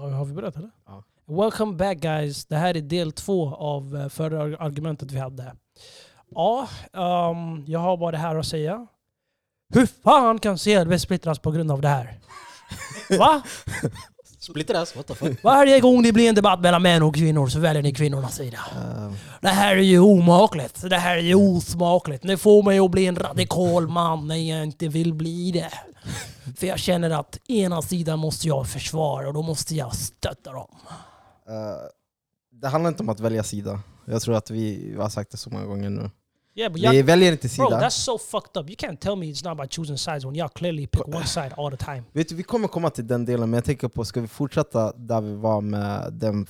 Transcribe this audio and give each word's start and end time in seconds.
Ja, 0.00 0.16
har 0.16 0.24
vi 0.24 0.32
börjat 0.32 0.56
eller? 0.56 0.70
Ja. 0.86 1.04
Welcome 1.26 1.72
back 1.76 1.98
guys. 1.98 2.46
Det 2.46 2.56
här 2.56 2.76
är 2.76 2.80
del 2.80 3.12
två 3.12 3.54
av 3.54 3.96
eh, 3.96 4.08
förra 4.08 4.42
argumentet 4.58 5.12
vi 5.12 5.18
hade. 5.18 5.52
Ja, 6.34 6.68
ehm, 6.92 7.64
jag 7.66 7.80
har 7.80 7.96
bara 7.96 8.10
det 8.10 8.18
här 8.18 8.36
att 8.36 8.46
säga. 8.46 8.86
Hur 9.74 9.86
fan 9.86 10.38
kan 10.38 10.58
CLB 10.58 11.00
splittras 11.00 11.38
på 11.38 11.50
grund 11.50 11.72
av 11.72 11.80
det 11.80 11.88
här? 11.88 12.18
Va? 13.18 13.42
Splittras? 14.38 14.96
What 14.96 15.06
the 15.06 15.14
fuck? 15.14 15.44
Varje 15.44 15.80
gång 15.80 16.02
det 16.02 16.12
blir 16.12 16.28
en 16.28 16.34
debatt 16.34 16.60
mellan 16.60 16.82
män 16.82 17.02
och 17.02 17.14
kvinnor 17.14 17.46
så 17.48 17.58
väljer 17.60 17.82
ni 17.82 17.94
kvinnornas 17.94 18.34
sida. 18.36 18.58
Eh, 18.76 19.12
Det 19.40 19.48
här 19.48 19.76
är 19.76 19.80
ju 19.82 19.98
omakligt. 20.00 20.90
Det 20.90 20.96
här 20.96 21.16
är 21.16 21.22
ju 21.22 21.34
osmakligt. 21.34 22.22
Det 22.26 22.36
får 22.36 22.62
mig 22.62 22.78
att 22.78 22.90
bli 22.90 23.06
en 23.06 23.16
radikal 23.16 23.88
man 23.88 24.28
när 24.28 24.36
jag 24.36 24.62
inte 24.62 24.88
vill 24.88 25.14
bli 25.14 25.50
det. 25.50 25.70
För 26.56 26.66
jag 26.66 26.78
känner 26.78 27.10
att 27.10 27.38
ena 27.48 27.82
sidan 27.82 28.18
måste 28.18 28.48
jag 28.48 28.68
försvara 28.68 29.28
och 29.28 29.34
då 29.34 29.42
måste 29.42 29.74
jag 29.74 29.94
stötta 29.96 30.52
dem. 30.52 30.76
eh, 31.48 31.54
det 32.52 32.68
handlar 32.68 32.88
inte 32.88 33.02
om 33.02 33.08
att 33.08 33.20
välja 33.20 33.42
sida. 33.42 33.80
Jag 34.04 34.22
tror 34.22 34.34
att 34.36 34.50
vi, 34.50 34.94
har 34.98 35.08
sagt 35.08 35.30
det 35.30 35.36
så 35.36 35.50
många 35.50 35.64
gånger 35.66 35.90
nu. 35.90 36.10
Yeah, 36.54 36.72
but 36.72 36.82
Vi 36.82 37.02
väljer 37.02 37.32
inte 37.32 37.48
bro, 37.56 37.66
sida. 37.66 37.80
that's 37.80 37.90
so 37.90 38.18
fucked 38.18 38.62
up. 38.62 38.70
You 38.70 38.76
can't 38.76 38.96
tell 38.96 39.16
me 39.16 39.26
it's 39.26 39.44
not 39.44 39.52
about 39.52 39.74
choosing 39.74 39.98
sides 39.98 40.24
when 40.24 40.34
y'all 40.34 40.48
clearly 40.48 40.86
pick 40.86 41.08
one 41.08 41.26
side 41.26 41.52
all 41.56 41.70
the 41.70 41.76
time. 41.84 42.02
Vet 42.12 42.28
du, 42.28 42.34
vi 42.34 42.42
kommer 42.42 42.68
komma 42.68 42.90
till 42.90 43.06
den 43.06 43.24
delen, 43.24 43.50
men 43.50 43.58
jag 43.58 43.64
tänker 43.64 43.88
på, 43.88 44.04
ska 44.04 44.20
vi 44.20 44.28
fortsätta 44.28 44.92
där 44.96 45.20
vi 45.20 45.34
var 45.34 45.60
med 45.60 46.12
den... 46.12 46.46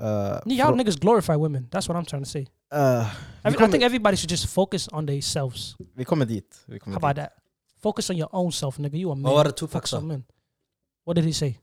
eh, 0.00 0.06
Y'all 0.44 0.76
niggas 0.76 0.96
glorify 0.96 1.32
women. 1.32 1.68
That's 1.70 1.88
what 1.88 1.96
I'm 1.96 2.04
trying 2.10 2.24
to 2.24 2.30
say. 2.30 2.46
eh, 2.74 2.78
I, 3.44 3.48
I 3.48 3.52
kommer, 3.52 3.68
think 3.72 3.84
everybody 3.84 4.16
should 4.16 4.30
just 4.30 4.46
focus 4.50 4.88
on 4.92 5.06
themselves. 5.06 5.76
vi 5.94 6.04
kommer 6.04 6.26
dit. 6.26 6.64
Vi 6.66 6.78
kommer 6.78 7.00
How 7.00 7.08
about 7.08 7.16
dit. 7.16 7.24
that? 7.24 7.32
Focus 7.84 8.10
on 8.10 8.16
your 8.16 8.30
own 8.32 8.50
self, 8.52 8.78
nigga. 8.78 8.98
You 8.98 9.12
a 9.12 9.14
man. 9.14 9.22
Vad 9.22 9.34
var 9.34 9.44
det 9.44 9.52
Tupac 9.52 9.88
Fuck 9.88 10.02
men. 10.02 10.24
What 11.04 11.16
did 11.16 11.24
he 11.24 11.32
say? 11.32 11.58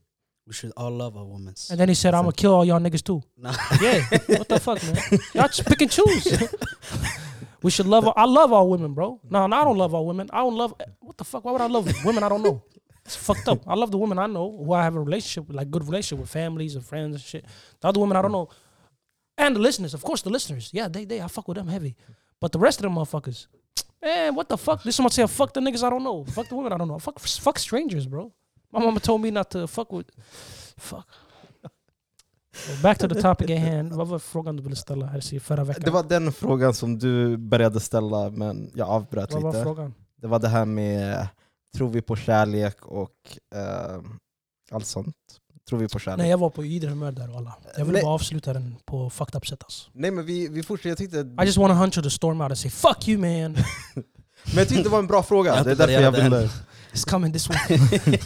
We 0.48 0.54
should 0.54 0.74
all 0.78 0.92
love 0.92 1.18
our 1.20 1.26
women. 1.26 1.56
And 1.72 1.80
then 1.80 1.90
he 1.90 1.96
said, 1.96 2.14
I'm 2.14 2.24
gonna 2.24 2.42
kill 2.42 2.54
all 2.54 2.66
y'all 2.66 2.80
niggas 2.80 3.04
too. 3.04 3.22
Nah. 3.38 3.54
Yeah, 3.82 4.04
what 4.38 4.48
the 4.48 4.60
fuck, 4.60 4.84
man? 4.84 4.98
Y'all 5.34 5.48
just 5.48 5.66
pick 5.66 5.82
and 5.82 5.92
choose. 5.92 6.44
we 7.64 7.72
should 7.72 7.88
love. 7.88 8.08
Our, 8.08 8.14
I 8.18 8.26
love 8.26 8.54
all 8.54 8.68
women, 8.70 8.94
bro. 8.94 9.20
No, 9.30 9.48
no, 9.48 9.56
I 9.62 9.64
don't 9.64 9.78
love 9.78 9.94
all 9.96 10.06
women. 10.06 10.30
I 10.32 10.40
don't 10.44 10.56
love. 10.56 10.74
What 11.00 11.18
the 11.18 11.24
fuck? 11.24 11.44
Why 11.46 11.52
would 11.54 11.62
I 11.62 11.68
love 11.68 11.86
women 12.06 12.24
I 12.24 12.30
don't 12.30 12.44
know? 12.44 12.64
It's 13.06 13.16
fucked 13.16 13.48
up. 13.48 13.60
I 13.68 13.74
love 13.74 13.90
the 13.90 13.98
women 13.98 14.20
I 14.20 14.28
know 14.28 14.64
who 14.64 14.74
I 14.74 14.84
have 14.84 14.96
a 14.96 15.00
relationship 15.00 15.48
with, 15.48 15.58
like 15.58 15.72
good 15.72 15.86
relationship 15.86 16.20
with 16.20 16.30
families 16.30 16.76
and 16.76 16.86
friends 16.86 17.16
and 17.16 17.24
shit. 17.24 17.46
The 17.80 17.88
other 17.88 18.00
women 18.00 18.16
I 18.18 18.22
don't 18.22 18.32
know, 18.32 18.50
and 19.38 19.56
the 19.56 19.60
listeners, 19.60 19.94
of 19.96 20.04
course, 20.04 20.22
the 20.22 20.30
listeners. 20.30 20.70
Yeah, 20.72 20.88
they 20.88 21.06
they 21.06 21.20
I 21.22 21.28
fuck 21.28 21.48
with 21.48 21.58
them 21.58 21.68
heavy, 21.68 21.96
but 22.40 22.52
the 22.52 22.60
rest 22.60 22.80
of 22.80 22.84
them 22.84 22.96
motherfuckers, 22.96 23.48
man, 24.02 24.36
what 24.36 24.48
the 24.50 24.58
fuck? 24.58 24.84
This 24.84 24.96
is 24.96 25.00
what 25.00 25.12
I 25.14 25.16
say. 25.16 25.28
Fuck 25.28 25.54
the 25.54 25.60
niggas 25.60 25.84
I 25.84 25.90
don't 25.90 26.04
know. 26.04 26.26
Fuck 26.26 26.48
the 26.48 26.56
women 26.56 26.74
I 26.74 26.78
don't 26.78 26.88
know. 26.88 27.00
Fuck 27.00 27.20
fuck 27.20 27.60
strangers, 27.60 28.08
bro. 28.08 28.32
My 28.74 28.80
mama 28.80 29.00
told 29.00 29.22
me 29.22 29.32
not 29.32 29.50
to 29.50 29.68
fuck 29.68 29.92
with. 29.92 30.10
Fuck. 30.78 31.08
Well, 32.68 32.82
back 32.84 32.98
to 32.98 33.08
the 33.08 33.22
topic 33.22 33.50
at 33.50 33.60
hand. 33.60 33.94
Vad 33.94 34.08
var 34.08 34.20
frågan 34.20 34.56
du 34.58 34.64
ville 34.64 34.76
ställa 34.76 35.06
här 35.06 35.40
förra 35.40 35.64
veckan? 35.64 35.84
Det 35.86 35.92
var 35.92 36.04
den 36.04 36.32
frågan 36.34 36.74
som 36.74 37.00
du 37.00 37.38
började 37.38 37.80
ställa, 37.80 38.30
men 38.30 38.72
jag 38.76 38.90
avbröt 38.90 39.34
Vad 39.34 39.44
var 39.44 39.52
lite. 39.52 39.64
frågan? 39.64 39.94
Det 40.16 40.28
var 40.28 40.40
det 40.40 40.48
här 40.48 40.66
med, 40.66 41.28
tror 41.76 41.90
vi 41.90 42.02
på 42.02 42.16
kärlek 42.16 42.86
och 42.86 43.38
eh, 43.56 44.02
allt 44.72 44.86
sånt? 44.86 45.16
Tror 45.70 45.80
vi 45.80 45.88
på 45.88 46.00
kärlek? 46.00 46.18
Nej 46.18 46.30
jag 46.30 46.38
var 46.38 46.50
på 46.50 46.66
ydre 46.66 46.90
humör 46.90 47.12
där 47.12 47.38
alla. 47.38 47.56
Jag 47.78 47.86
ville 47.86 47.94
Nej. 47.94 48.04
bara 48.04 48.14
avsluta 48.14 48.54
den 48.54 48.76
på 48.86 49.10
fucked 49.10 49.36
up 49.36 49.48
sätt 49.48 49.64
alltså. 49.64 49.90
Nej 49.94 50.12
men 50.12 50.26
vi, 50.26 50.48
vi 50.48 50.64
fortsätter, 50.64 50.90
jag 50.90 50.98
tyckte, 50.98 51.18
I 51.18 51.46
just 51.46 51.58
want 51.58 51.72
a 51.72 51.76
hunter 51.76 52.02
to 52.02 52.10
storm 52.10 52.42
out 52.42 52.52
and 52.52 52.58
say 52.58 52.72
'fuck 52.72 53.08
you 53.08 53.18
man' 53.22 53.54
men 53.94 54.58
jag 54.58 54.68
tyckte 54.68 54.84
det 54.84 54.90
var 54.90 55.00
en 55.00 55.08
bra 55.08 55.24
fråga, 55.24 55.56
Jag 55.56 55.66
det 55.66 55.72
är 55.72 55.76
därför 55.76 55.94
jag 56.02 56.12
ville... 56.12 56.50
It's 56.94 57.10
coming 57.10 57.34
this 57.34 57.50
way. 57.50 57.58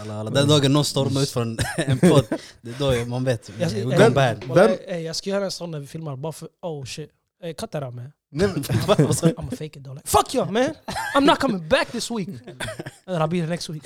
Alla, 0.00 0.20
alla. 0.20 0.30
Den 0.30 0.48
dagen 0.48 0.72
någon 0.72 0.84
stormar 0.84 1.20
ut 1.22 1.30
från 1.30 1.58
en 1.76 1.98
podd, 1.98 2.24
det 2.60 2.70
är 2.70 3.00
då 3.02 3.10
man 3.10 3.24
vet. 3.24 3.50
Jag, 3.58 3.78
eh, 3.78 4.10
bad. 4.10 4.44
walla, 4.44 4.66
Vem- 4.66 4.76
eh, 4.88 4.98
jag 4.98 5.16
ska 5.16 5.30
göra 5.30 5.44
en 5.44 5.50
sån 5.50 5.70
när 5.70 5.78
vi 5.78 5.86
filmar 5.86 6.16
bara 6.16 6.32
för 6.32 6.48
oh 6.62 6.84
shit. 6.84 7.10
Hey, 7.42 7.54
cut 7.54 7.70
that 7.70 7.82
out 7.82 7.94
man. 7.94 8.12
Nej, 8.32 8.48
men- 8.48 8.64
I'm 9.36 9.48
a 9.52 9.56
fake 9.56 9.76
it 9.76 9.84
though. 9.84 9.94
Like, 9.94 10.06
Fuck 10.08 10.34
you 10.34 10.44
man! 10.44 10.74
I'm 11.14 11.24
not 11.24 11.38
coming 11.40 11.68
back 11.68 11.88
this 11.90 12.10
week. 12.10 12.28
And 12.28 12.60
then 13.06 13.22
I'll 13.22 13.28
be 13.28 13.36
here 13.36 13.46
next 13.48 13.68
week. 13.68 13.84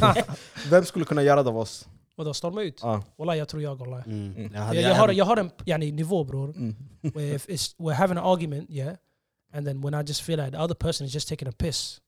Vem 0.70 0.84
skulle 0.84 1.04
kunna 1.04 1.22
göra 1.22 1.42
det 1.42 1.48
av 1.50 1.58
oss? 1.58 1.88
Vadå, 2.16 2.34
storma 2.34 2.62
ut? 2.62 2.82
Wallah 3.16 3.36
jag 3.36 3.48
tror 3.48 3.62
jag 3.62 3.78
wallah. 3.78 4.06
Mm. 4.06 4.34
Mm. 4.36 4.52
Jag 4.54 4.74
Jag, 4.74 4.82
jag, 4.82 4.94
har, 4.94 5.08
jag 5.12 5.24
har 5.24 5.36
en 5.36 5.50
yani, 5.64 5.92
nivå 5.92 6.24
bror. 6.24 6.50
Mm. 6.56 6.74
where 7.14 7.34
if 7.34 7.48
it's 7.48 7.74
we're 7.78 7.94
having 7.94 8.18
an 8.18 8.24
argument, 8.24 8.70
yeah, 8.70 8.96
and 9.52 9.66
then 9.66 9.80
when 9.82 9.94
I 9.94 10.02
just 10.08 10.22
feel 10.22 10.38
like 10.38 10.50
the 10.50 10.58
other 10.62 10.74
person 10.74 11.06
is 11.06 11.14
just 11.14 11.28
taking 11.28 11.48
a 11.48 11.52
piss, 11.52 12.00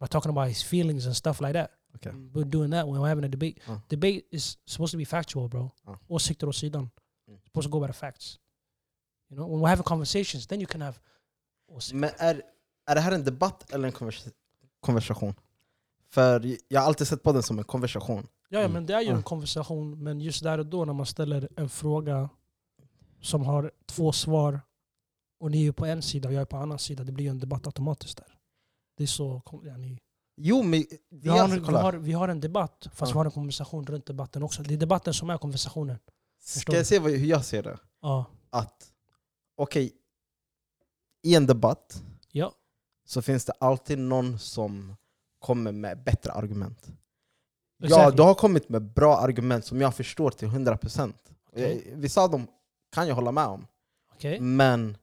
by 0.00 0.06
talking 0.06 0.30
about 0.30 0.48
his 0.48 0.62
feelings 0.62 1.06
and 1.06 1.16
stuff 1.16 1.40
like 1.40 1.52
that. 1.52 1.70
Okay. 1.96 2.10
We're 2.34 2.50
doing 2.50 2.70
that 2.70 2.86
when 2.88 3.00
we're 3.00 3.08
having 3.08 3.24
a 3.24 3.28
debate. 3.28 3.58
Uh. 3.68 3.76
Debate 3.88 4.22
is 4.30 4.58
supposed 4.66 4.90
to 4.90 4.98
be 4.98 5.04
factual, 5.04 5.48
bro. 5.48 5.70
Uh. 5.88 5.94
Åsikter 6.08 6.48
åt 6.48 6.56
sidan. 6.56 6.90
Mm. 7.28 7.38
Supposed 7.44 7.70
to 7.72 7.78
go 7.78 7.80
by 7.80 7.86
the 7.86 7.92
facts. 7.98 8.38
You 9.34 9.42
know, 9.42 9.50
when 9.50 9.60
we're 9.60 9.68
having 9.68 9.82
conversations, 9.84 10.46
then 10.46 10.60
you 10.60 10.66
can 10.66 10.82
have 10.82 10.96
åsikter. 11.68 11.96
Men 11.98 12.10
är, 12.18 12.42
är 12.86 12.94
det 12.94 13.00
här 13.00 13.12
en 13.12 13.24
debatt 13.24 13.72
eller 13.72 13.86
en 13.88 13.92
konvers 13.92 14.24
konversation? 14.80 15.34
För 16.10 16.56
jag 16.68 16.80
har 16.80 16.86
alltid 16.86 17.06
sett 17.08 17.22
på 17.22 17.32
den 17.32 17.42
som 17.42 17.58
en 17.58 17.64
konversation. 17.64 18.26
Ja, 18.48 18.58
ja, 18.58 18.60
Mm. 18.60 18.72
men 18.72 18.86
det 18.86 18.94
är 18.94 19.00
ju 19.00 19.08
en 19.08 19.22
konversation, 19.22 20.02
men 20.02 20.20
just 20.20 20.42
där 20.42 20.58
och 20.58 20.66
då 20.66 20.84
när 20.84 20.92
man 20.92 21.06
ställer 21.06 21.48
en 21.56 21.68
fråga 21.68 22.28
som 23.20 23.42
har 23.42 23.70
två 23.86 24.12
svar 24.12 24.60
och 25.40 25.50
ni 25.50 25.66
är 25.66 25.72
på 25.72 25.86
en 25.86 26.02
sida 26.02 26.28
och 26.28 26.34
jag 26.34 26.40
är 26.40 26.44
på 26.44 26.56
en 26.56 26.62
annan 26.62 26.78
sida, 26.78 27.04
det 27.04 27.12
blir 27.12 27.24
ju 27.24 27.30
en 27.30 27.38
debatt 27.40 27.66
automatiskt 27.66 28.16
där. 28.18 28.34
Det 28.96 29.02
är 29.02 29.06
så... 29.06 29.42
Ja, 29.64 29.76
ni, 29.76 30.00
Jo 30.36 30.62
men... 30.62 30.84
vi, 31.10 31.28
har, 31.28 31.48
vi, 31.48 31.72
har, 31.76 31.92
vi 31.92 32.12
har 32.12 32.28
en 32.28 32.40
debatt, 32.40 32.88
fast 32.94 33.00
Ja. 33.10 33.14
vi 33.14 33.18
har 33.18 33.24
en 33.24 33.30
konversation 33.30 33.86
runt 33.86 34.06
debatten 34.06 34.42
också. 34.42 34.62
Det 34.62 34.74
är 34.74 34.78
debatten 34.78 35.14
som 35.14 35.30
är 35.30 35.38
konversationen. 35.38 35.98
Ska 36.40 36.76
jag 36.76 36.86
se 36.86 36.98
vad, 36.98 37.10
hur 37.12 37.26
jag 37.26 37.44
ser 37.44 37.62
det? 37.62 37.78
Ja. 38.02 38.24
Att, 38.50 38.90
okej, 39.56 39.92
i 41.22 41.34
en 41.34 41.46
debatt 41.46 42.02
Ja. 42.32 42.52
så 43.04 43.22
finns 43.22 43.44
det 43.44 43.52
alltid 43.60 43.98
någon 43.98 44.38
som 44.38 44.96
kommer 45.38 45.72
med 45.72 46.02
bättre 46.04 46.32
argument. 46.32 46.86
Ja, 47.76 48.10
du 48.10 48.22
har 48.22 48.34
kommit 48.34 48.68
med 48.68 48.82
bra 48.82 49.16
argument 49.16 49.64
som 49.64 49.80
jag 49.80 49.94
förstår 49.94 50.30
till 50.30 50.48
100%. 50.48 51.12
Okej. 51.52 51.78
Okay. 51.78 51.94
Vissa 51.94 52.22
av 52.22 52.30
dem 52.30 52.46
kan 52.92 53.08
jag 53.08 53.14
hålla 53.14 53.32
med 53.32 53.46
om. 53.46 53.66
Okej? 54.12 54.40
Men 54.40 54.96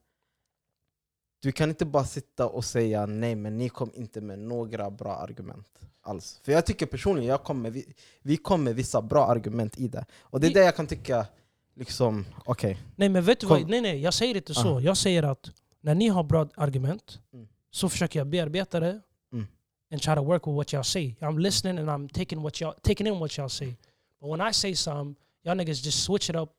du 1.42 1.52
kan 1.52 1.68
inte 1.68 1.84
bara 1.86 2.04
sitta 2.04 2.46
och 2.48 2.64
säga 2.64 3.06
nej, 3.06 3.34
men 3.34 3.56
ni 3.58 3.68
kom 3.68 3.90
inte 3.94 4.20
med 4.20 4.38
några 4.38 4.90
bra 4.90 5.16
argument 5.16 5.68
alls. 6.00 6.40
För 6.42 6.52
jag 6.52 6.66
tycker 6.66 6.86
personligen, 6.86 7.28
jag 7.30 7.44
kom 7.44 7.62
med, 7.62 7.72
vi, 7.72 7.94
vi 8.22 8.36
kom 8.36 8.64
med 8.64 8.74
vissa 8.74 9.02
bra 9.02 9.26
argument 9.26 9.78
i 9.78 9.88
det. 9.88 10.06
Och 10.20 10.40
det 10.40 10.46
är 10.46 10.48
Vi- 10.48 10.54
det 10.54 10.64
jag 10.64 10.76
kan 10.76 10.86
tycka, 10.86 11.26
liksom, 11.74 12.24
okej. 12.44 12.78
Nej 12.96 13.08
men 13.08 13.22
vet 13.24 13.40
du 13.40 13.46
Kom. 13.46 13.58
vad? 13.60 13.70
Nej 13.70 13.80
nej, 13.80 14.00
jag 14.00 14.14
säger 14.14 14.36
inte 14.36 14.54
så. 14.54 14.68
Aha. 14.68 14.80
Jag 14.80 14.96
säger 14.96 15.22
att 15.22 15.50
när 15.80 15.94
ni 15.94 16.08
har 16.08 16.22
bra 16.24 16.48
argument 16.56 17.20
Mm. 17.32 17.48
så 17.70 17.88
försöker 17.88 18.20
jag 18.20 18.26
bearbeta 18.26 18.80
det 18.80 19.00
Mm. 19.32 19.46
and 19.92 20.02
try 20.02 20.14
to 20.14 20.22
work 20.24 20.46
with 20.46 20.54
what 20.56 20.72
y'all 20.72 20.82
say. 20.82 21.14
I'm 21.20 21.38
listening 21.38 21.78
and 21.78 21.88
I'm 21.88 22.08
taking 22.12 22.42
what 22.42 22.60
y'all 22.60 22.74
taking 22.82 23.06
in 23.06 23.18
what 23.18 23.30
y'all 23.38 23.48
say. 23.48 23.74
But 24.20 24.30
when 24.30 24.48
I 24.50 24.52
say 24.52 24.74
some, 24.74 25.14
y'all 25.44 25.56
niggas 25.56 25.84
just 25.84 26.04
switch 26.04 26.30
it 26.30 26.36
up. 26.36 26.50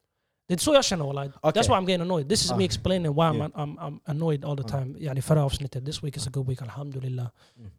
Det 0.48 0.54
är 0.54 0.58
så 0.58 0.74
jag 0.74 0.86
känner 0.86 1.06
wallah. 1.06 1.26
Okay. 1.28 1.52
That's 1.52 1.68
why 1.70 1.76
I'm 1.76 1.88
getting 1.90 2.02
annoyed. 2.02 2.30
This 2.30 2.46
is 2.46 2.52
Ah. 2.52 2.58
me 2.58 2.66
explaining 2.66 3.12
why 3.14 3.22
I'm, 3.24 3.36
Yeah. 3.38 3.50
I'm, 3.56 3.78
I'm 3.80 4.00
annoyed 4.06 4.46
all 4.46 4.58
the 4.58 4.64
Ah. 4.64 4.68
time. 4.80 4.96
Yani 5.00 5.22
förra 5.22 5.44
avsnittet, 5.44 5.86
this 5.86 6.04
week 6.04 6.18
is 6.18 6.28
a 6.28 6.30
good 6.34 6.48
week, 6.48 6.62
alhamdulillah. 6.62 7.28
Mm. 7.58 7.72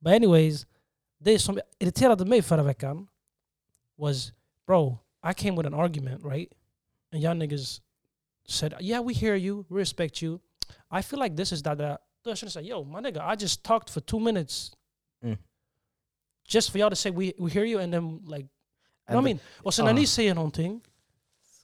But 0.00 0.12
anyways, 0.12 0.66
det 1.18 1.38
som 1.38 1.58
irriterade 1.78 2.24
mig 2.24 2.42
förra 2.42 2.62
veckan 2.62 3.06
was, 3.98 4.32
bro, 4.66 4.98
I 5.30 5.34
came 5.34 5.56
with 5.56 5.66
an 5.66 5.74
argument, 5.74 6.24
right? 6.24 6.52
And 7.12 7.22
y'all 7.22 7.34
niggas 7.34 7.80
said, 8.46 8.74
yeah, 8.80 9.00
we 9.00 9.14
hear 9.14 9.34
you, 9.36 9.64
we 9.68 9.78
respect 9.80 10.22
you. 10.22 10.40
I 10.90 11.02
feel 11.02 11.18
like 11.20 11.36
this 11.36 11.52
is 11.52 11.62
that, 11.62 11.78
that. 11.78 12.00
Då 12.24 12.30
jag 12.30 12.38
kände 12.38 12.50
såhär, 12.52 12.66
yo, 12.66 12.84
my 12.84 13.00
nigga, 13.00 13.32
I 13.32 13.36
just 13.42 13.62
talked 13.62 13.90
for 13.90 14.00
two 14.00 14.18
minutes. 14.20 14.72
Mm. 15.24 15.38
Just 16.54 16.70
for 16.70 16.78
y'all 16.78 16.90
to 16.90 16.96
say 16.96 17.10
we, 17.10 17.32
we 17.38 17.50
hear 17.50 17.64
you 17.64 17.80
and 17.80 17.92
then 17.92 18.20
like, 18.26 18.42
you 19.08 19.14
know 19.14 19.16
what 19.16 19.30
I 19.30 19.34
mean? 19.34 19.40
Och 19.62 19.74
sen 19.74 19.84
när 19.84 19.92
Ah. 19.92 19.94
ni 19.94 20.06
säger 20.06 20.34
någonting, 20.34 20.80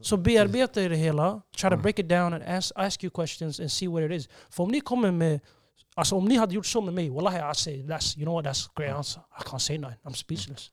så 0.00 0.16
bearbetar 0.16 0.80
jag 0.80 0.90
det 0.90 0.96
hela, 0.96 1.42
try 1.56 1.70
to 1.70 1.74
Ah. 1.76 1.82
break 1.82 1.98
it 1.98 2.08
down 2.08 2.32
and 2.34 2.42
ask, 2.42 2.72
ask 2.76 3.04
you 3.04 3.10
questions 3.10 3.60
and 3.60 3.70
see 3.72 3.88
what 3.88 4.02
it 4.02 4.10
is. 4.12 4.28
För 4.50 4.62
om 4.64 4.70
ni 4.70 4.80
kommer 4.80 5.10
med, 5.10 5.40
alltså 5.94 6.16
om 6.16 6.24
ni 6.24 6.36
hade 6.36 6.54
gjort 6.54 6.66
så 6.66 6.80
med 6.80 6.94
mig, 6.94 7.10
wallahi 7.10 7.38
I 7.50 7.54
say 7.54 7.82
that's, 7.82 8.16
you 8.18 8.24
know 8.24 8.34
what, 8.34 8.44
that's 8.46 8.68
a 8.68 8.72
great 8.76 8.96
answer. 8.96 9.22
I 9.40 9.42
can't 9.42 9.58
say 9.58 9.78
nothing, 9.78 9.98
I'm 10.04 10.14
speechless. 10.14 10.70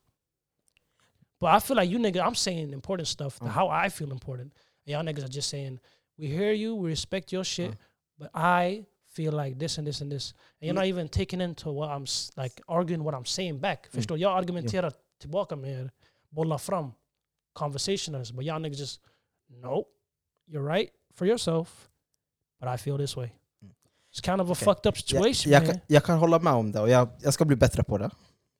But 1.39 1.49
I 1.55 1.59
feel 1.59 1.75
like 1.77 1.89
you 1.91 1.99
niggas, 1.99 2.21
I'm 2.27 2.35
saying 2.35 2.73
important 2.73 3.07
stuff, 3.07 3.37
Ah. 3.41 3.47
how 3.47 3.69
I 3.85 3.89
feel 3.89 4.11
important. 4.11 4.53
And 4.85 4.93
y'all 4.93 5.03
niggas 5.03 5.23
are 5.23 5.33
just 5.35 5.49
saying, 5.49 5.79
we 6.17 6.27
hear 6.27 6.51
you, 6.53 6.75
we 6.75 6.89
respect 6.89 7.31
your 7.33 7.43
shit, 7.45 7.71
Ah. 7.71 7.77
but 8.17 8.29
I 8.33 8.85
feel 9.15 9.33
like 9.33 9.59
this 9.59 9.77
and 9.77 9.87
this 9.87 10.01
and 10.01 10.11
this. 10.11 10.33
And 10.61 10.67
you're 10.67 10.73
Mm. 10.73 10.75
not 10.75 10.85
even 10.85 11.07
taking 11.09 11.41
into 11.41 11.71
what 11.71 11.89
I'm, 11.89 12.05
like 12.37 12.61
arguing 12.67 13.03
what 13.03 13.13
I'm 13.15 13.25
saying 13.25 13.59
back. 13.59 13.85
Mm. 13.87 13.91
Förstår? 13.91 14.17
Jag 14.17 14.37
argumenterar 14.37 14.91
tillbaka 15.19 15.55
med 15.55 15.89
bollar 16.29 16.57
fram 16.57 16.91
conversationers, 17.53 18.31
but 18.31 18.45
y'all 18.45 18.59
niggas 18.61 18.79
just, 18.79 19.01
no, 19.49 19.85
you're 20.47 20.67
right 20.77 20.89
for 21.15 21.27
yourself, 21.27 21.89
but 22.59 22.69
I 22.69 22.77
feel 22.77 22.97
this 22.97 23.17
way. 23.17 23.31
Mm. 23.63 23.71
It's 24.11 24.21
kind 24.21 24.41
of 24.41 24.49
a 24.49 24.51
Okay. 24.51 24.65
fucked 24.65 24.85
up 24.89 24.97
situation, 24.97 25.51
jag, 25.51 25.63
man. 25.63 25.71
kan, 25.73 25.81
jag 25.87 26.03
kan 26.03 26.17
hålla 26.19 26.39
med 26.39 26.53
om 26.53 26.71
det 26.71 26.79
och 26.81 26.89
jag, 26.89 27.07
jag 27.21 27.33
ska 27.33 27.45
bli 27.45 27.55
bättre 27.55 27.83
på 27.83 27.97
det. 27.97 28.09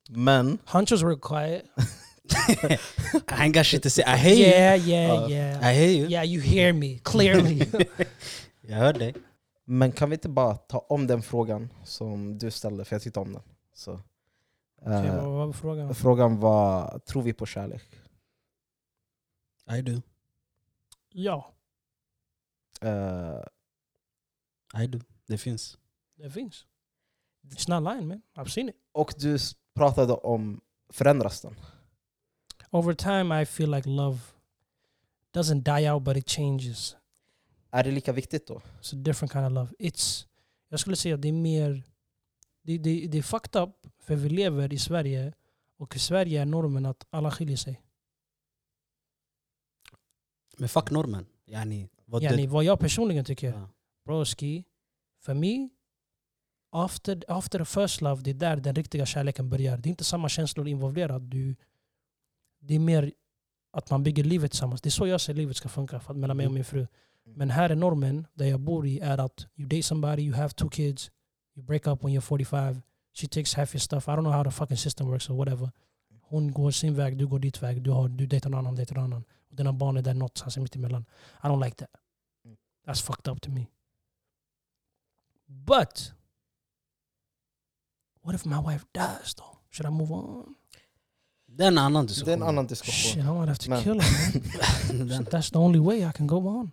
Men 0.08 0.58
Hunches 0.66 1.02
were 1.02 1.16
quiet. 1.22 1.64
I 3.28 3.42
ain't 3.44 3.54
got 3.54 3.66
shit 3.66 3.82
to 3.82 3.90
say. 3.90 4.02
I 4.06 4.16
hear 4.16 4.34
you. 4.36 4.46
Yeah, 4.46 4.88
yeah, 4.88 5.24
Uh, 5.24 5.28
yeah. 5.30 5.70
I 5.70 5.74
hear 5.74 5.90
you. 5.90 6.08
Yeah, 6.08 6.24
you 6.26 6.40
hear 6.42 6.72
me 6.72 6.98
clearly. 6.98 7.62
Jag 8.60 8.76
hör 8.76 8.92
dig. 8.92 9.14
Men 9.64 9.92
kan 9.92 10.10
vi 10.10 10.14
inte 10.14 10.28
bara 10.28 10.54
ta 10.56 10.78
om 10.78 11.06
den 11.06 11.22
frågan 11.22 11.72
som 11.84 12.38
du 12.38 12.50
ställde, 12.50 12.84
för 12.84 12.94
jag 12.96 13.02
tyckte 13.02 13.20
om 13.20 13.32
den. 13.32 13.42
Så, 13.74 13.92
Okej, 14.82 15.06
eh, 15.06 15.16
vad 15.16 15.46
var 15.46 15.52
frågan? 15.52 15.94
frågan 15.94 16.40
var, 16.40 16.98
tror 16.98 17.22
vi 17.22 17.32
på 17.32 17.46
kärlek? 17.46 17.82
I 19.78 19.82
do. 19.82 20.02
Ja, 21.12 21.52
Eh, 22.82 23.40
I 24.82 24.86
do. 24.86 24.98
Det 25.26 25.38
finns. 25.38 25.78
det 26.16 26.30
finns. 26.30 26.64
It's 27.46 27.70
not 27.80 27.94
lying 27.94 28.08
man. 28.08 28.22
I've 28.36 28.48
seen 28.48 28.68
it. 28.68 28.74
och 28.92 29.14
du 29.18 29.38
pratade 29.74 30.12
om, 30.12 30.60
förändras 30.92 31.40
den? 31.40 31.54
Over 32.72 32.94
time 32.94 33.42
I 33.42 33.46
feel 33.46 33.70
like 33.70 33.88
love 33.88 34.18
doesn't 35.34 35.62
die 35.62 35.90
out 35.90 36.02
but 36.02 36.16
it 36.16 36.30
changes. 36.30 36.96
Är 37.70 37.84
det 37.84 37.90
lika 37.90 38.12
viktigt 38.12 38.46
då? 38.46 38.62
It's 38.80 38.94
a 38.94 38.98
different 38.98 39.32
kind 39.32 39.46
of 39.46 39.52
love. 39.52 39.70
It's, 39.78 40.26
jag 40.68 40.80
skulle 40.80 40.96
säga 40.96 41.14
att 41.14 41.22
det 41.22 41.28
är 41.28 41.32
mer... 41.32 41.82
Det, 42.62 42.78
det, 42.78 43.06
det 43.06 43.18
är 43.18 43.22
fucked 43.22 43.62
up 43.62 43.86
för 43.98 44.16
vi 44.16 44.28
lever 44.28 44.72
i 44.72 44.78
Sverige 44.78 45.32
och 45.78 45.96
i 45.96 45.98
Sverige 45.98 46.40
är 46.40 46.46
normen 46.46 46.86
att 46.86 47.06
alla 47.10 47.30
skiljer 47.30 47.56
sig. 47.56 47.82
Men 50.58 50.68
fuck 50.68 50.90
normen. 50.90 51.26
Yani, 51.46 51.88
vad 52.04 52.22
Yani, 52.22 52.46
vad 52.46 52.64
jag 52.64 52.80
personligen 52.80 53.24
tycker, 53.24 53.52
ja. 53.52 53.68
broski, 54.04 54.64
för 55.20 55.34
mig, 55.34 55.70
after, 56.70 57.24
after 57.28 57.58
the 57.58 57.64
first 57.64 58.00
love, 58.00 58.22
det 58.22 58.30
är 58.30 58.34
där 58.34 58.56
den 58.56 58.74
riktiga 58.74 59.06
kärleken 59.06 59.50
börjar. 59.50 59.76
Det 59.76 59.88
är 59.88 59.90
inte 59.90 60.04
samma 60.04 60.28
känslor 60.28 60.68
involverade. 60.68 61.26
Du, 61.26 61.56
det 62.60 62.74
är 62.74 62.78
mer 62.78 63.12
att 63.72 63.90
man 63.90 64.02
bygger 64.02 64.24
livet 64.24 64.50
tillsammans. 64.50 64.80
Det 64.80 64.88
är 64.88 64.90
så 64.90 65.06
jag 65.06 65.20
ser 65.20 65.34
livet 65.34 65.56
ska 65.56 65.68
funka 65.68 66.00
för, 66.00 66.14
mellan 66.14 66.36
mig 66.36 66.46
och 66.46 66.52
min 66.52 66.64
fru. 66.64 66.86
Men 67.24 67.50
här 67.50 67.70
är 67.70 67.74
normen, 67.74 68.26
där 68.34 68.46
jag 68.46 68.60
bor 68.60 68.86
i, 68.86 68.98
är 68.98 69.18
att 69.18 69.46
you 69.56 69.68
date 69.68 69.82
somebody, 69.82 70.22
you 70.22 70.36
have 70.36 70.48
two 70.48 70.68
kids, 70.68 71.10
you 71.56 71.66
break 71.66 71.86
up 71.86 72.04
when 72.04 72.12
you're 72.12 72.20
45, 72.20 72.82
she 73.14 73.26
takes 73.26 73.54
half 73.54 73.74
your 73.74 73.80
stuff. 73.80 74.08
I 74.08 74.10
don't 74.10 74.22
know 74.22 74.32
how 74.32 74.44
the 74.44 74.50
fucking 74.50 74.76
system 74.76 75.06
works 75.08 75.30
or 75.30 75.34
whatever. 75.34 75.70
Hon 76.22 76.52
går 76.52 76.70
sin 76.70 76.94
väg, 76.94 77.18
du 77.18 77.26
går 77.26 77.38
ditt 77.38 77.62
väg. 77.62 77.82
Du, 77.82 77.90
har, 77.90 78.08
du 78.08 78.26
dejtar 78.26 78.50
någon 78.50 78.58
annan, 78.58 78.74
dejtar 78.74 78.94
någon 78.94 79.04
annan. 79.04 79.24
Och 79.50 79.56
dina 79.56 79.72
barn 79.72 79.96
är 79.96 80.02
där 80.02 80.14
någonstans 80.14 80.56
mitt 80.56 80.76
emellan. 80.76 81.04
I 81.42 81.46
don't 81.46 81.64
like 81.64 81.76
that. 81.76 81.90
Mm. 82.44 82.56
That's 82.86 83.02
fucked 83.02 83.32
up 83.32 83.40
to 83.40 83.50
me. 83.50 83.66
But 85.48 86.12
what 88.22 88.34
if 88.34 88.44
my 88.44 88.60
wife 88.60 88.84
dies 88.92 89.34
though? 89.34 89.58
Should 89.70 89.86
I 89.86 89.90
move 89.90 90.12
on? 90.12 90.54
Det 91.56 91.64
är 91.64 91.68
en 91.68 91.78
annan 91.78 92.06
Det 92.06 92.06
är 92.06 92.08
diskussion. 92.08 92.42
en 92.42 92.48
annan 92.48 92.66
diskussion. 92.66 93.12
Shit, 93.12 93.16
I 93.16 93.26
might 93.26 93.48
have 93.48 93.54
to 93.54 93.70
Men- 93.70 93.82
kill 93.82 94.00
her 94.00 95.04
man. 95.04 95.24
That's 95.26 95.52
the 95.52 95.58
only 95.58 95.78
way 95.78 96.08
I 96.10 96.12
can 96.12 96.26
go 96.26 96.36
on. 96.36 96.70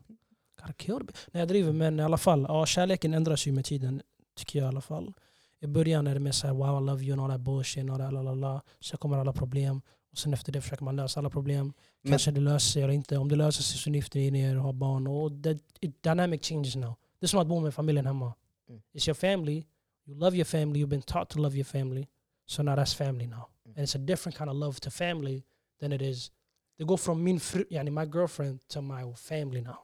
Gotta 0.62 0.74
kill 0.74 0.98
the 1.00 1.04
bitch. 1.04 1.18
Nej 1.34 1.42
jag 1.42 1.48
driver 1.48 1.72
men 1.74 2.00
i 2.00 2.04
alla 2.04 2.18
fall, 2.18 2.46
ja, 2.50 2.66
kärleken 2.66 3.14
ändras 3.14 3.48
ju 3.48 3.52
med 3.52 3.66
tiden. 3.66 4.02
Tycker 4.38 4.60
jag 4.60 4.66
i 4.66 4.68
alla 4.68 4.82
fall. 4.82 5.14
I 5.62 5.68
början 5.68 6.08
är 6.08 6.14
det 6.14 6.20
mer 6.20 6.32
såhär 6.32 6.54
wow 6.54 6.84
I 6.84 6.86
love 6.86 7.04
you 7.04 7.14
and 7.14 7.22
all 7.22 7.30
that 7.32 7.42
bullshit 7.42 7.82
and 7.82 7.90
all 7.92 7.98
that 7.98 8.14
la 8.14 8.22
la 8.22 8.34
la. 8.34 8.62
Sen 8.82 8.98
kommer 8.98 9.18
alla 9.18 9.34
problem. 9.34 9.82
Och 10.12 10.18
sen 10.18 10.34
efter 10.34 10.52
det 10.52 10.62
försöker 10.62 10.84
man 10.84 10.96
lösa 10.96 11.20
alla 11.20 11.30
problem. 11.30 11.74
Men- 12.04 12.12
Kanske 12.12 12.32
det 12.32 12.42
löser 12.42 12.72
sig 12.72 12.84
eller 12.84 12.94
inte. 12.94 13.18
Om 13.18 13.30
det 13.30 13.36
löser 13.36 13.64
sig 13.64 13.80
så 13.80 13.90
gifter 13.90 14.32
ni 14.32 14.40
er 14.42 14.58
och 14.58 14.64
har 14.64 14.74
barn. 14.74 15.08
Och 15.08 15.32
the 15.44 15.58
dynamic 16.04 16.46
changes 16.46 16.76
now. 16.76 16.94
Det 17.20 17.26
är 17.26 17.28
som 17.28 17.40
att 17.40 17.48
bo 17.48 17.60
med 17.60 17.74
familjen 17.74 18.06
hemma. 18.06 18.34
Mm. 18.70 18.82
It's 18.94 19.10
your 19.10 19.16
family. 19.16 19.64
You 20.08 20.18
love 20.18 20.36
your 20.38 20.46
family. 20.46 20.84
You've 20.84 20.88
been 20.90 21.02
taught 21.02 21.30
to 21.30 21.40
love 21.40 21.56
your 21.56 21.66
family. 21.66 22.08
So 22.46 22.64
now 22.64 22.76
that's 22.76 22.96
family 22.96 23.28
now. 23.28 23.44
And 23.78 23.84
it's 23.88 23.96
a 23.96 24.00
different 24.00 24.38
kind 24.38 24.50
of 24.50 24.56
love 24.56 24.80
to 24.80 24.90
family 24.90 25.44
than 25.82 25.92
it 25.94 26.02
is. 26.02 26.32
They 26.78 26.86
go 26.88 26.98
from 26.98 27.24
min 27.24 27.40
fru, 27.40 27.64
yani 27.70 27.90
my 27.92 28.06
girlfriend 28.06 28.60
to 28.68 28.82
my 28.82 29.14
family 29.16 29.62
now. 29.62 29.78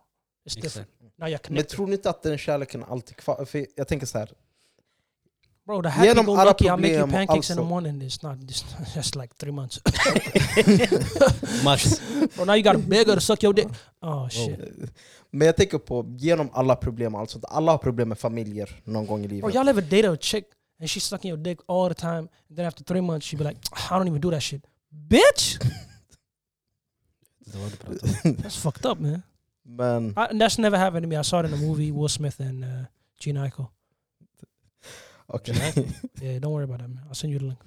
It's 0.46 0.56
different. 0.62 0.90
Now 1.18 1.28
you're 1.28 1.30
Men 1.32 1.40
connected. 1.40 1.70
tror 1.76 1.88
ni 1.88 1.94
inte 1.94 2.10
att 2.10 2.22
den 2.24 2.38
kärleken 2.38 2.84
alltid 2.84 3.18
kvar? 3.18 3.46
För 3.46 3.66
jag 3.76 3.88
tänker 3.88 4.06
så 4.06 4.18
här. 4.18 4.30
Bro, 5.66 5.82
the 5.84 5.90
happy 5.90 6.08
Genom 6.08 6.26
go 6.26 6.36
alla 6.36 6.52
lucky 6.52 6.66
I 6.66 6.70
make 6.70 6.88
you 6.88 7.08
pancakes 7.08 7.50
in 7.50 7.56
the 7.56 7.62
alltså. 7.62 7.64
morning. 7.64 8.02
It's 8.02 8.24
not 8.30 8.38
it's 8.40 8.96
just 8.96 9.16
like 9.16 9.34
three 9.38 9.52
months. 9.52 9.82
Max. 11.64 12.02
Bro, 12.36 12.46
now 12.46 12.54
you 12.56 12.64
got 12.64 12.76
a 12.76 12.80
beggar 12.80 13.16
to 13.16 13.22
suck 13.22 13.44
your 13.44 13.54
dick. 13.54 13.68
Oh 14.02 14.30
shit. 14.30 14.60
Men 15.32 15.46
jag 15.46 15.56
tänker 15.58 15.78
på, 15.78 16.06
genom 16.18 16.50
alla 16.54 16.76
problem, 16.76 17.16
alltså 17.16 17.40
alla 17.44 17.72
har 17.72 17.78
problem 17.78 18.10
med 18.10 18.18
familjer 18.20 18.82
någon 18.84 19.08
gång 19.08 19.26
i 19.26 19.28
Bro, 19.28 19.36
livet. 19.36 19.56
y'all 19.56 19.70
ever 19.70 19.82
date 19.82 20.10
a 20.10 20.18
chick 20.22 20.46
and 20.84 20.90
she's 20.90 21.04
sucking 21.04 21.30
your 21.30 21.38
dick 21.38 21.60
all 21.68 21.88
the 21.88 21.96
time, 21.96 22.30
and 22.50 22.58
then 22.58 22.66
after 22.66 22.84
three 22.84 23.02
months 23.02 23.26
she 23.26 23.38
be 23.38 23.44
like, 23.44 23.58
I 23.90 23.98
don't 23.98 24.08
even 24.08 24.22
do 24.22 24.32
that 24.32 24.44
shit. 24.44 24.62
Bitch! 25.08 25.58
That's 28.44 28.58
fucked 28.58 28.86
up 28.86 29.00
man. 29.00 29.24
Men 29.66 30.14
I, 30.18 30.28
that's 30.34 30.58
never 30.58 30.78
happened 30.78 31.04
to 31.04 31.08
me. 31.08 31.16
I 31.16 31.22
saw 31.24 31.40
it 31.40 31.46
in 31.46 31.54
a 31.54 31.58
movie, 31.58 31.92
Will 31.92 32.10
Smith 32.10 32.40
and 32.40 32.64
uh, 32.66 32.68
Gene 33.20 33.38
Aiko. 33.38 33.70
okej. 35.28 35.56
Yeah, 36.22 36.40
don't 36.40 36.52
worry 36.52 36.66
about 36.66 36.80
that 36.80 36.90
man. 36.90 37.04
I'll 37.08 37.16
send 37.16 37.34
you 37.34 37.40
the 37.40 37.46
link. 37.46 37.60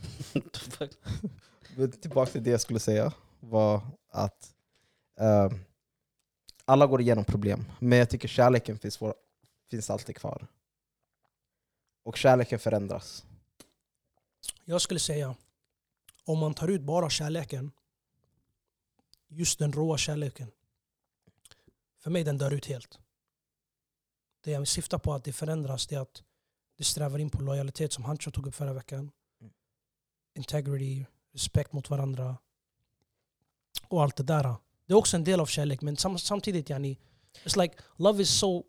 Men 1.77 1.91
tillbaka 1.91 2.31
till 2.33 2.43
det 2.43 2.51
jag 2.51 2.61
skulle 2.61 2.79
säga 2.81 3.13
var 3.41 3.81
att 4.13 4.55
ehm, 5.21 5.59
alla 6.65 6.87
går 6.87 7.01
igenom 7.01 7.25
problem, 7.25 7.65
men 7.79 7.99
jag 7.99 8.11
tycker 8.11 8.29
kärleken 8.29 8.79
finns, 8.79 9.03
vår, 9.03 9.15
finns 9.71 9.91
alltid 9.91 10.17
kvar. 10.17 10.47
Och 12.07 12.17
kärleken 12.17 12.59
förändras. 12.59 13.25
Jag 14.65 14.81
skulle 14.81 15.01
säga, 15.01 15.35
om 16.25 16.39
man 16.39 16.55
tar 16.55 16.69
ut 16.69 16.83
bara 16.83 17.11
kärleken, 17.11 17.73
just 19.29 19.59
den 19.59 19.73
råa 19.73 19.99
kärleken, 19.99 20.51
för 21.99 22.11
mig 22.11 22.25
den 22.25 22.39
dör 22.39 22.51
ut 22.51 22.67
helt. 22.67 22.99
Det 24.41 24.51
jag 24.51 24.69
syftar 24.69 24.99
på 24.99 25.15
att 25.15 25.25
det 25.25 25.33
förändras, 25.33 25.87
det 25.87 25.95
är 25.95 26.01
att 26.01 26.23
det 26.77 26.85
strävar 26.85 27.19
in 27.19 27.31
på 27.31 27.43
lojalitet 27.43 27.93
som 27.93 28.05
Hancho 28.05 28.31
tog 28.31 28.47
upp 28.47 28.55
förra 28.55 28.73
veckan. 28.73 29.11
Mm. 29.41 29.53
Integrity, 30.35 31.07
respekt 31.33 31.73
mot 31.73 31.91
varandra. 31.91 32.37
Och 33.89 34.03
allt 34.03 34.17
det 34.17 34.23
där. 34.23 34.55
Det 34.87 34.93
är 34.93 34.97
också 34.97 35.17
en 35.17 35.25
del 35.25 35.41
av 35.41 35.47
kärlek, 35.47 35.81
men 35.81 35.97
sam 35.97 36.19
samtidigt 36.19 36.71
yani, 36.71 36.99
it's 37.45 37.63
like, 37.63 37.75
love 37.97 38.23
is 38.23 38.31
so, 38.31 38.65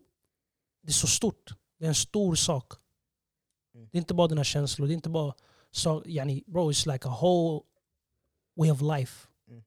det 0.82 0.90
är 0.90 0.92
så 0.92 1.06
stort. 1.06 1.54
Det 1.78 1.84
är 1.84 1.88
en 1.88 1.94
stor 1.94 2.34
sak. 2.34 2.72
Mm. 3.78 3.88
Det 3.92 3.98
är 3.98 4.00
inte 4.00 4.14
bara 4.14 4.28
dina 4.28 4.44
känslor, 4.44 4.86
det 4.86 4.92
är 4.92 4.94
inte 4.94 5.08
bara 5.08 5.34
så, 5.70 6.02
yani, 6.06 6.44
bro, 6.46 6.70
it's 6.70 6.92
like 6.92 7.08
a 7.08 7.16
whole 7.20 7.60
way 8.56 8.70
of 8.70 8.80
life. 8.80 9.28
Mm. 9.48 9.62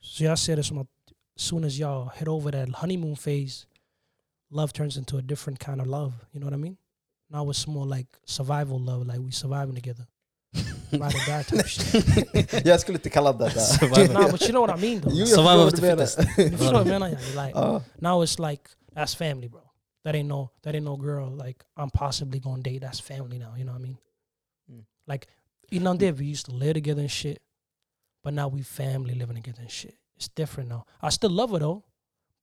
Så 0.00 0.24
jag 0.24 0.38
ser 0.38 0.56
det 0.56 0.64
som 0.64 0.78
att 0.78 0.88
soon 1.36 1.64
as 1.64 1.72
jag 1.72 2.10
head 2.14 2.28
over 2.28 2.52
that 2.52 2.76
honeymoon 2.76 3.16
phase, 3.16 3.66
love 4.50 4.68
turns 4.72 4.96
into 4.96 5.18
a 5.18 5.22
different 5.22 5.64
kind 5.64 5.80
of 5.80 5.86
love. 5.86 6.12
You 6.32 6.40
know 6.40 6.50
what 6.50 6.58
I 6.58 6.62
mean? 6.62 6.76
Now 7.30 7.50
it's 7.50 7.66
more 7.66 7.96
like 7.96 8.08
survival 8.24 8.78
love, 8.80 9.04
like 9.06 9.18
we 9.18 9.32
surviving 9.32 9.74
together. 9.74 10.06
Ride 10.92 11.14
or 11.14 11.26
die 11.26 11.42
type 11.42 11.68
shit. 11.68 12.66
jag 12.66 12.80
skulle 12.80 12.98
inte 12.98 13.10
kalla 13.10 13.32
det 13.32 13.38
där. 13.44 13.50
Survivor. 13.50 14.14
Nah, 14.14 14.30
but 14.30 14.42
you 14.42 14.50
know 14.50 14.66
what 14.66 14.78
I 14.78 14.86
mean 14.86 15.00
though. 15.00 15.12
Jo, 15.14 15.18
jag 15.18 15.28
Survival 15.28 15.58
of 15.58 15.64
vad 15.64 15.74
the 15.74 15.80
du 15.80 15.86
menar. 15.86 16.40
You 16.40 16.58
förstår 16.58 16.72
vad 16.72 16.80
jag 16.80 16.86
menar? 16.86 17.08
Like, 17.10 17.52
Ja. 17.54 17.82
now 17.98 18.24
it's 18.24 18.50
like, 18.50 18.62
that's 18.94 19.16
family 19.16 19.48
bro. 19.48 19.63
That 20.04 20.14
ain't 20.14 20.28
no, 20.28 20.50
that 20.62 20.74
ain't 20.74 20.84
no 20.84 20.96
girl 20.96 21.30
like 21.46 21.64
I'm 21.76 21.90
possibly 21.90 22.40
gonna 22.40 22.62
date. 22.62 22.80
That's 22.80 23.00
family 23.00 23.38
now, 23.38 23.54
you 23.56 23.64
know 23.64 23.72
what 23.72 23.80
I 23.80 23.84
mean? 23.84 23.98
Mm. 24.70 24.84
Like, 25.06 25.26
innan 25.70 25.98
det 25.98 26.12
we 26.12 26.24
used 26.24 26.46
to 26.46 26.52
live 26.52 26.74
together 26.74 27.00
and 27.00 27.10
shit. 27.10 27.38
But 28.24 28.34
now 28.34 28.48
we 28.48 28.62
family 28.62 29.14
living 29.14 29.36
together 29.36 29.62
and 29.62 29.70
shit. 29.70 29.94
It's 30.16 30.28
different 30.28 30.68
now. 30.68 30.84
I 31.02 31.10
still 31.10 31.30
love 31.30 31.50
her 31.52 31.58
though. 31.58 31.82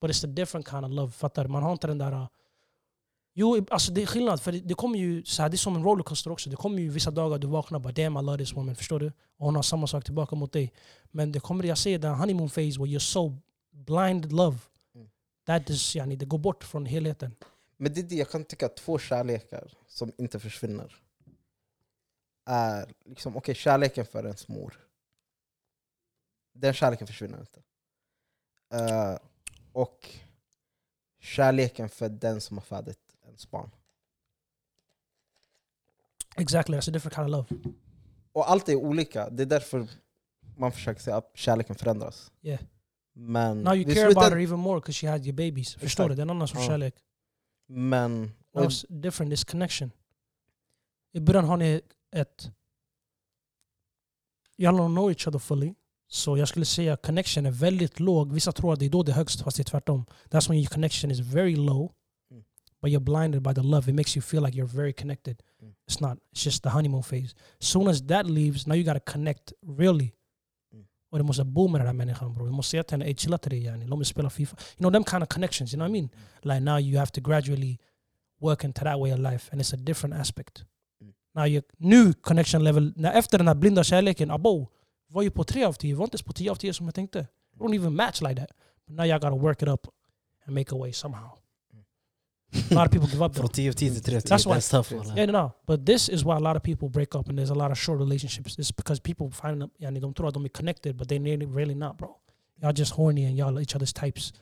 But 0.01 0.09
it's 0.09 0.23
a 0.23 0.27
different 0.27 0.69
kind 0.69 0.85
of 0.85 0.91
love. 0.91 1.11
Fattar? 1.11 1.47
Man 1.47 1.63
har 1.63 1.71
inte 1.71 1.87
den 1.87 1.97
där... 1.97 2.27
Jo, 3.33 3.65
alltså 3.69 3.91
det 3.91 4.01
är 4.01 4.05
skillnad. 4.05 4.41
För 4.41 4.51
det, 4.51 4.59
det 4.59 4.73
kommer 4.73 4.99
ju, 4.99 5.23
så 5.25 5.41
här, 5.41 5.49
det 5.49 5.55
är 5.55 5.57
som 5.57 5.75
en 5.75 5.83
rollercoaster 5.83 6.31
också. 6.31 6.49
Det 6.49 6.55
kommer 6.55 6.79
ju 6.79 6.89
vissa 6.89 7.11
dagar 7.11 7.37
du 7.37 7.47
vaknar 7.47 7.77
och 7.77 7.81
bara 7.81 7.93
damn 7.93 8.17
I 8.17 8.21
love 8.21 8.37
this 8.37 8.53
woman. 8.53 8.75
Förstår 8.75 8.99
du? 8.99 9.07
Och 9.07 9.45
hon 9.45 9.55
har 9.55 9.61
samma 9.61 9.87
sak 9.87 10.03
tillbaka 10.03 10.35
mot 10.35 10.51
dig. 10.51 10.73
Men 11.11 11.31
det 11.31 11.39
kommer, 11.39 11.63
jag 11.63 11.77
säger 11.77 11.99
den 11.99 12.15
honeymoon 12.15 12.49
phase 12.49 12.79
where 12.79 12.85
you're 12.85 12.99
so 12.99 13.37
blind 13.71 14.31
love. 14.31 14.57
Mm. 14.95 15.09
That 15.45 15.69
is, 15.69 15.95
yani, 15.95 16.15
det 16.15 16.25
går 16.25 16.37
bort 16.37 16.63
från 16.63 16.85
helheten. 16.85 17.35
Men 17.81 17.93
det 17.93 18.01
är 18.01 18.03
det 18.03 18.15
jag 18.15 18.29
kan 18.29 18.45
tycka, 18.45 18.65
att 18.65 18.75
två 18.75 18.99
kärlekar 18.99 19.73
som 19.87 20.11
inte 20.17 20.39
försvinner 20.39 20.95
är 22.45 22.93
liksom, 23.05 23.37
okej, 23.37 23.55
kärleken 23.55 24.05
för 24.05 24.23
ens 24.23 24.47
mor. 24.47 24.79
Den 26.53 26.73
kärleken 26.73 27.07
försvinner 27.07 27.39
inte. 27.39 27.61
Eh, 28.73 29.17
och 29.71 30.09
kärleken 31.19 31.89
för 31.89 32.09
den 32.09 32.41
som 32.41 32.57
har 32.57 32.63
fött 32.63 32.97
ens 33.25 33.51
barn. 33.51 33.69
Exactly, 36.37 36.77
that's 36.77 36.89
a 36.89 36.91
different 36.91 37.15
kind 37.15 37.25
of 37.25 37.31
love. 37.31 37.73
Och 38.31 38.49
allt 38.49 38.69
är 38.69 38.75
olika, 38.75 39.29
det 39.29 39.43
är 39.43 39.47
därför 39.47 39.87
man 40.57 40.71
försöker 40.71 41.01
säga 41.01 41.17
att 41.17 41.31
kärleken 41.33 41.75
förändras. 41.75 42.31
Yeah. 42.41 42.61
Men, 43.13 43.61
Now 43.61 43.75
you 43.75 43.95
care 43.95 44.07
about 44.07 44.33
her 44.33 44.39
even 44.39 44.59
more 44.59 44.79
because 44.79 44.93
she 44.93 45.09
had 45.09 45.25
your 45.25 45.35
babies. 45.35 45.75
Förstår 45.75 46.09
du? 46.09 46.15
Det 46.15 46.21
är 46.21 46.23
en 46.23 46.29
annan 46.29 46.47
sorts 46.47 46.67
kärlek. 46.67 46.95
Men 47.71 48.31
Now 48.53 48.63
it's 48.63 48.85
different, 48.89 49.33
it's 49.33 49.43
connection. 49.43 49.91
I 51.13 51.19
början 51.19 51.45
har 51.45 51.57
ni 51.57 51.81
ett... 52.11 52.51
Y'all 54.57 54.77
don't 54.77 54.93
know 54.93 55.09
each 55.09 55.27
other 55.27 55.39
fully. 55.39 55.73
Så 56.07 56.37
jag 56.37 56.47
skulle 56.47 56.65
säga 56.65 56.97
connection 56.97 57.45
är 57.45 57.51
väldigt 57.51 57.99
låg. 57.99 58.33
Vissa 58.33 58.51
tror 58.51 58.73
att 58.73 58.79
det 58.79 58.85
är 58.85 58.89
då 58.89 59.03
det 59.03 59.11
är 59.11 59.15
högst, 59.15 59.41
fast 59.41 59.57
det 59.57 59.61
är 59.61 59.65
tvärtom. 59.65 60.05
That's 60.29 60.49
when 60.49 60.57
your 60.57 60.69
connection 60.69 61.11
is 61.11 61.19
very 61.19 61.55
low. 61.55 61.91
Mm. 62.31 62.43
But 62.81 62.91
you're 62.91 62.99
blinded 62.99 63.41
by 63.41 63.53
the 63.53 63.61
love. 63.61 63.89
It 63.89 63.95
makes 63.95 64.17
you 64.17 64.21
feel 64.21 64.43
like 64.43 64.57
you're 64.57 64.75
very 64.75 64.93
connected. 64.93 65.43
Mm. 65.61 65.73
It's 65.89 66.01
not. 66.01 66.17
It's 66.33 66.45
just 66.45 66.63
the 66.63 66.69
honeymoon 66.69 67.03
phase. 67.03 67.35
Soon 67.59 67.87
as 67.87 68.01
that 68.07 68.25
leaves, 68.25 68.67
now 68.67 68.75
you 68.75 68.83
gotta 68.83 69.11
connect 69.11 69.53
really. 69.63 70.13
Mm. 71.11 71.13
Och 71.13 71.17
du 71.19 71.23
måste 71.23 71.43
bo 71.43 71.67
med 71.67 71.81
den 71.81 71.87
här 71.87 71.93
människan 71.93 72.33
bror. 72.33 72.45
Du 72.45 72.51
måste 72.51 72.71
säga 72.71 72.83
till 72.83 72.93
henne, 72.93 73.05
ey 73.05 73.15
chilla 73.15 73.37
till 73.37 73.49
dig 73.49 73.63
yani. 73.63 73.85
Låt 73.85 73.99
mig 73.99 74.05
spela 74.05 74.29
FIFA. 74.29 74.57
You 74.57 74.77
know 74.77 74.91
them 74.91 75.03
kind 75.03 75.23
of 75.23 75.29
connections, 75.29 75.73
you 75.73 75.77
know 75.77 75.89
what 75.89 75.97
I 75.97 76.01
mean? 76.01 76.09
Like 76.41 76.59
now 76.59 76.79
you 76.79 76.99
have 76.99 77.11
to 77.11 77.21
gradually 77.21 77.79
work 78.41 78.63
into 78.63 78.83
that 78.83 78.99
way 78.99 79.13
of 79.13 79.19
life. 79.19 79.49
And 79.51 79.61
it's 79.61 79.73
a 79.73 79.77
different 79.77 80.15
aspect. 80.15 80.63
Mm. 81.01 81.13
Now 81.35 81.45
you, 81.45 81.61
new 81.77 82.13
connection 82.13 82.63
level, 82.63 82.93
när 82.95 83.11
efter 83.13 83.37
den 83.37 83.47
här 83.47 83.55
blinda 83.55 83.83
kärleken, 83.83 84.31
abo, 84.31 84.67
var 85.07 85.21
ju 85.21 85.31
på 85.31 85.43
3 85.43 85.63
av 85.63 85.73
10, 85.73 85.95
var 85.95 86.03
inte 86.03 86.15
ens 86.15 86.23
på 86.23 86.33
10 86.33 86.51
av 86.51 86.55
10 86.55 86.73
som 86.73 86.85
jag 86.85 86.95
tänkte. 86.95 87.19
It 87.19 87.59
don't 87.59 87.75
even 87.75 87.95
match 87.95 88.21
like 88.21 88.35
that. 88.35 88.49
But 88.87 88.95
now 88.95 89.05
y'all 89.05 89.19
gotta 89.19 89.35
work 89.35 89.61
it 89.61 89.67
up 89.67 89.87
and 90.45 90.55
make 90.55 90.75
a 90.75 90.77
way 90.77 90.93
somehow. 90.93 91.40
A 92.53 92.73
lot 92.73 92.85
of 92.85 92.91
people 92.91 93.09
give 93.09 93.25
up 93.25 93.33
though. 93.33 93.41
Från 93.41 93.49
10 93.49 93.69
av 93.69 93.73
10 93.73 93.91
till 93.91 94.03
3 94.03 94.15
av 94.17 94.21
10. 94.21 94.35
That's 94.35 94.45
why- 94.49 94.53
That's 94.59 94.71
tough. 94.71 94.91
walla. 94.93 95.17
Yeah, 95.17 95.31
no, 95.31 95.51
but 95.67 95.85
this 95.85 96.09
is 96.09 96.23
why 96.23 96.31
a 96.31 96.39
lot 96.39 96.55
of 96.57 96.63
people 96.63 96.89
break 96.89 97.15
up 97.15 97.29
and 97.29 97.39
there's 97.39 97.51
a 97.51 97.55
lot 97.55 97.71
of 97.71 97.77
short 97.77 97.99
relationships. 97.99 98.59
It's 98.59 98.75
because 98.75 99.01
people 99.01 99.31
find 99.31 99.61
them, 99.79 100.01
de 100.01 100.13
tror 100.13 100.27
att 100.27 100.33
de 100.33 100.45
är 100.45 100.49
connected, 100.49 100.95
but 100.95 101.09
they 101.09 101.19
really, 101.19 101.75
not, 101.75 101.97
bro. 101.97 102.17
Y'all 102.61 102.73
just 102.79 102.91
horny 102.93 103.25
and 103.25 103.37
y'all 103.37 103.61
each 103.61 103.75
other's 103.75 103.93
types. 104.05 104.33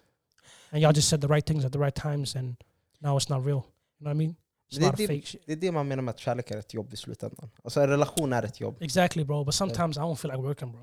And 0.71 0.81
y'all 0.81 0.93
just 0.95 1.07
said 1.09 1.21
the 1.21 1.27
right 1.27 1.45
things 1.45 1.65
at 1.65 1.71
the 1.73 1.79
right 1.79 1.95
times 1.95 2.35
and 2.35 2.55
now 2.99 3.17
it's 3.17 3.29
not 3.29 3.45
real. 3.45 3.55
You 3.55 3.63
know 3.99 4.09
what 4.09 4.15
I 4.15 4.17
mean? 4.17 4.35
Det, 5.45 5.51
är 5.53 5.55
det 5.55 5.71
man 5.71 5.87
menar 5.87 6.03
med 6.03 6.11
att 6.11 6.19
kärlek 6.19 6.51
är 6.51 6.57
ett 6.57 6.73
jobb 6.73 6.93
i 6.93 6.97
slutändan. 6.97 7.49
Alltså 7.63 7.81
en 7.81 7.89
relation 7.89 8.33
är 8.33 8.43
ett 8.43 8.59
jobb. 8.59 8.77
Exactly, 8.81 9.23
bro. 9.23 9.43
But 9.43 9.55
sometimes 9.55 9.97
I 9.97 9.99
don't 9.99 10.15
feel 10.15 10.31
like 10.33 10.47
working, 10.47 10.71
bro. 10.71 10.81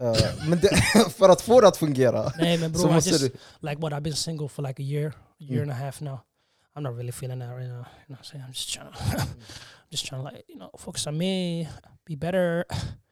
Eh, 0.00 0.48
men 0.48 0.58
det, 0.60 0.68
för 1.10 1.28
att 1.28 1.40
få 1.40 1.60
det 1.60 1.68
att 1.68 1.76
fungera 1.76 2.32
man, 2.60 2.74
så 2.74 2.86
bro, 2.86 2.92
I 2.92 2.94
just, 2.94 3.20
du... 3.20 3.30
like 3.68 3.80
what 3.80 3.92
I've 3.92 4.00
been 4.00 4.14
single 4.16 4.48
for 4.48 4.62
like 4.62 4.82
a 4.82 4.86
year, 4.86 5.12
year 5.38 5.62
Mm. 5.62 5.70
and 5.70 5.70
a 5.70 5.84
half 5.84 6.00
now. 6.00 6.18
I'm 6.78 6.82
not 6.82 6.96
really 6.96 7.12
feeling 7.12 7.38
that 7.40 7.50
right 7.56 7.68
now. 7.68 7.78
You 7.78 7.84
know 8.08 8.16
I'm 8.18 8.24
saying? 8.24 8.44
I'm 8.44 8.52
just 8.52 8.72
trying 8.74 8.92
to, 8.92 8.98
I'm 9.20 9.90
just 9.90 10.06
trying 10.06 10.22
to 10.22 10.30
like, 10.30 10.44
you 10.48 10.58
know, 10.58 10.70
focus 10.78 11.06
on 11.06 11.18
me, 11.18 11.66
be 12.06 12.16
better, 12.16 12.64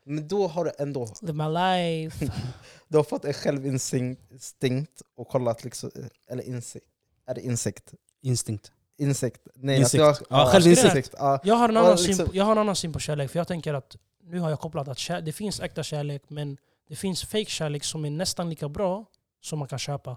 Men 0.04 0.28
då 0.28 0.46
har 0.46 0.64
du 0.64 0.70
ändå 0.78 1.08
live 1.22 1.32
my 1.32 1.48
life. 1.54 2.32
du 2.88 2.96
har 2.96 3.04
fått 3.04 3.24
en 3.24 3.32
självinstinkt 3.32 5.02
och 5.16 5.28
kollat 5.28 5.64
liksom, 5.64 5.90
eller 6.30 6.42
insikt. 6.42 6.86
Är 7.26 7.34
det 7.34 7.40
insikt? 7.40 7.94
Instinkt. 8.22 8.72
Insikt? 8.98 9.46
Nej, 9.54 9.78
Insikt. 9.80 10.02
Att 10.02 10.22
jag, 10.30 10.40
Ja, 10.40 10.50
självinsikt. 10.52 10.84
insikt, 10.86 11.14
ja. 11.18 11.40
Jag 11.44 11.54
har, 11.54 11.68
en 11.68 11.76
annan 11.76 11.90
liksom- 11.90 12.14
syn 12.14 12.26
på, 12.26 12.36
jag 12.36 12.44
har 12.44 12.52
en 12.52 12.58
annan 12.58 12.76
syn 12.76 12.92
på 12.92 12.98
kärlek, 12.98 13.30
för 13.30 13.38
jag 13.38 13.48
tänker 13.48 13.74
att 13.74 13.96
nu 14.22 14.38
har 14.38 14.50
jag 14.50 14.60
kopplat 14.60 14.88
att 14.88 14.98
kär, 14.98 15.20
det 15.20 15.32
finns 15.32 15.60
äkta 15.60 15.82
kärlek, 15.82 16.22
men 16.28 16.56
det 16.88 16.96
finns 16.96 17.24
fake 17.24 17.50
kärlek 17.50 17.84
som 17.84 18.04
är 18.04 18.10
nästan 18.10 18.50
lika 18.50 18.68
bra 18.68 19.04
som 19.40 19.58
man 19.58 19.68
kan 19.68 19.78
köpa. 19.78 20.16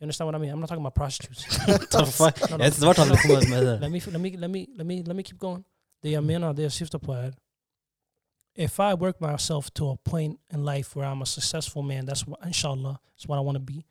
You 0.00 0.04
understand 0.04 0.26
what 0.26 0.34
I 0.34 0.38
mean? 0.38 0.50
I'm 0.50 0.60
not 0.60 0.68
talking 0.68 0.82
about 0.82 0.94
prostitutes. 0.94 1.44
The 1.90 2.06
fuck? 2.20 2.50
No, 2.50 2.56
no. 2.56 2.64
vet 2.64 2.74
inte 2.74 2.86
vart 2.86 2.96
han 2.96 3.08
vill 3.08 3.18
komma 3.18 3.48
med 3.48 3.66
det. 3.66 3.80
let 3.80 3.90
me 3.90 4.00
let 4.06 4.20
me 4.20 4.36
let 4.36 4.50
me 4.50 4.66
let 4.76 4.86
me 4.86 5.02
let 5.02 5.16
me 5.16 5.22
keep 5.22 5.38
going. 5.38 5.64
Det 6.02 6.10
jag 6.10 6.24
menar, 6.24 6.52
det 6.52 6.62
jag 6.62 6.72
syftar 6.72 6.98
på 6.98 7.30
if 8.58 8.80
I 8.80 8.94
work 8.94 9.20
myself 9.20 9.72
to 9.74 9.90
a 9.90 9.96
point 9.96 10.40
in 10.52 10.64
life 10.64 10.96
where 10.96 11.06
I'm 11.06 11.22
a 11.22 11.26
successful 11.26 11.82
man, 11.84 12.06
that's 12.06 12.26
what 12.26 12.40
inshallah, 12.44 13.00
that's 13.14 13.28
what 13.28 13.36
I 13.36 13.40
want 13.40 13.54
to 13.54 13.60
be 13.60 13.86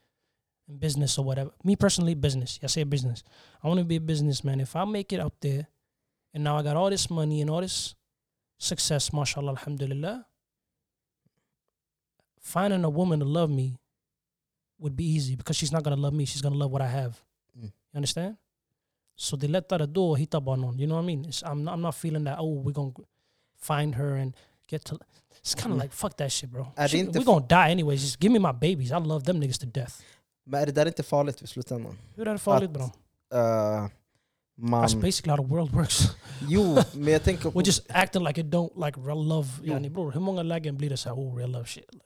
in 0.68 0.78
business 0.78 1.18
or 1.18 1.24
whatever. 1.24 1.52
Me 1.64 1.78
personally, 1.78 2.16
business. 2.16 2.60
I 2.62 2.68
say 2.68 2.84
business. 2.84 3.24
I 3.64 3.70
want 3.70 3.80
to 3.80 3.86
be 3.86 3.96
a 3.96 4.02
businessman. 4.02 4.60
If 4.60 4.76
I 4.76 4.84
make 4.84 5.14
it 5.14 5.22
up 5.22 5.36
there 5.40 5.68
and 6.34 6.44
now 6.44 6.58
I 6.58 6.64
got 6.64 6.76
all 6.76 6.90
this 6.90 7.10
money 7.10 7.40
and 7.40 7.50
all 7.50 7.62
this 7.62 7.96
success, 8.58 9.14
mashallah, 9.14 9.52
alhamdulillah, 9.52 10.26
finding 12.42 12.84
a 12.84 12.90
woman 12.90 13.20
to 13.20 13.26
love 13.26 13.50
me 13.50 13.78
would 14.80 14.96
be 14.96 15.04
easy 15.04 15.36
because 15.36 15.58
she's 15.60 15.72
not 15.74 15.84
gonna 15.84 15.96
love 16.02 16.16
me, 16.16 16.26
she's 16.26 16.42
gonna 16.42 16.56
love 16.56 16.72
what 16.72 16.82
I 16.82 16.88
have. 16.92 17.14
Mm. 17.56 17.64
You 17.64 17.98
understand? 17.98 18.36
So 19.16 19.38
they 19.38 19.48
lättare 19.50 19.86
då 19.86 20.14
att 20.14 20.20
hitta 20.20 20.42
bara 20.42 20.56
någon. 20.56 20.80
You 20.80 20.88
know 20.88 20.98
what 20.98 21.04
I 21.12 21.16
mean? 21.16 21.26
It's, 21.26 21.44
I'm, 21.44 21.64
not, 21.64 21.74
I'm 21.74 21.82
not 21.82 21.96
feeling 21.96 22.26
that, 22.26 22.40
oh, 22.40 22.64
we're 22.66 22.74
gonna 22.74 22.94
find 23.60 23.96
her 23.96 24.16
and 24.16 24.34
get 24.68 24.84
to... 24.86 24.96
It's 25.42 25.56
kind 25.56 25.72
of 25.74 25.78
Mm. 25.78 25.82
like, 25.84 25.94
fuck 25.94 26.18
that 26.18 26.32
shit 26.32 26.50
bro. 26.52 26.68
Shit, 26.88 27.16
we're 27.16 27.24
gonna 27.24 27.46
die 27.48 27.72
anyways. 27.72 28.02
Just 28.02 28.20
give 28.20 28.32
me 28.32 28.40
my 28.40 28.52
babies. 28.54 28.92
I 28.92 28.98
love 29.00 29.24
them 29.26 29.40
niggas 29.42 29.60
to 29.60 29.66
death. 29.66 29.94
Men 30.46 30.62
är 30.62 30.66
det 30.66 30.72
där 30.72 30.86
inte 30.86 31.04
farligt 31.04 31.42
i 31.42 31.48
slutändan? 31.48 31.98
Hur 32.16 32.28
är 32.28 32.34
det 32.34 32.40
farligt 32.40 32.72
bro? 32.72 32.90
Man, 34.60 34.84
That's 34.84 34.96
basically 35.02 35.30
how 35.32 35.38
the 35.38 35.44
world 35.54 35.72
works. 35.72 36.16
jo, 36.48 36.78
men 36.94 37.14
jag 37.14 37.24
tänker 37.24 37.52
på... 37.52 37.60
We're 37.60 37.66
just 37.66 37.86
acting 37.90 38.24
like 38.24 38.42
it 38.42 38.48
don't 38.48 38.86
like 38.86 39.00
real 39.02 39.28
love. 39.28 39.48
Yani 39.64 39.90
bror, 39.90 40.12
hur 40.12 40.20
många 40.20 40.44
lägen 40.44 40.78
blir 40.78 40.90
det 40.90 40.98
så 40.98 41.10
här, 41.10 41.16
oh 41.20 41.36
real 41.36 41.52
love 41.52 41.66
shit? 41.66 41.94
Like, 41.94 42.06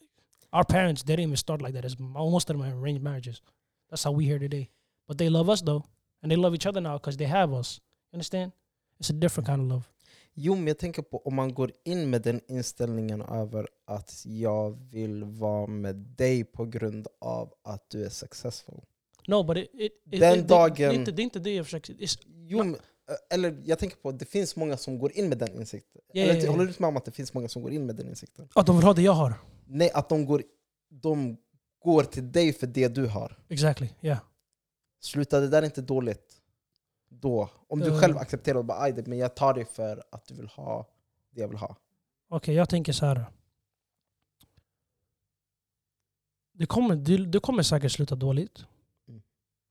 our 0.53 0.63
parents, 0.65 1.03
they 1.03 1.15
didn't 1.15 1.27
even 1.29 1.37
start 1.37 1.61
like 1.61 1.73
that. 1.73 1.85
It's, 1.85 1.99
most 1.99 2.49
of 2.49 2.57
them 2.57 2.61
are 2.67 2.73
arranged 2.81 3.03
marriages. 3.03 3.41
That's 3.89 4.03
how 4.03 4.11
we 4.17 4.25
here 4.25 4.39
today. 4.39 4.69
But 5.07 5.17
they 5.17 5.29
love 5.29 5.51
us 5.53 5.61
though. 5.61 5.83
And 6.23 6.31
they 6.31 6.37
love 6.37 6.55
each 6.55 6.65
other 6.67 6.81
now 6.81 6.93
because 6.97 7.17
they 7.17 7.27
have 7.27 7.53
us. 7.59 7.79
You 8.11 8.17
understand? 8.17 8.51
It's 8.99 9.09
a 9.09 9.13
different 9.13 9.47
kind 9.47 9.61
of 9.61 9.67
love. 9.67 9.83
Jo, 10.33 10.55
men 10.55 10.67
jag 10.67 10.77
tänker 10.77 11.01
på 11.01 11.17
om 11.25 11.35
man 11.35 11.53
går 11.53 11.71
in 11.85 12.09
med 12.09 12.21
den 12.21 12.41
inställningen 12.47 13.21
över 13.21 13.67
att 13.85 14.23
jag 14.25 14.71
vill 14.91 15.23
vara 15.23 15.67
med 15.67 15.95
dig 15.95 16.43
på 16.43 16.65
grund 16.65 17.07
av 17.19 17.53
att 17.63 17.89
du 17.89 18.05
är 18.05 18.09
successful. 18.09 18.81
No, 19.27 19.43
but 19.43 19.57
it, 19.57 19.69
it, 19.73 19.91
Den 20.19 20.39
it, 20.39 20.47
dagen- 20.47 20.75
Det 20.77 20.83
är 20.85 20.93
inte, 20.93 21.11
det 21.11 21.21
är 21.21 21.23
inte 21.23 21.39
det 21.39 21.55
jag 21.55 21.65
försöker... 21.65 21.95
Jo, 22.47 22.57
men, 22.57 22.75
eh, 22.75 22.79
eller 23.35 23.61
jag 23.65 23.79
tänker 23.79 23.97
på 23.97 24.09
att 24.09 24.19
det 24.19 24.25
finns 24.25 24.55
många 24.55 24.77
som 24.77 24.99
går 24.99 25.11
in 25.11 25.29
med 25.29 25.37
den 25.37 25.55
insikten. 25.55 26.01
Ja, 26.13 26.23
eller, 26.23 26.33
ja, 26.35 26.41
ja. 26.43 26.51
Håller 26.51 26.65
du 26.65 26.73
med 26.77 26.87
om 26.87 26.97
att 26.97 27.05
det 27.05 27.11
finns 27.11 27.33
många 27.33 27.47
som 27.47 27.61
går 27.61 27.71
in 27.71 27.85
med 27.85 27.95
den 27.95 28.09
insikten? 28.09 28.47
att 28.55 28.65
de 28.65 28.75
vill 28.75 28.85
ha 28.85 28.93
det 28.93 29.01
jag 29.01 29.11
har. 29.13 29.33
Nej, 29.73 29.91
att 29.91 30.09
de 30.09 30.25
går, 30.25 30.43
de 30.89 31.37
går 31.79 32.03
till 32.03 32.31
dig 32.31 32.53
för 32.53 32.67
det 32.67 32.87
du 32.87 33.07
har. 33.07 33.37
Exactly, 33.49 33.89
yeah. 34.01 34.19
Sluta, 34.99 35.39
det 35.39 35.47
där 35.47 35.61
är 35.61 35.65
inte 35.65 35.81
dåligt. 35.81 36.37
Då. 37.09 37.49
Om 37.67 37.79
du 37.79 37.87
Eh. 37.87 37.99
själv 37.99 38.17
accepterar 38.17 38.57
och 38.57 38.65
bara 38.65 38.79
"Aj, 38.81 39.03
men 39.05 39.17
jag 39.17 39.35
tar 39.35 39.53
det 39.53 39.65
för 39.65 40.03
att 40.11 40.25
du 40.25 40.33
vill 40.35 40.47
ha 40.47 40.87
det 41.31 41.41
jag 41.41 41.47
vill 41.47 41.57
ha. 41.57 41.75
Okej, 42.29 42.55
jag 42.55 42.69
tänker 42.69 42.93
så 42.93 43.05
här. 43.05 43.25
Det 46.53 46.65
kommer, 46.65 46.95
det, 46.95 47.17
det 47.25 47.39
kommer 47.39 47.63
säkert 47.63 47.91
sluta 47.91 48.15
dåligt. 48.15 48.65
Mm. 49.07 49.21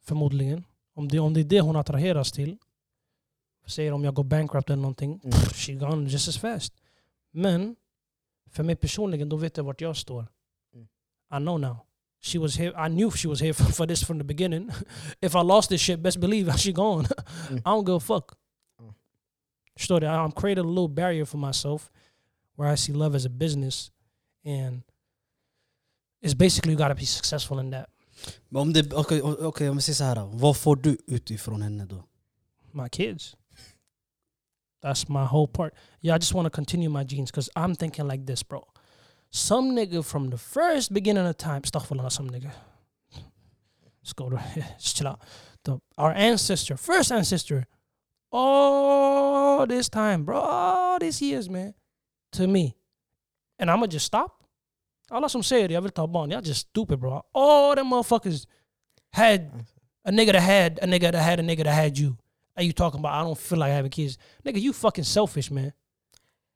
Förmodligen. 0.02 0.64
Om 0.94 1.08
det, 1.08 1.18
om 1.18 1.34
det 1.34 1.40
är 1.40 1.44
det 1.44 1.60
hon 1.60 1.76
attraheras 1.76 2.32
till. 2.32 2.58
Säger 3.66 3.92
om 3.92 4.04
jag 4.04 4.14
går 4.14 4.24
bankrupt 4.24 4.70
eller 4.70 4.82
någonting. 4.82 5.10
Mm. 5.12 5.30
pff, 5.30 5.56
She 5.56 5.72
gone 5.72 6.08
just 6.08 6.28
as 6.28 6.38
fast. 6.38 6.74
Men 7.30 7.76
för 8.50 8.62
mig 8.62 8.76
personligen, 8.76 9.28
då 9.28 9.36
vet 9.36 9.56
jag 9.56 9.64
vart 9.64 9.80
jag 9.80 9.96
står. 9.96 10.26
Mm. 10.74 10.88
I 11.34 11.44
know 11.44 11.60
now. 11.60 11.76
She 12.22 12.38
was 12.38 12.56
here. 12.56 12.86
I 12.86 12.88
knew 12.88 13.10
she 13.10 13.28
was 13.28 13.40
here 13.40 13.54
for, 13.54 13.64
for 13.72 13.86
this 13.86 14.04
from 14.04 14.18
the 14.18 14.24
beginning. 14.24 14.70
If 15.20 15.34
I 15.34 15.42
lost 15.42 15.68
this 15.68 15.80
shit, 15.80 16.00
best 16.00 16.20
believe 16.20 16.52
she 16.58 16.72
gone. 16.72 17.06
Mm. 17.48 17.58
I 17.58 17.70
don't 17.70 17.84
give 17.84 17.96
a 17.96 18.00
fuck. 18.00 18.32
Mm. 18.80 18.94
Förstår 19.76 20.00
du? 20.00 20.06
I'm 20.06 20.32
creating 20.32 20.64
a 20.64 20.68
little 20.68 20.88
barrier 20.88 21.24
for 21.24 21.38
myself 21.38 21.90
where 22.56 22.72
I 22.74 22.76
see 22.76 22.92
love 22.92 23.16
as 23.16 23.26
a 23.26 23.30
business 23.30 23.90
and 24.44 24.82
it's 26.22 26.34
basically 26.34 26.72
you 26.72 26.78
gotta 26.78 26.94
be 26.94 27.06
successful 27.06 27.60
in 27.60 27.70
that. 27.70 27.88
Okej, 28.92 29.22
okej, 29.22 29.70
om 29.70 29.76
vi 29.76 29.82
säger 29.82 29.94
så 29.94 30.04
här. 30.04 30.26
Vad 30.32 30.56
får 30.56 30.76
du 30.76 30.98
utifrån 31.06 31.62
henne 31.62 31.84
då? 31.84 32.04
My 32.72 32.88
kids. 32.88 33.36
That's 34.82 35.08
my 35.08 35.24
whole 35.26 35.46
part. 35.46 35.74
Yeah, 36.00 36.14
I 36.14 36.18
just 36.18 36.34
want 36.34 36.46
to 36.46 36.50
continue 36.50 36.88
my 36.88 37.04
genes 37.04 37.30
because 37.30 37.50
I'm 37.54 37.74
thinking 37.74 38.06
like 38.08 38.26
this, 38.26 38.42
bro. 38.42 38.66
Some 39.30 39.72
nigga 39.72 40.04
from 40.04 40.30
the 40.30 40.38
first 40.38 40.92
beginning 40.92 41.26
of 41.26 41.36
time, 41.36 41.62
astaghfirullah, 41.62 42.10
some 42.10 42.30
nigga. 42.30 42.50
Let's 44.02 44.12
go 44.14 44.30
to, 44.30 44.42
just 44.78 44.96
chill 44.96 45.08
out. 45.08 45.20
The, 45.64 45.78
our 45.98 46.12
ancestor, 46.12 46.76
first 46.76 47.12
ancestor, 47.12 47.66
all 48.32 49.66
this 49.66 49.88
time, 49.88 50.24
bro, 50.24 50.38
all 50.38 50.98
these 50.98 51.20
years, 51.20 51.50
man, 51.50 51.74
to 52.32 52.46
me. 52.46 52.76
And 53.58 53.70
I'm 53.70 53.78
going 53.78 53.90
to 53.90 53.96
just 53.96 54.06
stop. 54.06 54.40
Alla 55.10 55.28
som 55.28 55.42
säger 55.42 55.68
det, 55.68 55.74
jag 55.74 55.82
vill 55.82 55.90
ta 55.90 56.06
barn, 56.06 56.30
jag 56.30 56.44
just 56.44 56.68
stupid 56.68 56.98
bro. 57.00 57.22
All 57.34 57.74
them 57.74 57.86
motherfuckers 57.86 58.46
had 59.12 59.64
a 60.04 60.10
nigga 60.10 60.32
that 60.32 60.42
had 60.42 60.78
a 60.82 60.86
nigga 60.86 61.12
that 61.12 61.22
had 61.22 61.40
a 61.40 61.42
nigga 61.42 61.64
that 61.64 61.74
had 61.74 61.98
you. 61.98 62.16
And 62.56 62.66
you 62.66 62.72
talking 62.72 63.00
about 63.00 63.12
I 63.12 63.22
don't 63.22 63.38
feel 63.38 63.58
like 63.58 63.72
having 63.72 63.90
kids. 63.90 64.18
Nigga, 64.44 64.60
you 64.60 64.72
fucking 64.72 65.04
selfish, 65.04 65.50
man. 65.50 65.72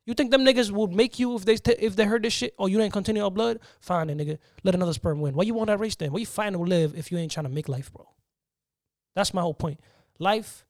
You 0.07 0.13
think 0.15 0.31
them 0.31 0.45
niggas 0.45 0.71
would 0.71 0.93
make 0.93 1.19
you 1.19 1.35
if 1.37 1.45
they 1.45 1.57
t- 1.57 1.77
if 1.79 1.97
they 1.97 2.05
heard 2.05 2.23
this 2.23 2.35
shit? 2.35 2.55
Oh, 2.59 2.67
you 2.67 2.81
ain't 2.81 2.93
continue 2.93 3.25
our 3.25 3.31
blood? 3.31 3.61
Fine, 3.81 4.09
then, 4.09 4.19
nigga. 4.19 4.39
Let 4.63 4.75
another 4.75 4.93
sperm 4.93 5.21
win. 5.21 5.35
Why 5.35 5.45
you 5.45 5.55
want 5.55 5.69
that 5.69 5.81
race 5.81 5.97
then? 5.97 6.13
Why 6.13 6.19
you 6.19 6.27
fighting 6.27 6.59
to 6.59 6.65
live 6.65 6.95
if 6.95 7.11
you 7.11 7.19
ain't 7.19 7.33
trying 7.33 7.47
to 7.47 7.53
make 7.53 7.69
life, 7.69 7.91
bro? 7.93 8.07
That's 9.15 9.33
my 9.33 9.41
whole 9.41 9.55
point. 9.55 9.81
Life, 10.19 10.67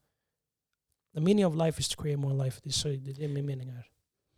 the 1.14 1.21
meaning 1.21 1.45
of 1.45 1.57
life 1.57 1.81
is 1.81 1.88
to 1.88 1.97
create 1.97 2.19
more 2.19 2.33
life. 2.33 2.61
Det 2.62 2.69
uh, 2.69 2.71
är 2.71 2.73
så 2.73 2.88
det 2.88 3.25
är 3.25 3.28
min 3.28 3.47
mening 3.47 3.71
här. 3.71 3.87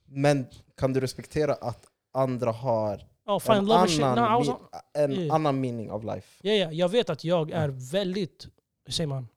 Men 0.09 0.47
kan 0.76 0.93
du 0.93 1.00
respektera 1.00 1.55
att 1.55 1.87
andra 2.12 2.52
har 2.52 3.05
Oh, 3.28 3.40
find 3.40 3.59
en, 3.59 3.66
love 3.66 3.81
and 3.81 3.90
shit. 3.90 4.00
No, 4.00 4.25
I 4.25 4.37
was 4.37 4.49
on, 4.49 4.59
en 4.95 5.12
Yeah. 5.12 5.35
annan 5.35 5.61
meaning 5.61 5.90
of 5.90 6.05
life? 6.05 6.28
Ja, 6.43 6.52
yeah. 6.52 6.73
jag 6.73 6.88
vet 6.88 7.11
att 7.11 7.25
jag 7.25 7.50
mm. 7.50 7.62
är 7.62 7.69
väldigt, 7.69 8.47
hur 8.85 8.93
säger 8.93 9.09
man? 9.09 9.28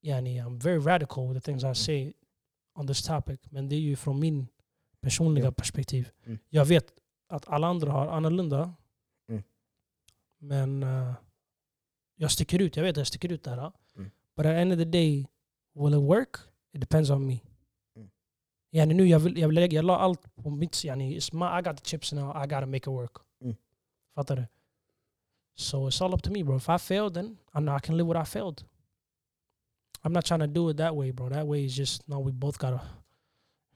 Yani, 0.00 0.38
I'm 0.40 0.58
very 0.58 0.78
radical 0.78 1.28
with 1.28 1.34
the 1.34 1.52
things 1.52 1.64
I 1.64 1.74
say 1.74 2.12
on 2.74 2.86
this 2.86 3.02
topic. 3.02 3.40
Men 3.50 3.68
det 3.68 3.76
är 3.76 3.80
ju 3.80 3.96
från 3.96 4.20
min 4.20 4.48
personliga 5.00 5.44
Ja. 5.44 5.52
perspektiv. 5.52 6.10
Mm. 6.26 6.38
Jag 6.48 6.64
vet 6.64 6.86
att 7.28 7.48
alla 7.48 7.66
andra 7.66 7.92
har 7.92 8.06
annorlunda. 8.06 8.74
Mm. 9.28 9.42
Men 10.38 10.82
eh, 10.82 11.12
jag 12.16 12.30
sticker 12.30 12.62
ut. 12.62 12.76
Jag 12.76 12.84
vet 12.84 12.90
att 12.92 12.96
jag 12.96 13.06
sticker 13.06 13.32
ut 13.32 13.44
där. 13.44 13.58
Mm. 13.58 14.10
But 14.36 14.46
at 14.46 14.52
the 14.52 14.60
end 14.60 14.72
of 14.72 14.78
the 14.78 14.84
day, 14.84 15.26
will 15.74 15.94
it 15.94 16.00
work? 16.00 16.36
It 16.72 16.80
depends 16.80 17.10
on 17.10 17.26
me. 17.26 17.40
Mm. 17.96 18.10
Yani 18.70 18.94
nu 18.94 19.06
jag 19.06 19.18
vill, 19.20 19.38
jag 19.38 19.48
vill 19.48 19.54
lägga 19.54 19.76
jag 19.76 19.84
la 19.84 19.98
allt 19.98 20.34
på 20.36 20.50
mitt... 20.50 20.84
Yani, 20.84 21.18
it's 21.18 21.34
my, 21.34 21.58
I 21.60 21.62
got 21.62 21.76
the 21.76 21.84
chips 21.90 22.12
now, 22.12 22.30
I 22.44 22.46
gotta 22.46 22.66
make 22.66 22.76
it 22.76 22.86
work. 22.86 23.12
Mm. 23.42 23.56
Fattar 24.14 24.36
du? 24.36 24.46
So 25.54 25.88
it's 25.88 26.04
all 26.04 26.14
up 26.14 26.22
to 26.22 26.30
me 26.30 26.44
bro. 26.44 26.56
If 26.56 26.68
I 26.68 26.78
failed 26.78 27.14
then 27.14 27.38
I 27.54 27.58
know 27.58 27.76
I 27.76 27.80
can 27.80 27.96
live 27.96 28.06
what 28.08 28.28
I 28.28 28.30
failed. 28.30 28.64
I'm 30.04 30.12
not 30.12 30.24
trying 30.24 30.40
to 30.40 30.46
do 30.46 30.68
it 30.68 30.76
that 30.78 30.94
way 30.94 31.10
bro. 31.10 31.28
That 31.28 31.46
way 31.46 31.64
is 31.64 31.74
just, 31.76 32.08
no 32.08 32.18
we 32.20 32.32
both 32.32 32.58
gotta... 32.58 32.80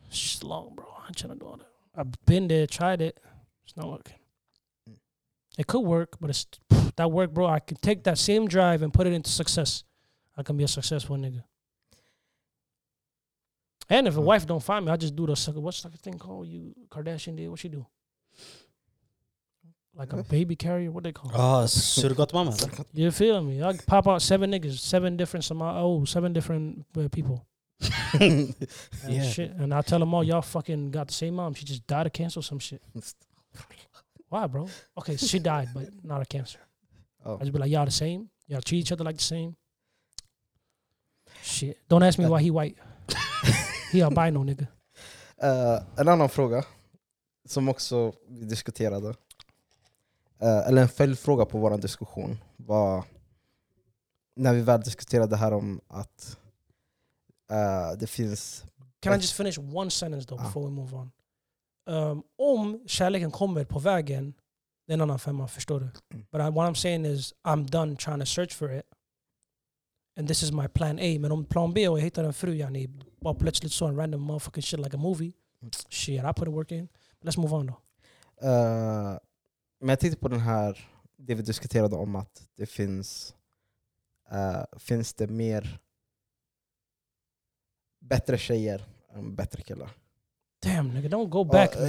It's 0.08 0.20
just 0.20 0.44
long 0.44 0.74
bro. 0.74 0.86
I'm 1.06 1.14
trying 1.14 1.32
to 1.32 1.38
do 1.38 1.46
all 1.46 1.56
that. 1.56 1.66
I've 1.94 2.12
been 2.26 2.48
there, 2.48 2.66
tried 2.66 3.02
it. 3.02 3.18
It's 3.64 3.76
not 3.76 3.88
working. 3.88 4.16
Mm. 4.88 4.94
It 5.58 5.66
could 5.66 5.80
work, 5.80 6.16
but 6.20 6.30
it's 6.30 6.46
that 6.96 7.10
work, 7.10 7.32
bro. 7.32 7.46
I 7.46 7.60
can 7.60 7.76
take 7.78 8.04
that 8.04 8.18
same 8.18 8.46
drive 8.46 8.82
and 8.82 8.92
put 8.92 9.06
it 9.06 9.12
into 9.12 9.30
success. 9.30 9.84
I 10.36 10.42
can 10.42 10.56
be 10.56 10.64
a 10.64 10.68
successful 10.68 11.16
nigga. 11.16 11.44
And 13.88 14.06
if 14.06 14.16
a 14.16 14.20
Mm. 14.20 14.24
wife 14.24 14.46
don't 14.46 14.62
find 14.62 14.86
me, 14.86 14.92
I 14.92 14.96
just 14.96 15.16
do 15.16 15.26
the 15.26 15.36
sucker. 15.36 15.60
What's 15.60 15.84
like 15.84 15.94
a 15.94 15.98
thing 15.98 16.18
called? 16.18 16.46
You 16.48 16.74
Kardashian 16.88 17.36
did. 17.36 17.48
What 17.48 17.58
she 17.58 17.68
do? 17.68 17.86
Like 19.94 20.12
a 20.12 20.22
baby 20.22 20.56
carrier. 20.56 20.90
What 20.90 21.04
they 21.04 21.12
call? 21.12 21.30
it? 21.30 21.36
Ah, 21.36 21.64
surrogatmamma 21.66 22.52
eller? 22.52 22.84
You 22.94 23.10
feel 23.10 23.42
me? 23.42 23.62
I 23.62 23.76
pop 23.86 24.08
out 24.08 24.22
seven 24.22 24.50
niggas, 24.50 24.78
seven 24.78 25.16
different 25.16 25.44
some 25.44 25.62
oh, 25.62 26.04
seven 26.06 26.32
different 26.32 26.86
uh, 26.96 27.08
people. 27.08 27.46
And 28.20 28.54
Yeah. 29.08 29.22
shit. 29.24 29.50
And 29.58 29.74
I 29.74 29.82
tell 29.82 29.98
them 29.98 30.14
all, 30.14 30.24
y'all 30.24 30.42
fucking 30.42 30.90
got 30.92 31.08
the 31.08 31.12
same 31.14 31.34
mom. 31.34 31.54
She 31.54 31.64
just 31.64 31.86
died 31.86 32.06
of 32.06 32.12
cancer 32.12 32.40
or 32.40 32.42
some 32.42 32.58
shit. 32.58 32.82
Why, 34.28 34.46
bro? 34.46 34.66
Okay, 34.96 35.16
she 35.16 35.38
died, 35.38 35.68
but 35.74 35.88
not 36.02 36.20
of 36.22 36.28
cancer. 36.28 36.58
Oh. 37.24 37.36
I 37.36 37.40
just 37.40 37.52
be 37.52 37.58
like, 37.58 37.70
y'all 37.70 37.84
the 37.84 37.90
same. 37.90 38.30
Y'all 38.48 38.62
treat 38.62 38.78
each 38.78 38.92
other 38.92 39.04
like 39.04 39.16
the 39.18 39.22
same. 39.24 39.56
Shit. 41.42 41.76
Don't 41.88 42.02
ask 42.02 42.18
me 42.18 42.26
why 42.26 42.40
he 42.40 42.50
white. 42.50 42.76
he 43.92 44.02
albino 44.02 44.42
nigga. 44.44 44.66
Eh, 45.42 45.82
en 45.96 46.08
annan 46.08 46.28
fråga 46.28 46.64
som 47.48 47.68
också 47.68 48.12
vi 48.28 48.44
diskuterade, 48.46 49.14
eller 50.48 50.82
en 50.82 50.88
följdfråga 50.88 51.44
på 51.44 51.58
vår 51.58 51.78
diskussion 51.78 52.38
var 52.56 53.04
när 54.36 54.54
vi 54.54 54.60
väl 54.60 54.80
diskuterade 54.80 55.30
det 55.30 55.36
här 55.36 55.52
om 55.52 55.80
att 55.88 56.38
eh, 57.50 57.98
det 57.98 58.06
finns... 58.06 58.64
Can 59.00 59.12
I 59.12 59.16
just 59.16 59.32
finish 59.36 59.58
one 59.76 59.90
sentence 59.90 60.28
though 60.28 60.42
Ah. 60.42 60.46
before 60.46 60.64
we 60.66 60.70
move 60.72 60.96
on? 60.96 61.10
Um, 61.86 62.22
om 62.38 62.82
kärleken 62.86 63.30
kommer 63.30 63.64
på 63.64 63.78
vägen, 63.78 64.34
det 64.86 64.92
är 64.92 64.94
en 64.94 65.00
annan 65.00 65.18
femma, 65.18 65.48
förstår 65.48 65.80
du? 65.80 65.86
Mm. 65.86 66.26
But 66.32 66.40
I, 66.40 66.44
what 66.50 66.70
I'm 66.70 66.74
saying 66.74 67.06
is 67.06 67.34
I'm 67.44 67.70
done 67.70 67.96
trying 67.96 68.20
to 68.20 68.26
search 68.26 68.52
for 68.54 68.72
it. 68.78 68.84
And 70.18 70.28
this 70.28 70.42
is 70.42 70.52
my 70.52 70.68
plan 70.68 70.98
A. 70.98 71.18
Men 71.20 71.32
om 71.32 71.44
plan 71.44 71.72
B 71.74 71.88
och 71.88 71.98
jag 71.98 72.04
hittar 72.04 72.24
en 72.24 72.32
fru, 72.34 72.54
yani, 72.54 72.88
bara 73.20 73.34
plötsligt 73.34 73.72
så 73.72 73.86
en 73.86 73.96
random 73.96 74.20
motherfucking 74.20 74.62
shit 74.62 74.80
like 74.80 74.96
a 74.96 75.00
movie. 75.00 75.32
Mm. 75.62 75.70
Shit, 75.88 76.20
I 76.24 76.32
put 76.36 76.44
the 76.44 76.50
work 76.50 76.72
in. 76.72 76.88
Let's 77.22 77.38
move 77.40 77.54
on 77.56 77.66
då. 77.66 77.72
eh, 78.48 79.18
men 79.82 79.88
jag 79.88 80.00
tänkte 80.00 80.20
på 80.20 80.28
den 80.28 80.40
här, 80.40 80.88
det 81.16 81.34
vi 81.34 81.42
diskuterade 81.42 81.96
om 81.96 82.16
att 82.16 82.42
det 82.56 82.66
finns, 82.66 83.34
eh, 84.30 84.78
finns 84.78 85.14
det 85.14 85.26
mer 85.26 85.78
bättre 88.00 88.38
tjejer 88.38 88.84
än 89.14 89.34
bättre 89.34 89.62
killar? 89.62 89.90
Damn 90.62 90.94
nigga, 90.94 91.08
don't 91.08 91.28
go 91.28 91.44
back 91.44 91.74
man. 91.78 91.88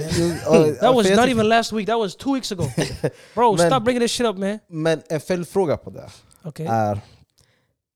That 0.80 0.94
was 0.94 1.10
not 1.10 1.28
even 1.28 1.48
last 1.48 1.72
week, 1.72 1.86
that 1.86 1.98
was 1.98 2.16
two 2.16 2.34
weeks 2.34 2.52
ago. 2.52 2.64
Bro, 3.34 3.56
Men- 3.56 3.70
stop 3.70 3.84
bringing 3.84 4.00
this 4.00 4.10
shit 4.12 4.26
up 4.26 4.38
man. 4.38 4.58
Men 4.68 5.02
en 5.08 5.20
följdfråga 5.20 5.76
på 5.76 5.90
det 5.90 6.10
Okay. 6.44 6.66
är, 6.66 7.00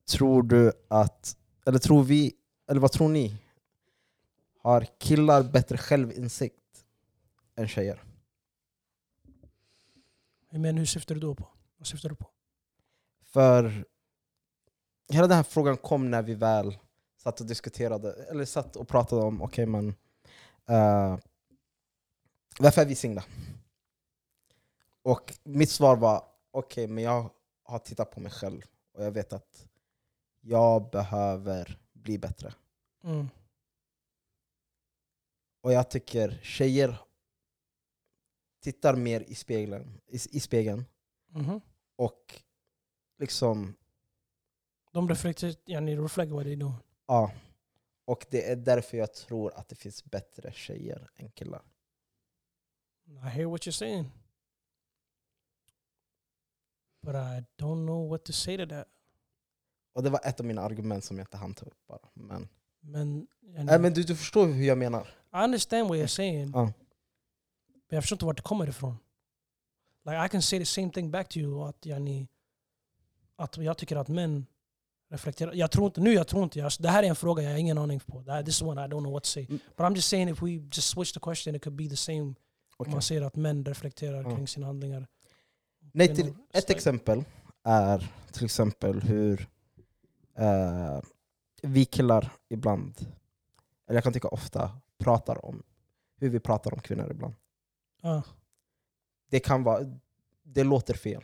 tror 0.09 0.43
du 0.43 0.71
att, 0.87 1.37
eller 1.65 1.79
tror 1.79 2.03
vi, 2.03 2.33
eller 2.69 2.81
vad 2.81 2.91
tror 2.91 3.09
ni? 3.09 3.35
Har 4.61 4.85
killar 4.99 5.43
bättre 5.43 5.77
självinsikt 5.77 6.55
än 7.57 7.67
tjejer? 7.67 8.03
Men 10.49 10.77
hur 10.77 10.85
syftar 10.85 11.15
du 11.15 11.21
då 11.21 11.35
på? 11.35 11.47
Vad 11.77 11.87
syftar 11.87 12.09
du 12.09 12.15
på? 12.15 12.29
För 13.25 13.85
hela 15.09 15.27
den 15.27 15.35
här 15.35 15.43
frågan 15.43 15.77
kom 15.77 16.11
när 16.11 16.21
vi 16.21 16.35
väl 16.35 16.77
satt 17.17 17.39
och 17.39 17.45
diskuterade, 17.45 18.13
eller 18.23 18.45
satt 18.45 18.75
och 18.75 18.87
pratade 18.87 19.21
om, 19.21 19.41
okej 19.41 19.65
men 19.65 19.87
eh, 20.69 21.17
varför 22.59 22.81
är 22.81 22.85
vi 22.85 22.95
singla? 22.95 23.23
Och 25.01 25.33
mitt 25.43 25.69
svar 25.69 25.95
var, 25.95 26.23
okej 26.51 26.87
men 26.87 27.03
jag 27.03 27.29
har 27.63 27.79
tittat 27.79 28.11
på 28.11 28.19
mig 28.19 28.31
själv 28.31 28.61
och 28.93 29.03
jag 29.03 29.11
vet 29.11 29.33
att 29.33 29.67
jag 30.41 30.89
behöver 30.89 31.79
bli 31.93 32.17
bättre. 32.17 32.53
Mm. 33.03 33.29
Och 35.61 35.73
jag 35.73 35.89
tycker 35.89 36.39
tjejer 36.43 36.97
tittar 38.59 38.95
mer 38.95 39.21
i 39.21 39.35
spegeln, 39.35 40.01
i, 40.07 40.15
i 40.31 40.39
spegeln 40.39 40.85
Mhm. 41.31 41.61
och 41.95 42.41
liksom, 43.19 43.75
De 44.91 45.09
reflekterar, 45.09 45.55
yani 45.65 45.95
what 45.95 46.13
they 46.15 46.55
doing. 46.55 46.73
ja. 47.07 47.31
Och 48.05 48.25
det 48.29 48.51
är 48.51 48.55
därför 48.55 48.97
jag 48.97 49.13
tror 49.13 49.53
att 49.53 49.69
det 49.69 49.75
finns 49.75 50.03
bättre 50.05 50.51
tjejer 50.51 51.09
än 51.15 51.31
killar. 51.31 51.61
I 53.07 53.11
hear 53.29 53.45
what 53.45 53.61
you're 53.61 53.71
saying. 53.71 54.05
But 57.01 57.15
I 57.15 57.45
don't 57.57 57.85
know 57.85 58.09
what 58.09 58.23
to 58.25 58.33
say 58.33 58.57
to 58.57 58.65
that. 58.65 58.87
Och 59.93 60.03
det 60.03 60.09
var 60.09 60.19
ett 60.23 60.39
av 60.39 60.45
mina 60.45 60.61
argument 60.61 61.03
som 61.03 61.17
jag 61.17 61.23
inte 61.23 61.37
hann 61.37 61.53
ta 61.53 61.65
upp 61.65 61.87
bara. 61.87 62.09
Men, 62.13 62.47
Men, 62.81 63.27
yani, 63.41 63.63
Nej, 63.65 63.79
men 63.79 63.93
du, 63.93 64.03
du 64.03 64.15
förstår 64.15 64.47
hur 64.47 64.65
jag 64.65 64.77
menar? 64.77 65.07
I 65.33 65.37
understand 65.43 65.87
what 65.89 65.97
you're 65.97 66.07
saying. 66.07 66.51
Ja. 66.53 66.73
Men 67.89 67.95
jag 67.95 68.03
förstår 68.03 68.15
inte 68.15 68.25
vart 68.25 68.37
det 68.37 68.43
kommer 68.43 68.69
ifrån. 68.69 68.97
Like 70.05 70.25
I 70.25 70.29
can 70.29 70.41
say 70.41 70.59
the 70.59 70.65
same 70.65 70.89
thing 70.89 71.11
back 71.11 71.29
to 71.29 71.37
you. 71.37 71.67
Att, 71.69 71.85
yani, 71.85 72.27
att 73.35 73.57
jag 73.57 73.77
tycker 73.77 73.95
att 73.95 74.07
män 74.07 74.45
reflekterar. 75.09 75.53
Jag 75.53 75.71
tror 75.71 75.85
inte, 75.85 76.01
nu 76.01 76.13
jag 76.13 76.27
tror 76.27 76.43
inte. 76.43 76.59
Jag, 76.59 76.71
det 76.79 76.89
här 76.89 77.03
är 77.03 77.07
en 77.07 77.15
fråga 77.15 77.43
jag 77.43 77.51
har 77.51 77.57
ingen 77.57 77.77
aning 77.77 77.99
på. 77.99 78.21
Det 78.21 78.31
här, 78.31 78.43
this 78.43 78.55
is 78.55 78.61
one 78.61 78.85
I 78.85 78.87
don't 78.87 78.99
know 78.99 79.11
what 79.13 79.23
to 79.23 79.27
say. 79.27 79.45
Mm. 79.49 79.59
But 79.77 79.85
I'm 79.85 79.95
just 79.95 80.09
saying 80.09 80.29
if 80.29 80.41
we 80.41 80.49
just 80.49 80.89
switch 80.89 81.13
the 81.13 81.19
question 81.19 81.55
it 81.55 81.63
could 81.63 81.75
be 81.75 81.89
the 81.89 81.95
same. 81.95 82.21
Om 82.21 82.35
Okej. 82.77 82.93
man 82.93 83.01
säger 83.01 83.21
att 83.21 83.35
män 83.35 83.65
reflekterar 83.65 84.23
Ja. 84.23 84.35
kring 84.35 84.47
sina 84.47 84.65
handlingar. 84.65 85.07
Nej, 85.91 86.15
till, 86.15 86.33
ett 86.53 86.69
exempel 86.69 87.23
är 87.63 88.11
till 88.31 88.45
exempel 88.45 89.01
hur 89.01 89.47
eh, 90.37 90.99
vi 91.61 91.85
killar 91.85 92.31
ibland, 92.49 92.99
eller 93.87 93.97
jag 93.97 94.03
kan 94.03 94.13
tycka 94.13 94.27
ofta, 94.27 94.71
pratar 94.97 95.45
om 95.45 95.63
hur 96.17 96.29
vi 96.29 96.39
pratar 96.39 96.73
om 96.73 96.79
kvinnor 96.79 97.11
ibland. 97.11 97.33
Ja, 98.01 98.23
Det 99.29 99.39
kan 99.39 99.63
vara, 99.63 99.85
det 100.43 100.63
låter 100.63 100.93
fel. 100.93 101.23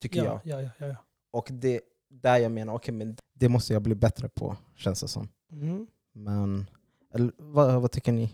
Tycker 0.00 0.24
ja, 0.24 0.24
jag. 0.24 0.40
ja, 0.44 0.62
ja, 0.62 0.70
ja, 0.78 0.86
ja. 0.86 0.96
Och 1.30 1.48
det 1.52 1.80
där 2.08 2.38
jag 2.38 2.52
menar, 2.52 2.74
okej 2.74 2.94
men 2.94 3.16
det 3.34 3.48
måste 3.48 3.72
jag 3.72 3.82
bli 3.82 3.94
bättre 3.94 4.28
på, 4.28 4.56
känns 4.76 5.00
det 5.00 5.08
som. 5.08 5.28
Mhm. 5.50 5.86
Men, 6.12 6.70
eller, 7.14 7.32
vad, 7.36 7.82
vad 7.82 7.90
tycker 7.92 8.12
ni? 8.12 8.30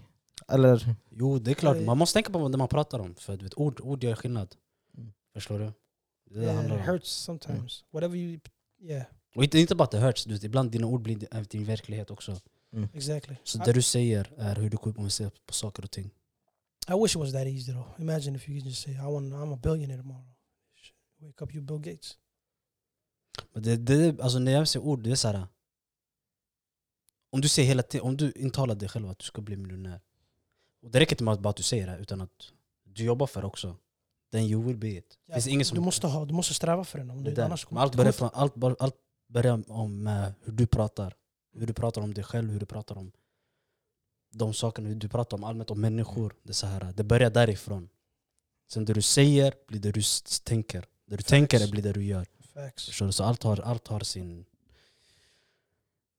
Eller, 0.48 0.94
Jo, 1.10 1.38
det 1.38 1.50
är 1.50 1.54
klart. 1.54 1.76
Eh. 1.76 1.82
Man 1.82 1.98
måste 1.98 2.16
tänka 2.16 2.32
på 2.32 2.48
det 2.48 2.58
man 2.58 2.68
pratar 2.68 2.98
om. 2.98 3.14
För 3.14 3.36
du 3.36 3.44
vet, 3.44 3.58
ord, 3.58 3.80
ord 3.80 4.04
gör 4.04 4.14
skillnad. 4.14 4.56
Mm. 4.96 5.12
Förstår 5.32 5.58
du? 5.58 5.64
Det 6.30 6.34
är 6.34 6.40
det 6.40 6.44
Yeah, 6.44 6.56
handlar 6.56 6.76
it 6.76 6.80
om. 6.88 6.92
hurts 6.92 7.10
sometimes. 7.10 7.84
Whatever 7.90 8.16
you, 8.16 8.40
yeah, 8.80 9.04
Och 9.34 9.44
inte, 9.44 9.58
inte 9.58 9.74
bara 9.74 9.84
att 9.84 9.90
det 9.90 9.98
hurts, 9.98 10.24
du 10.24 10.32
vet, 10.34 10.44
ibland 10.44 10.70
dina 10.70 10.86
ord 10.86 11.00
blir 11.02 11.16
din, 11.16 11.28
din 11.50 11.64
verklighet 11.64 12.10
också. 12.10 12.36
exactly. 12.92 13.36
Så 13.44 13.58
det 13.58 13.72
du 13.72 13.82
säger 13.82 14.32
är 14.36 14.56
hur 14.56 14.70
du 14.70 14.76
kommer 14.76 15.08
se 15.08 15.30
på 15.46 15.52
saker 15.52 15.82
och 15.84 15.90
ting. 15.90 16.10
I 16.88 16.94
wish 17.02 17.16
it 17.16 17.20
was 17.20 17.32
that 17.32 17.46
easy 17.46 17.72
though. 17.72 17.86
Imagine 17.98 18.36
if 18.36 18.48
you 18.48 18.58
could 18.60 18.68
just 18.68 18.82
say, 18.82 18.92
"I 18.94 19.06
want, 19.06 19.32
I'm 19.32 19.54
a 19.54 19.58
billionaire 19.62 19.98
tomorrow." 20.02 20.24
Wake 21.20 21.44
up, 21.44 21.54
you 21.54 21.62
Bill 21.64 21.78
Gates. 21.78 22.18
Men 23.52 23.62
det, 23.62 23.76
det, 23.76 24.20
alltså 24.20 24.38
när 24.38 24.52
jag 24.52 24.68
säger 24.68 24.86
ord, 24.86 25.02
det 25.02 25.10
är 25.10 25.14
så 25.14 25.28
här. 25.28 25.46
Om 27.30 27.40
du 27.40 27.48
säger 27.48 27.68
hela 27.68 27.82
tiden, 27.82 28.06
om 28.06 28.16
du 28.16 28.32
intalar 28.32 28.74
dig 28.74 28.88
själv 28.88 29.08
att 29.08 29.18
du 29.18 29.24
ska 29.24 29.42
bli 29.42 29.56
miljonär. 29.56 30.00
Och 30.82 30.90
det 30.90 31.00
räcker 31.00 31.12
inte 31.16 31.24
med 31.24 31.34
att 31.34 31.40
bara 31.40 31.50
att 31.50 31.56
du 31.56 31.62
säger 31.62 31.86
det, 31.86 31.98
utan 31.98 32.20
att 32.20 32.52
du 32.84 33.04
jobbar 33.04 33.26
för 33.26 33.40
det 33.40 33.46
också. 33.46 33.76
Then 34.32 34.42
you 34.44 34.64
will 34.64 34.76
be 34.76 34.88
it. 34.88 35.18
Ja, 35.26 35.34
finns 35.34 35.46
ingen 35.46 35.64
som- 35.66 35.74
du 35.74 35.80
måste 35.80 36.06
ha, 36.06 36.24
du 36.24 36.34
måste 36.34 36.54
sträva 36.54 36.84
för 36.84 36.98
den. 36.98 37.24
Det 37.24 37.44
annars 37.44 37.64
Men 37.64 37.68
kommer 37.68 37.80
allt 37.80 37.92
det 37.92 37.96
börjar, 37.96 38.12
från, 38.12 38.30
allt, 38.32 38.54
allt 38.80 38.96
börjar 39.28 39.70
om 39.70 40.02
med 40.02 40.34
hur 40.44 40.52
du 40.52 40.66
pratar. 40.66 41.16
Hur 41.52 41.66
du 41.66 41.72
pratar 41.72 42.02
om 42.02 42.14
dig 42.14 42.24
själv, 42.24 42.50
hur 42.50 42.60
du 42.60 42.66
pratar 42.66 42.98
om 42.98 43.12
de 44.34 44.54
sakerna, 44.54 44.88
du 44.88 45.08
pratar 45.08 45.36
om 45.36 45.44
allmänt 45.44 45.70
om 45.70 45.80
människor. 45.80 46.34
Det, 46.42 46.50
är 46.50 46.54
så 46.54 46.66
här, 46.66 46.92
det 46.96 47.04
börjar 47.04 47.30
därifrån. 47.30 47.88
Sen 48.72 48.84
det 48.84 48.92
du 48.92 49.02
säger 49.02 49.54
blir 49.68 49.80
det 49.80 49.92
du 49.92 50.02
tänker. 50.44 50.86
Det 51.06 51.16
du 51.16 51.22
tänker 51.22 51.58
det 51.58 51.70
blir 51.70 51.82
det 51.82 51.92
du 51.92 52.04
gör. 52.04 52.26
Facts. 52.54 52.86
Förstår 52.86 53.06
du? 53.06 53.12
Så 53.12 53.24
allt 53.24 53.42
har, 53.42 53.60
allt 53.60 53.88
har 53.88 54.00
sin 54.00 54.44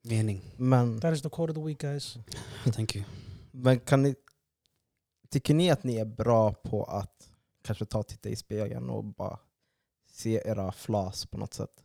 mening. 0.01 0.41
men, 0.57 0.99
That 0.99 1.13
is 1.13 1.21
the 1.21 1.29
quote 1.29 1.51
of 1.51 1.55
the 1.55 1.63
week, 1.63 1.81
guys. 1.81 2.17
Thank 2.73 2.95
you. 2.95 3.05
men 3.51 3.79
kan 3.79 4.03
ni 4.03 4.15
tycker 5.29 5.53
ni 5.53 5.71
att 5.71 5.83
ni 5.83 5.95
är 5.95 6.05
bra 6.05 6.53
på 6.53 6.83
att 6.83 7.29
kanske 7.61 7.85
ta 7.85 7.99
och 7.99 8.07
titta 8.07 8.29
i 8.29 8.35
spegeln 8.35 8.89
och 8.89 9.03
bara 9.03 9.39
se 10.11 10.41
era 10.45 10.71
flas 10.71 11.25
på 11.25 11.37
något 11.37 11.53
sätt? 11.53 11.83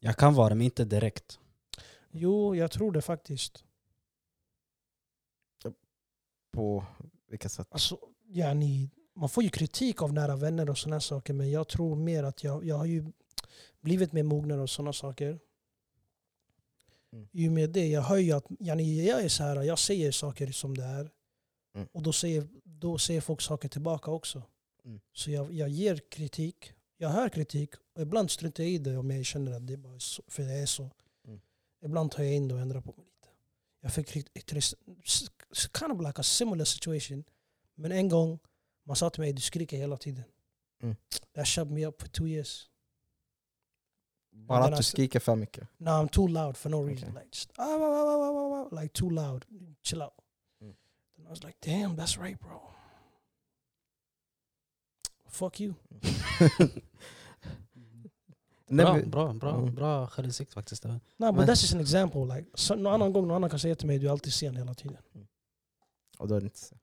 Jag 0.00 0.16
kan 0.16 0.34
vara 0.34 0.54
men 0.54 0.64
inte 0.64 0.84
direkt. 0.84 1.38
Jo, 2.10 2.54
jag 2.54 2.70
tror 2.70 2.92
det 2.92 3.02
faktiskt. 3.02 3.64
På 6.52 6.84
vilka 7.28 7.48
sätt? 7.48 7.68
Alltså, 7.70 7.98
yani, 8.28 8.90
man 9.14 9.28
får 9.28 9.44
ju 9.44 9.50
kritik 9.50 10.02
av 10.02 10.12
nära 10.12 10.36
vänner 10.36 10.70
och 10.70 10.78
sådana 10.78 11.00
saker 11.00 11.34
men 11.34 11.50
jag 11.50 11.68
tror 11.68 11.96
mer 11.96 12.22
att 12.22 12.44
jag, 12.44 12.64
jag 12.64 12.76
har 12.76 12.86
ju 12.86 13.12
blivit 13.80 14.12
mer 14.12 14.22
mognare 14.22 14.60
och 14.60 14.70
sådana 14.70 14.92
saker. 14.92 15.38
Mm. 17.12 17.28
I 17.32 17.48
och 17.48 17.52
med 17.52 17.70
det, 17.70 17.86
jag 17.88 18.02
hör 18.02 18.16
ju 18.16 18.32
att 18.32 18.46
yani, 18.60 19.06
jag 19.06 19.24
är 19.24 19.28
så 19.28 19.42
här, 19.42 19.62
jag 19.62 19.78
säger 19.78 20.12
saker 20.12 20.52
som 20.52 20.76
det 20.76 20.84
är. 20.84 21.10
Mm. 21.74 21.88
Och 21.92 22.02
då 22.02 22.12
säger, 22.12 22.48
då 22.64 22.98
säger 22.98 23.20
folk 23.20 23.40
saker 23.40 23.68
tillbaka 23.68 24.10
också. 24.10 24.42
Mm. 24.84 25.00
Så 25.12 25.30
jag, 25.30 25.52
jag 25.52 25.68
ger 25.68 26.00
kritik, 26.10 26.72
jag 26.96 27.08
hör 27.08 27.28
kritik 27.28 27.74
och 27.94 28.02
ibland 28.02 28.30
struntar 28.30 28.64
jag 28.64 28.72
i 28.72 28.78
det 28.78 28.96
om 28.96 29.10
jag 29.10 29.24
känner 29.24 29.52
att 29.52 29.66
det 29.66 29.76
bara 29.76 29.94
är 29.94 29.98
så, 29.98 30.22
för 30.28 30.42
det 30.42 30.52
är 30.52 30.66
så. 30.66 30.90
Mm. 31.26 31.40
Ibland 31.84 32.10
tar 32.10 32.22
jag 32.22 32.34
in 32.34 32.48
det 32.48 32.54
och 32.54 32.60
ändrar 32.60 32.80
på 32.80 32.94
mig. 32.96 33.06
Jag 33.80 33.92
fick 33.92 34.16
riktigt- 34.16 34.52
it's 35.50 35.68
kind 35.78 35.92
of 35.92 36.00
like 36.00 36.20
a 36.20 36.22
similar 36.22 36.64
situation. 36.64 37.24
Men 37.74 37.92
en 37.92 38.08
gång, 38.08 38.38
man 38.84 38.96
sa 38.96 39.10
till 39.10 39.20
mig 39.20 39.32
du 39.32 39.40
skriker 39.42 39.76
hela 39.76 39.96
tiden. 39.96 40.24
Mm. 40.82 40.96
That 41.34 41.46
shut 41.46 41.70
me 41.70 41.86
up 41.86 42.00
for 42.02 42.08
two 42.08 42.26
years. 42.26 42.70
Bara 44.32 44.64
att 44.64 44.76
du 44.76 44.82
skriker 44.82 45.20
för 45.20 45.34
mycket? 45.36 45.68
Now 45.78 45.90
I'm 46.04 46.08
too 46.08 46.26
loud 46.28 46.56
for 46.56 46.70
no 46.70 46.82
reason. 46.88 47.08
Okay. 47.08 47.22
Like, 47.22 47.28
just, 47.36 47.50
ah, 47.56 47.64
ah, 47.64 47.74
ah, 47.74 48.06
ah, 48.06 48.62
ah, 48.62 48.68
ah, 48.72 48.80
like 48.82 48.92
too 48.94 49.10
loud. 49.10 49.44
Chill 49.82 50.02
out. 50.02 50.14
Mm. 50.62 50.74
And 51.18 51.26
I 51.26 51.30
was 51.30 51.42
like, 51.44 51.56
damn, 51.60 51.96
that's 51.96 52.18
right, 52.18 52.40
bro. 52.40 52.60
Fuck 55.28 55.60
you. 55.60 55.74
Nej, 58.70 58.84
Bra, 58.86 59.02
bra, 59.06 59.32
bra, 59.32 59.58
Mm. 59.58 59.74
bra 59.74 60.06
självinsikt 60.06 60.52
faktiskt. 60.54 60.82
But 60.82 60.92
Men- 61.18 61.34
that's 61.36 61.48
just 61.50 61.74
an 61.74 61.80
example. 61.80 62.20
Like, 62.36 62.50
så, 62.54 62.74
någon 62.74 62.92
annan 62.94 63.12
gång 63.12 63.26
någon 63.28 63.36
annan 63.36 63.50
kan 63.50 63.58
säga 63.58 63.74
till 63.74 63.86
mig 63.86 63.98
du 63.98 64.06
är 64.06 64.10
alltid 64.10 64.32
sen 64.32 64.56
hela 64.56 64.74
tiden. 64.74 64.96
och 66.18 66.28
då 66.28 66.34
är 66.34 66.40
det 66.40 66.44
inte 66.44 66.58
sen. 66.58 66.78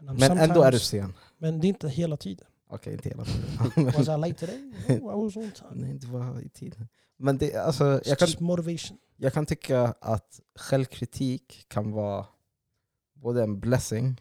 Men 0.00 0.38
ändå 0.38 0.62
är 0.62 0.72
du 0.72 0.78
sen? 0.78 1.14
Men 1.38 1.60
det 1.60 1.66
är 1.66 1.68
inte 1.68 1.88
hela 1.88 2.16
tiden. 2.16 2.46
Okej, 2.68 2.92
inte 2.92 3.08
hela 3.08 3.24
tiden. 3.74 3.84
Was 3.84 4.08
I 4.08 4.10
late 4.10 4.34
today? 4.34 4.60
No, 4.88 4.92
I 5.20 5.24
was 5.24 5.36
on 5.36 5.50
time. 5.52 5.70
Nej, 5.86 5.94
du 5.98 6.06
var 6.06 6.40
i 6.40 6.48
tiden. 6.48 6.88
Men 7.16 7.38
det, 7.38 7.54
alltså, 7.56 7.84
It's 7.84 8.08
jag, 8.08 8.18
kan, 8.18 8.28
motivation. 8.40 8.98
jag 9.16 9.32
kan 9.32 9.46
tycka 9.46 9.94
att 10.00 10.40
självkritik 10.54 11.64
kan 11.68 11.92
vara 11.92 12.26
både 13.14 13.42
en 13.42 13.60
blessing 13.60 14.20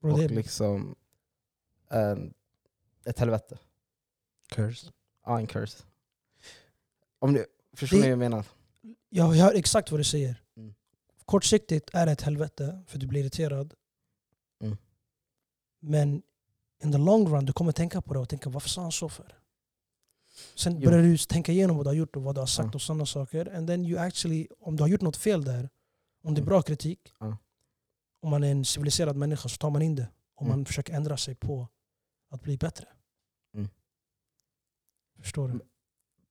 Bro, 0.00 0.12
och 0.12 0.18
det, 0.18 0.28
liksom 0.28 0.94
en, 1.90 2.34
ett 3.04 3.18
helvete. 3.18 3.58
Curse. 4.48 4.90
Ja, 5.30 5.38
en 5.40 5.46
curse. 5.46 5.82
Om 7.18 7.32
du, 7.32 7.46
förstår 7.76 7.96
ni 7.96 8.02
vad 8.02 8.10
jag 8.10 8.18
menar? 8.18 8.44
jag 9.08 9.24
hör 9.24 9.54
exakt 9.54 9.90
vad 9.90 10.00
du 10.00 10.04
säger. 10.04 10.42
Mm. 10.56 10.74
Kortsiktigt 11.24 11.90
är 11.92 12.06
det 12.06 12.12
ett 12.12 12.20
helvete 12.22 12.82
för 12.86 12.98
du 12.98 13.06
blir 13.06 13.20
irriterad. 13.20 13.74
Mm. 14.62 14.76
Men 15.80 16.22
in 16.84 16.92
the 16.92 16.98
long 16.98 17.28
run, 17.34 17.44
du 17.44 17.52
kommer 17.52 17.72
tänka 17.72 18.00
på 18.02 18.14
det 18.14 18.20
och 18.20 18.28
tänka 18.28 18.50
varför 18.50 18.68
sa 18.68 18.82
han 18.82 18.92
så 18.92 19.08
för? 19.08 19.34
Sen 20.54 20.80
Jo. 20.80 20.90
börjar 20.90 21.02
du 21.04 21.18
tänka 21.18 21.52
igenom 21.52 21.76
vad 21.76 21.86
du 21.86 21.88
har 21.90 21.94
gjort 21.94 22.16
och 22.16 22.22
vad 22.22 22.34
du 22.34 22.40
har 22.40 22.46
sagt 22.46 22.66
Ja. 22.72 22.74
och 22.74 22.82
sådana 22.82 23.06
saker. 23.06 23.56
And 23.56 23.68
then 23.68 23.84
you 23.84 23.98
actually, 23.98 24.48
om 24.60 24.76
du 24.76 24.82
har 24.82 24.88
gjort 24.88 25.00
något 25.00 25.16
fel 25.16 25.44
där, 25.44 25.68
om 26.22 26.34
det 26.34 26.38
är 26.38 26.42
Mm. 26.42 26.48
bra 26.48 26.62
kritik, 26.62 27.12
Ja. 27.20 27.36
om 28.20 28.30
man 28.30 28.44
är 28.44 28.50
en 28.50 28.64
civiliserad 28.64 29.16
människa 29.16 29.48
så 29.48 29.56
tar 29.56 29.70
man 29.70 29.82
in 29.82 29.94
det. 29.96 30.08
Om 30.34 30.46
Mm. 30.46 30.58
man 30.58 30.64
försöker 30.66 30.92
ändra 30.94 31.16
sig 31.16 31.34
på 31.34 31.68
att 32.30 32.42
bli 32.42 32.56
bättre. 32.56 32.86
Förstår 35.20 35.48
du? 35.48 35.60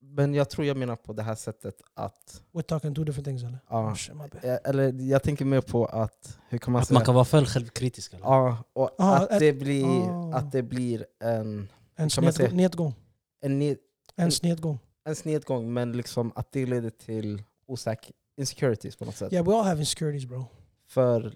Men 0.02 0.34
jag 0.34 0.50
tror 0.50 0.68
jag 0.68 0.78
menar 0.78 0.96
på 0.96 1.14
det 1.14 1.24
här 1.24 1.36
sättet 1.36 1.82
att... 1.94 2.44
We're 2.52 2.62
talking 2.62 2.96
two 2.96 3.04
different 3.04 3.26
things 3.26 3.44
eller? 3.44 3.60
Ja, 3.70 3.96
Oh, 4.14 4.46
eh, 4.46 4.58
eller 4.64 4.94
jag 5.02 5.24
tänker 5.24 5.46
mer 5.46 5.62
på 5.62 5.86
att... 5.86 6.38
Hur 6.50 6.58
kan 6.58 6.72
man 6.74 6.82
Att 6.82 6.88
säga? 6.88 6.96
man 7.00 7.06
kan 7.06 7.16
vara 7.16 7.26
för 7.26 7.46
självkritisk. 7.46 8.14
Eller? 8.14 8.26
Ja, 8.26 8.64
och 8.74 8.90
Ja, 8.98 9.16
att, 9.18 9.32
ett- 9.32 9.40
det 9.40 9.54
blir, 9.54 9.86
ah. 10.10 10.34
att 10.36 10.52
det 10.52 10.64
blir 10.64 11.06
en, 11.20 11.70
En 11.96 12.10
snedgång, 12.10 12.56
nedgång. 12.58 12.94
en, 13.42 13.60
ned, 13.60 13.78
En 14.16 14.26
En- 14.26 14.32
snedgång. 14.32 14.80
en 15.04 15.16
snedgång, 15.16 15.74
men 15.74 15.92
liksom 15.92 16.32
att 16.36 16.52
det 16.52 16.66
leder 16.66 16.90
till 16.90 17.44
osäker, 17.66 18.14
insecurities 18.38 18.96
på 18.96 19.06
något 19.06 19.16
sätt. 19.16 19.34
Yeah, 19.34 19.48
we 19.48 19.56
all 19.56 19.66
have 19.66 19.80
insecurities 19.80 20.26
bro. 20.30 20.46
För 20.88 21.34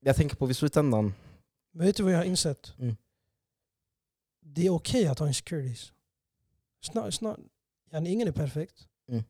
jag 0.00 0.16
tänker 0.16 0.36
på 0.36 0.46
vid 0.46 0.56
slutändan, 0.56 1.14
Men 1.72 1.86
vet 1.86 1.96
du 1.96 2.02
vad 2.02 2.12
jag 2.12 2.18
har 2.18 2.24
insett? 2.24 2.72
Mm. 2.78 2.96
Det 4.40 4.66
är 4.66 4.70
okej 4.70 5.06
att 5.06 5.18
ha 5.18 5.28
insecurities. 5.28 5.92
It's 6.82 6.94
not, 6.94 7.04
it's 7.04 7.22
not, 7.24 7.38
yani, 7.92 8.10
ingen 8.10 8.28
är 8.28 8.32
perfekt. 8.32 8.88
Mm. 9.08 9.24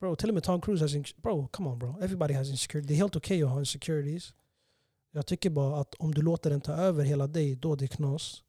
Bro, 0.00 0.16
till 0.16 0.28
och 0.28 0.34
med 0.34 0.42
Tom 0.42 0.60
Cruise 0.60 0.84
has 0.84 0.94
insecurities. 0.94 1.22
Bro, 1.22 1.48
come 1.48 1.68
on 1.70 1.78
bro. 1.78 1.98
Everybody 2.02 2.34
has 2.34 2.48
insecurities. 2.48 2.88
Det 2.88 2.94
är 2.94 2.96
helt 2.96 3.16
okej 3.16 3.42
att 3.42 3.50
ha 3.50 3.58
insecurities. 3.60 4.34
Jag 5.10 5.26
tycker 5.26 5.50
bara 5.50 5.80
att 5.80 5.94
om 5.94 6.14
du 6.14 6.22
låter 6.22 6.50
den 6.50 6.60
ta 6.60 6.72
över 6.72 7.04
hela 7.04 7.26
dig, 7.26 7.56
då 7.56 7.72
är 7.72 7.76
det 7.76 7.88
knas. 7.88 8.42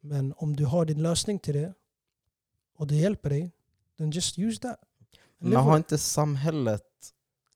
Men 0.00 0.34
om 0.36 0.56
du 0.56 0.64
har 0.64 0.84
din 0.84 1.02
lösning 1.02 1.38
till 1.38 1.54
det 1.54 1.74
och 2.76 2.86
det 2.86 2.94
hjälper 2.94 3.30
dig, 3.30 3.50
then 3.98 4.10
just 4.10 4.38
use 4.38 4.60
that. 4.60 4.80
Man 5.38 5.52
har 5.64 5.76
inte 5.76 5.98
samhället 5.98 6.82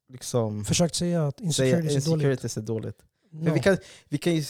liksom 0.08 0.64
Försökt 0.64 0.94
säga 0.94 1.26
att 1.26 1.36
säga 1.38 1.46
insecurities 1.46 2.06
är 2.06 2.10
dåligt. 2.10 2.24
insecurities 2.24 2.56
är 2.56 2.62
dåligt. 2.62 2.96
För 3.30 3.36
No. 3.36 3.54
vi, 3.54 3.60
kan, 3.60 3.76
vi 4.08 4.18
kan 4.18 4.34
ju 4.34 4.44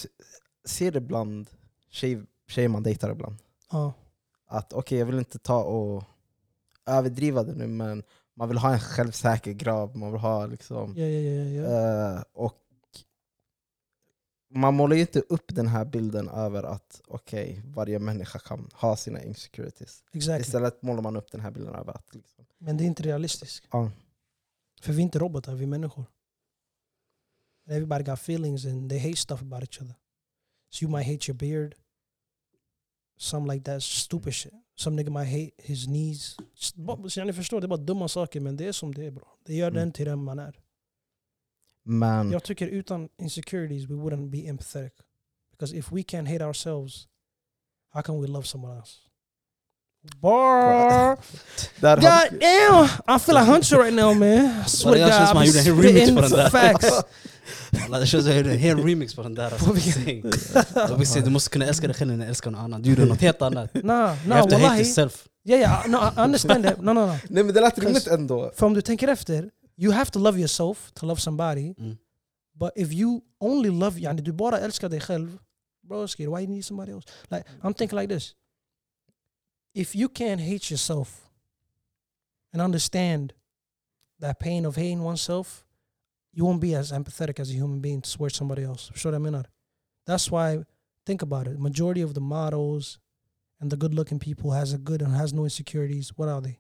se 0.64 0.90
det 0.90 1.00
bland 1.00 1.50
tjej, 1.90 2.22
tjejer 2.48 2.68
man 2.68 2.82
dejtar 2.82 3.10
ibland. 3.10 3.36
Ja. 3.70 3.92
Att 4.52 4.72
okej, 4.72 4.98
jag 4.98 5.06
vill 5.06 5.18
inte 5.18 5.38
ta 5.38 5.62
och 5.62 6.04
överdriva 6.86 7.42
det 7.42 7.54
nu, 7.54 7.66
men 7.66 8.02
man 8.34 8.48
vill 8.48 8.58
ha 8.58 8.72
en 8.72 8.80
självsäker 8.80 9.52
grabb, 9.52 9.96
man 9.96 10.12
vill 10.12 10.20
ha 10.20 10.46
liksom... 10.46 10.94
Ja, 10.96 11.06
ja, 11.06 11.44
ja. 11.44 12.16
Eh, 12.16 12.22
och 12.32 12.56
man 14.50 14.74
målar 14.74 14.96
ju 14.96 15.00
inte 15.00 15.20
upp 15.20 15.54
den 15.54 15.66
här 15.66 15.84
bilden 15.84 16.28
över 16.28 16.62
att 16.62 17.00
okej, 17.06 17.62
varje 17.64 17.98
människa 17.98 18.38
kan 18.38 18.68
ha 18.74 18.96
sina 18.96 19.22
insecurities. 19.22 20.04
Exactly. 20.12 20.40
Istället 20.40 20.82
målar 20.82 21.02
man 21.02 21.16
upp 21.16 21.32
den 21.32 21.40
här 21.40 21.50
bilden 21.50 21.74
över 21.74 21.92
att 21.92 22.14
liksom, 22.14 22.44
Men 22.58 22.76
det 22.76 22.84
är 22.84 22.86
inte 22.86 23.02
realistiskt. 23.02 23.66
ja, 23.70 23.90
För 24.80 24.92
vi 24.92 24.98
är 24.98 25.02
inte 25.02 25.18
robotar, 25.18 25.54
vi 25.54 25.62
är 25.62 25.66
människor. 25.68 26.04
Everybody 27.68 28.04
got 28.04 28.18
feelings 28.18 28.64
and 28.66 28.90
they 28.90 28.98
hate 28.98 29.16
stuff 29.16 29.42
about 29.42 29.62
each 29.62 29.80
other. 29.80 29.94
So 30.70 30.84
you 30.84 30.92
might 30.92 31.06
hate 31.06 31.30
your 31.30 31.38
beard. 31.38 31.74
Some 33.20 33.52
like 33.52 33.64
that 33.64 33.82
stupid 33.82 34.34
shit. 34.34 34.52
Some 34.76 34.96
nigga 35.02 35.10
might 35.10 35.28
hate 35.28 35.50
his 35.58 35.84
knees. 35.86 36.36
Just 36.56 36.76
bara- 36.76 37.08
Så 37.10 37.24
ni 37.24 37.32
förstår, 37.32 37.60
det 37.60 37.66
är 37.66 37.68
bara 37.68 37.76
dumma 37.76 38.08
saker 38.08 38.40
men 38.40 38.56
det 38.56 38.64
är 38.66 38.72
som 38.72 38.94
det 38.94 39.06
är 39.06 39.10
bro. 39.10 39.26
Det 39.46 39.54
gör 39.54 39.68
Mm. 39.68 39.80
den 39.80 39.92
till 39.92 40.06
den 40.06 40.24
man 40.24 40.38
är. 40.38 40.58
men 41.84 42.30
Jag 42.30 42.42
tycker 42.44 42.66
utan 42.66 43.08
insecurities 43.18 43.84
we 43.90 43.94
wouldn't 43.94 44.30
be 44.30 44.38
empathetic. 44.48 44.92
Because 45.50 45.76
if 45.76 45.92
we 45.92 46.00
can't 46.02 46.28
hate 46.32 46.44
ourselves, 46.44 47.08
how 47.92 48.02
can 48.02 48.20
we 48.20 48.26
love 48.28 48.46
someone 48.46 48.76
else? 48.78 48.92
Bar! 50.20 51.16
God 51.80 52.00
damn! 52.40 52.84
I 53.16 53.18
feel 53.18 53.34
like 53.34 53.46
Hunter 53.46 53.78
right 53.78 53.92
now 53.94 54.14
man. 54.14 54.62
I 54.66 54.68
swear 54.68 54.94
to 54.94 55.00
God, 55.00 55.28
som 55.28 55.36
I've 55.38 55.46
gjorde 55.46 55.58
en 55.58 55.64
been 55.64 55.76
remix 55.82 55.98
spitting 55.98 56.14
på 56.16 56.20
den 56.22 56.30
där. 56.30 56.50
facts. 56.50 56.88
Alla, 57.84 57.98
Det 57.98 58.06
känns 58.06 58.24
som 58.24 58.32
en 58.32 58.58
hel 58.58 58.78
remix 58.84 59.14
på 59.14 59.22
den 59.22 59.34
där. 59.34 59.50
Alltså. 59.52 59.72
Vill 60.96 61.06
säga, 61.06 61.24
du 61.24 61.30
måste 61.30 61.50
kunna 61.50 61.66
älska 61.66 61.86
dig 61.86 61.96
själv 61.96 62.10
när 62.10 62.24
du 62.24 62.30
älskar 62.30 62.50
någon 62.50 62.60
annan. 62.60 62.82
Du 62.82 62.90
gjorde 62.90 63.04
något 63.04 63.20
helt 63.20 63.42
annat. 63.42 63.74
Nah, 63.74 64.16
You 64.16 64.28
nah, 64.28 64.36
have 64.36 64.50
to 64.50 64.56
hate 64.56 64.76
yourself. 64.76 65.28
Yeah, 65.44 65.60
yeah, 65.60 65.86
no, 65.88 65.96
I 65.96 66.24
understand 66.24 66.64
that. 66.64 66.78
No, 66.80 66.92
no, 66.92 67.06
no. 67.06 67.16
Nej 67.28 67.44
men 67.44 67.54
det 67.54 67.60
lät 67.60 67.78
rimligt 67.78 68.06
ändå. 68.06 68.52
För 68.54 68.66
om 68.66 68.74
du 68.74 68.82
tänker 68.82 69.08
efter, 69.08 69.50
you 69.76 69.92
have 69.92 70.10
to 70.10 70.18
love 70.18 70.38
yourself 70.38 70.92
to 70.92 71.06
love 71.06 71.20
somebody. 71.20 71.74
Mm. 71.78 71.96
But 72.54 72.70
if 72.76 72.92
you 72.92 73.20
only 73.40 73.70
love, 73.70 74.00
yani 74.00 74.22
du 74.22 74.32
bara 74.32 74.58
älskar 74.58 74.88
dig 74.88 75.00
själv, 75.00 75.38
bro, 75.88 76.08
skid, 76.08 76.28
why 76.28 76.40
you 76.40 76.48
need 76.48 76.64
somebody 76.64 76.92
else? 76.92 77.08
Like, 77.30 77.44
I'm 77.62 77.74
thinking 77.74 77.98
like 77.98 78.14
this. 78.14 78.34
If 79.74 79.94
you 79.94 80.08
can't 80.08 80.40
hate 80.40 80.70
yourself 80.70 81.30
and 82.52 82.62
understand 82.62 83.32
that 84.20 84.38
pain 84.38 84.66
of 84.66 84.76
hating 84.76 85.02
oneself, 85.02 85.64
you 86.32 86.44
won't 86.44 86.60
be 86.60 86.74
as 86.74 86.92
empathetic 86.92 87.40
as 87.40 87.50
a 87.50 87.54
human 87.54 87.80
being 87.80 88.02
towards 88.02 88.36
somebody 88.36 88.62
else. 88.62 88.92
Förstår 88.92 89.12
du 89.12 89.18
vad 89.18 89.32
jag? 89.34 89.46
That's 90.06 90.30
why, 90.30 90.64
think 91.06 91.22
about 91.22 91.46
it. 91.46 91.58
Majority 91.58 92.04
of 92.04 92.14
the 92.14 92.20
models 92.20 92.98
and 93.60 93.70
the 93.70 93.76
good 93.76 93.94
looking 93.94 94.18
people 94.18 94.50
has 94.50 94.72
a 94.72 94.78
good 94.78 95.02
and 95.02 95.14
has 95.14 95.32
no 95.32 95.44
insecurities. 95.44 96.12
What 96.16 96.28
are 96.28 96.40
they? 96.40 96.58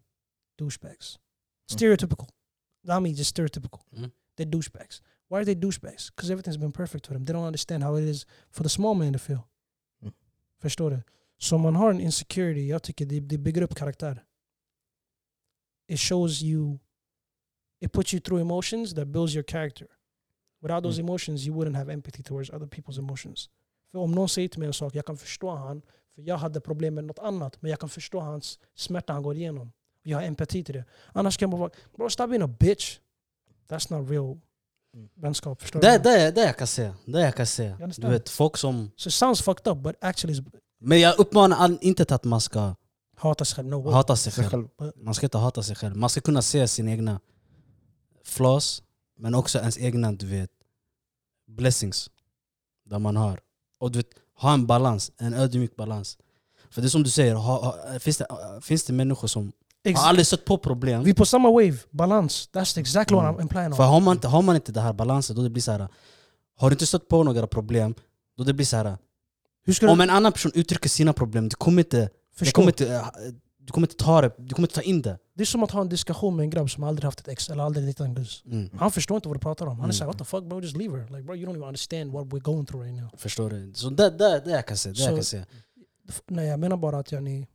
Douchebags. 0.58 1.18
Stereotypical. 1.70 2.28
Not 2.84 3.02
me, 3.02 3.14
just 3.14 3.36
stereotypical. 3.36 3.80
Mm. 3.96 4.12
They're 4.36 4.50
douchebags. 4.50 5.00
Why 5.28 5.40
are 5.40 5.44
they 5.44 5.54
douchebags? 5.54 6.10
Because 6.10 6.30
everything's 6.30 6.56
been 6.56 6.72
perfect 6.72 7.06
for 7.06 7.14
them. 7.14 7.24
They 7.24 7.32
don't 7.32 7.46
understand 7.46 7.82
how 7.82 7.96
it 7.96 8.04
is 8.04 8.26
for 8.50 8.62
the 8.62 8.68
small 8.68 8.94
man 8.94 9.12
to 9.12 9.18
feel. 9.18 9.48
Mm. 10.02 10.12
Förstår 10.58 10.90
du? 10.90 11.02
Så 11.38 11.56
om 11.56 11.62
man 11.62 11.76
har 11.76 11.90
en 11.90 12.00
insecurity, 12.00 12.68
jag 12.68 12.82
tycker 12.82 13.06
det, 13.06 13.20
det 13.20 13.38
bygger 13.38 13.62
upp 13.62 13.74
karaktär. 13.74 14.24
It 15.88 16.00
shows 16.00 16.42
you, 16.42 16.78
it 17.80 17.92
puts 17.92 18.14
you 18.14 18.20
through 18.20 18.40
emotions 18.40 18.94
that 18.94 19.06
builds 19.08 19.34
your 19.34 19.44
character. 19.44 19.86
Without 20.62 20.82
those 20.82 21.00
Mm. 21.00 21.08
emotions 21.08 21.46
you 21.46 21.56
wouldn't 21.56 21.76
have 21.76 21.92
empathy 21.92 22.22
towards 22.22 22.50
other 22.50 22.66
people's 22.66 22.98
emotions. 22.98 23.50
För 23.92 23.98
om 23.98 24.12
någon 24.12 24.28
säger 24.28 24.48
till 24.48 24.58
mig 24.60 24.66
en 24.66 24.72
sak, 24.72 24.94
jag 24.94 25.06
kan 25.06 25.16
förstå 25.16 25.50
han, 25.50 25.82
för 26.14 26.22
jag 26.22 26.36
hade 26.38 26.60
problem 26.60 26.94
med 26.94 27.04
något 27.04 27.18
annat, 27.18 27.62
men 27.62 27.70
jag 27.70 27.80
kan 27.80 27.88
förstå 27.88 28.20
hans 28.20 28.58
smärta 28.74 29.12
han 29.12 29.22
går 29.22 29.36
igenom. 29.36 29.72
Jag 30.02 30.18
har 30.18 30.22
empati 30.24 30.64
till 30.64 30.74
det. 30.74 30.84
Annars 31.12 31.36
kan 31.36 31.50
man 31.50 31.60
vara, 31.60 31.70
bro 31.96 32.10
stop 32.10 32.26
being 32.26 32.42
a 32.42 32.48
bitch. 32.60 32.98
That's 33.68 33.98
not 33.98 34.10
real 34.10 34.38
Mm. 34.94 35.08
vänskap. 35.14 35.62
Förstår 35.62 35.80
Det, 35.80 35.98
du? 35.98 36.02
det, 36.02 36.30
det 36.30 36.40
jag 36.40 36.56
kan 36.58 36.66
säga. 36.66 36.94
Det 37.04 37.20
jag 37.20 37.34
kan 37.36 37.46
säga. 37.46 37.78
Du 37.96 38.08
vet, 38.08 38.28
folk 38.28 38.56
som... 38.56 38.90
So 38.96 39.08
it 39.08 39.14
sounds 39.14 39.42
fucked 39.42 39.72
up 39.72 39.78
but 39.78 39.96
actually 40.00 40.40
it's 40.40 40.52
Men 40.80 41.00
jag 41.00 41.18
uppmanar 41.18 41.78
inte 41.80 42.14
att 42.14 42.24
man 42.24 42.40
ska 42.40 42.74
hata 43.16 43.44
sig 43.44 43.56
själv. 43.56 43.68
No 43.68 43.90
hata 43.90 44.16
sig 44.16 44.32
själv. 44.32 44.68
själv. 44.78 44.92
Man 44.96 45.14
ska 45.14 45.26
inte 45.26 45.38
hata 45.38 45.62
sig 45.62 45.76
själv. 45.76 45.96
Man 45.96 46.10
ska 46.10 46.20
kunna 46.20 46.42
se 46.42 46.68
sina 46.68 46.90
egna 46.90 47.20
flaws, 48.30 48.82
men 49.18 49.34
också 49.34 49.58
ens 49.58 49.78
egna 49.78 50.12
du 50.12 50.26
vet, 50.26 50.50
blessings. 51.46 52.10
Där 52.84 52.98
man 52.98 53.16
har. 53.16 53.40
Och 53.78 53.92
du 53.92 53.98
vet, 53.98 54.08
ha 54.34 54.52
en 54.54 54.66
balans, 54.66 55.12
en 55.18 55.34
ödmjuk 55.34 55.76
balans. 55.76 56.18
För 56.70 56.80
det 56.80 56.86
är 56.86 56.90
som 56.90 57.02
du 57.02 57.10
säger, 57.10 57.34
ha, 57.34 57.64
ha, 57.64 57.98
finns, 57.98 58.16
det, 58.18 58.26
finns 58.62 58.84
det 58.84 58.92
människor 58.92 59.28
som 59.28 59.52
Ex- 59.84 60.00
har 60.00 60.08
aldrig 60.08 60.26
stött 60.26 60.44
på 60.44 60.58
problem. 60.58 61.02
vi 61.02 61.10
är 61.10 61.14
på 61.14 61.26
samma 61.26 61.50
wave, 61.50 61.76
balans. 61.90 62.48
That's 62.52 62.78
exactly 62.80 63.14
what 63.16 63.24
Mm. 63.24 63.36
I'm 63.36 63.42
implying 63.42 63.74
För 63.74 63.82
har 63.82 64.00
man, 64.00 64.16
inte, 64.16 64.28
har 64.28 64.42
man 64.42 64.56
inte 64.56 64.72
den 64.72 64.82
här 64.82 64.92
balansen, 64.92 65.36
då 65.36 65.42
det 65.42 65.50
blir 65.50 65.62
så 65.62 65.72
här. 65.72 65.88
Har 66.56 66.70
du 66.70 66.74
inte 66.74 66.86
stött 66.86 67.08
på 67.08 67.22
några 67.24 67.46
problem, 67.46 67.94
då 68.36 68.44
det 68.44 68.54
blir 68.54 68.66
så 68.66 68.76
här. 68.76 68.98
Om 69.88 70.00
en 70.00 70.10
annan 70.10 70.32
person 70.32 70.52
uttrycker 70.54 70.88
sina 70.88 71.12
problem, 71.12 71.48
du 71.48 71.56
kommer 71.56 71.82
inte, 71.82 71.96
det 72.00 72.10
förstå? 72.34 72.54
kommer 72.54 72.68
inte, 72.68 72.94
eh, 72.94 73.06
du 73.70 73.74
kommer 73.74 73.86
inte 73.86 74.04
ta 74.04 74.20
det, 74.20 74.32
du 74.38 74.54
kommer 74.54 74.68
inte 74.68 74.74
ta 74.74 74.82
in 74.82 75.02
det. 75.02 75.18
Det 75.34 75.42
är 75.42 75.46
som 75.46 75.62
att 75.62 75.70
ha 75.70 75.80
en 75.80 75.88
diskussion 75.88 76.36
med 76.36 76.44
en 76.44 76.50
grabb 76.50 76.70
som 76.70 76.84
aldrig 76.84 77.04
haft 77.04 77.20
ett 77.20 77.28
ex 77.28 77.50
eller 77.50 77.62
aldrig 77.62 77.84
dejtat 77.86 78.04
en 78.06 78.14
gus. 78.14 78.42
Mm. 78.46 78.70
Han 78.78 78.90
förstår 78.90 79.14
inte 79.16 79.28
vad 79.28 79.36
du 79.36 79.40
pratar 79.40 79.66
om. 79.66 79.72
Han 79.72 79.80
är 79.80 79.84
Mm. 79.84 79.92
såhär 79.92 80.06
what 80.06 80.18
the 80.18 80.24
fuck 80.24 80.44
bro, 80.44 80.60
just 80.60 80.76
leave 80.76 80.98
her. 80.98 81.08
Like 81.08 81.22
bro 81.22 81.36
you 81.36 81.46
don't 81.46 81.50
even 81.50 81.62
understand 81.62 82.12
what 82.12 82.26
we're 82.26 82.40
going 82.40 82.66
through 82.66 82.84
right 82.86 83.00
now. 83.02 83.10
Förstår 83.16 83.50
du? 83.50 83.72
Så 83.74 83.90
det, 83.90 84.10
det, 84.10 84.40
det 84.44 84.50
jag 84.50 84.66
kan 84.66 84.76
säga. 84.76 84.92
Det 84.94 85.02
jag 85.02 85.14
kan 85.14 85.24
säga. 85.24 85.46
Nej 86.26 86.46
jag 86.48 86.60
menar 86.60 86.76
bara 86.76 86.98
att 86.98 87.12
yani, 87.12 87.46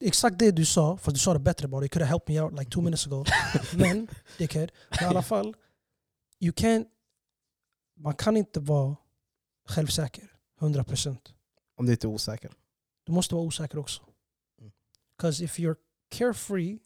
Exakt 0.00 0.38
det 0.38 0.50
du 0.50 0.64
sa, 0.64 0.96
fast 0.96 1.14
du 1.14 1.18
sa 1.20 1.32
det 1.32 1.38
bättre 1.40 1.68
bara. 1.68 1.82
You 1.82 1.88
could 1.88 2.02
have 2.02 2.10
helped 2.10 2.34
me 2.34 2.40
out 2.40 2.58
like 2.58 2.70
two 2.70 2.80
minutes 2.80 3.06
ago. 3.06 3.24
Men, 3.74 4.08
dickhead. 4.38 4.68
Men 4.90 5.04
i 5.04 5.06
alla 5.06 5.22
fall, 5.32 5.54
you 6.40 6.52
can't, 6.52 6.84
man 8.00 8.14
kan 8.14 8.36
inte 8.36 8.60
vara 8.60 8.96
självsäker. 9.68 10.24
100%. 10.60 11.16
Om 11.76 11.86
du 11.86 11.92
inte 11.92 12.06
är 12.06 12.08
osäker. 12.08 12.50
Du 13.06 13.12
måste 13.12 13.34
vara 13.34 13.44
osäker 13.44 13.78
också. 13.78 14.02
Mm. 15.14 15.16
Because 15.16 15.44
if 15.44 15.58
you're 15.58 15.76
carefree, 16.10 16.78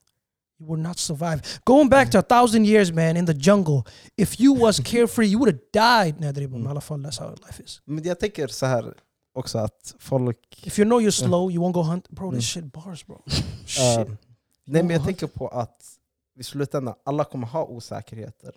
you 0.61 0.67
would 0.67 0.81
not 0.81 0.99
survive. 0.99 1.43
Going 1.65 1.89
back 1.89 2.11
to 2.11 2.19
a 2.19 2.23
thousand 2.23 2.65
years 2.67 2.93
man 2.93 3.17
in 3.17 3.27
the 3.27 3.35
jungle, 3.35 3.83
if 4.17 4.41
you 4.41 4.55
was 4.61 4.81
carefree 4.85 5.27
you 5.29 5.39
would 5.39 5.55
have 5.55 5.61
died. 5.73 6.21
Nej, 6.21 6.33
det 6.33 6.41
är 6.43 6.65
i 6.65 6.67
alla 6.69 6.81
fall, 6.81 7.01
that's 7.07 7.19
how 7.21 7.31
life 7.47 7.63
is. 7.63 7.81
Men 7.85 8.05
jag 8.05 8.19
tänker 8.21 8.49
så 8.49 8.67
här 8.67 8.95
också 9.35 9.59
att 9.59 9.95
folk... 9.99 10.39
If 10.67 10.79
you 10.79 10.85
know 10.87 11.01
you're 11.01 11.11
slow, 11.11 11.51
you 11.51 11.63
won't 11.65 11.73
go 11.73 11.83
hunt. 11.83 12.09
Bro, 12.11 12.27
Mm. 12.29 12.39
this 12.41 12.49
shit 12.49 12.73
bars 12.73 13.07
bro. 13.07 13.23
Shit. 13.67 14.09
nej 14.65 14.83
men 14.83 14.91
jag 14.91 15.05
tänker 15.05 15.27
på 15.27 15.49
att 15.49 15.95
i 16.39 16.43
slutändan, 16.43 16.95
alla 17.05 17.25
kommer 17.25 17.47
ha 17.47 17.65
osäkerheter. 17.65 18.55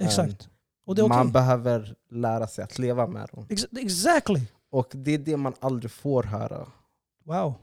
Exakt. 0.00 0.48
Okej. 0.86 1.08
Man 1.08 1.32
behöver 1.32 1.94
lära 2.10 2.46
sig 2.46 2.64
att 2.64 2.78
leva 2.78 3.06
med 3.06 3.28
dem. 3.32 3.46
Ex- 3.48 3.66
exactly. 3.78 4.40
Och 4.70 4.88
det 4.92 5.14
är 5.14 5.18
det 5.18 5.36
man 5.36 5.54
aldrig 5.60 5.90
får 5.90 6.22
höra. 6.22 6.66
Wow. 7.24 7.54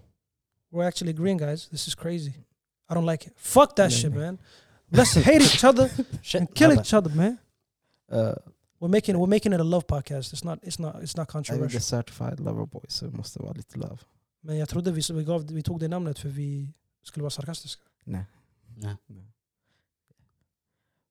We're 0.74 0.88
actually 0.88 1.10
agreeing 1.14 1.38
guys. 1.40 1.68
This 1.70 1.88
is 1.88 1.96
crazy. 1.96 2.34
I 2.90 2.94
don't 2.94 3.06
like 3.12 3.28
it. 3.28 3.34
Fuck 3.38 3.76
that 3.76 3.90
Nej, 3.92 4.02
shit 4.02 4.12
nej. 4.12 4.20
man. 4.20 4.38
Let's 4.92 5.14
hate 5.16 5.42
each 5.42 5.64
other 5.64 5.90
and 6.40 6.54
kill 6.56 6.72
each 6.72 6.94
other 6.94 7.16
man. 7.16 7.38
Uh, 8.12 8.34
We're 8.80 8.90
making 8.92 9.18
we're 9.18 9.30
making 9.30 9.54
it 9.54 9.60
a 9.60 9.64
love 9.64 9.86
podcast. 9.88 10.34
It's 10.34 10.44
not 10.44 10.60
it's 10.64 10.80
not 10.80 10.96
it's 10.96 11.16
not 11.18 11.18
jag 11.18 11.22
är 11.22 11.26
controversial. 11.26 11.82
certified 11.82 12.40
lover 12.40 12.66
boy 12.66 12.86
så 12.88 13.06
det 13.06 13.18
måste 13.18 13.40
vara 13.40 13.54
lite 13.54 13.78
love. 13.78 13.98
Men 14.42 14.58
jag 14.58 14.70
trodde 14.70 14.92
vi, 14.92 15.02
vi, 15.14 15.24
gav, 15.24 15.48
vi 15.52 15.64
tog 15.64 15.80
det 15.80 15.88
namnet 15.88 16.20
för 16.20 16.30
vi 16.30 16.74
skulle 17.04 17.22
vara 17.24 17.30
sarkastiska. 17.32 17.82
Nej. 18.04 18.26
Ja. 18.82 18.96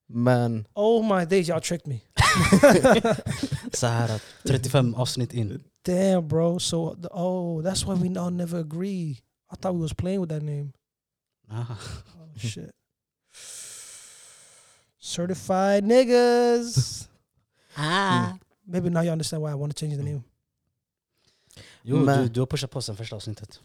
Men 0.09 0.67
Oh 0.75 1.03
my 1.19 1.25
days, 1.25 1.49
y'all 1.49 1.61
tricked 1.61 1.87
me. 1.89 2.01
Så 3.73 3.87
här, 3.87 4.23
35 4.45 4.95
avsnitt 4.95 5.33
in. 5.35 5.63
Damn, 5.87 6.29
bro. 6.29 6.59
So, 6.59 6.97
oh, 7.11 7.63
that's 7.63 7.87
why 7.87 8.09
we 8.09 8.21
all 8.21 8.33
never 8.33 8.61
agree. 8.61 9.17
I 9.53 9.57
thought 9.57 9.75
we 9.77 9.83
was 9.83 9.93
playing 9.95 10.21
with 10.21 10.31
that 10.33 10.43
name. 10.43 10.73
Ah. 11.51 11.79
Oh 12.19 12.39
shit. 12.39 12.71
Certified 15.01 15.85
niggas. 15.85 17.09
Ah. 17.77 18.39
Maybe 18.65 18.91
now 18.91 19.03
you 19.03 19.11
understand 19.13 19.43
why 19.43 19.51
I 19.51 19.55
want 19.55 19.77
to 19.77 19.81
change 19.81 19.97
the 19.97 20.03
name. 20.03 20.23
Jo, 21.83 21.97
Men- 21.97 22.23
du, 22.23 22.29
du 22.29 22.41
har 22.41 22.47
pushat 22.47 22.71
på 22.71 22.83
sen 22.83 22.97
första 22.97 23.17
avsnittet. 23.17 23.61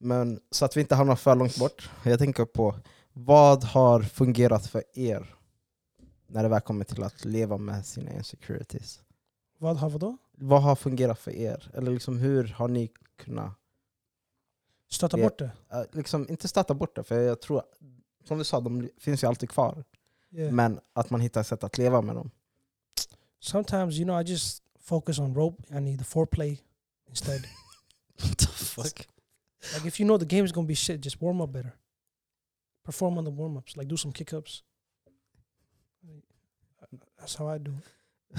Men 0.00 0.40
så 0.50 0.64
att 0.64 0.76
vi 0.76 0.80
inte 0.80 0.94
hamnar 0.94 1.16
för 1.16 1.34
långt 1.34 1.56
bort. 1.58 1.90
Jag 2.04 2.18
tänker 2.18 2.44
på 2.44 2.74
vad 3.12 3.64
har 3.64 4.02
fungerat 4.02 4.66
för 4.66 4.82
er 4.98 5.34
när 6.26 6.42
det 6.42 6.48
väl 6.48 6.60
kommer 6.60 6.84
till 6.84 7.02
att 7.02 7.24
leva 7.24 7.56
med 7.56 7.86
sina 7.86 8.12
insecurities? 8.12 9.00
Vad 9.58 9.76
har 9.76 9.90
vadå? 9.90 10.16
Vad 10.32 10.62
har 10.62 10.76
fungerat 10.76 11.18
för 11.18 11.30
er? 11.30 11.70
Eller 11.74 11.90
liksom 11.90 12.18
hur 12.18 12.44
har 12.44 12.68
ni 12.68 12.90
kunnat, 13.16 13.52
Stöta 14.88 15.18
Ja. 15.18 15.24
bort 15.24 15.38
det? 15.38 15.50
liksom, 15.92 16.26
inte 16.28 16.48
stöta 16.48 16.74
bort 16.74 16.96
det, 16.96 17.04
för 17.04 17.20
jag 17.20 17.40
tror, 17.40 17.62
som 18.24 18.38
du 18.38 18.44
sa, 18.44 18.60
de 18.60 18.90
finns 18.98 19.22
ju 19.22 19.26
alltid 19.28 19.50
kvar. 19.50 19.84
Yeah. 20.30 20.52
Men 20.52 20.80
att 20.92 21.10
man 21.10 21.20
hittar 21.20 21.42
sätt 21.42 21.64
att 21.64 21.78
leva 21.78 22.00
med 22.02 22.14
dem. 22.16 22.30
Sometimes, 23.40 23.94
you 23.96 24.04
know, 24.04 24.20
I 24.20 24.24
just 24.24 24.62
focus 24.80 25.18
on 25.18 25.34
rope. 25.34 25.62
I 25.76 25.80
need 25.80 25.98
the 25.98 26.04
foreplay 26.04 26.62
instead. 27.08 27.40
What 28.22 28.38
the 28.38 28.46
fuck? 28.46 28.98
like, 29.74 29.88
if 29.88 30.00
you 30.00 30.06
know 30.08 30.18
the 30.18 30.36
game's 30.36 30.52
gonna 30.52 30.68
be 30.68 30.74
shit, 30.74 31.04
just 31.04 31.22
warm 31.22 31.40
up 31.40 31.50
better. 31.50 31.72
Perform 32.84 33.18
on 33.18 33.24
the 33.24 33.30
warm 33.30 33.56
ups. 33.56 33.76
Like, 33.76 33.88
do 33.88 33.96
some 33.96 34.12
kick 34.12 34.32
ups. 34.32 34.62
That's 37.18 37.36
how 37.38 37.54
I 37.54 37.58
do. 37.58 37.72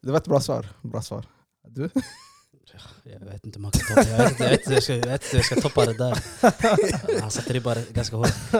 Det 0.00 0.10
var 0.10 0.18
ett 0.18 0.24
bra 0.24 0.40
svar. 0.40 0.66
Bra 0.82 1.02
svar. 1.02 1.26
Du? 1.68 1.90
Jag 3.02 3.20
vet 3.20 3.44
inte 3.44 3.56
om 3.58 3.62
man 3.62 3.70
kan 3.70 3.80
toppa, 3.88 4.08
jag 4.10 4.18
vet 4.18 4.30
inte 4.30 4.42
jag 4.44 4.50
vet 4.50 4.60
inte 4.60 4.74
jag 4.74 4.82
ska- 4.82 4.94
jag 4.96 5.06
vet 5.06 5.24
inte 5.24 5.36
jag 5.36 5.44
ska 5.44 5.60
toppa 5.60 5.86
det 5.86 5.94
där. 5.98 7.20
Han 7.20 7.30
satte 7.30 7.52
ribban 7.52 7.76
ganska 7.90 8.16
hårt. 8.16 8.54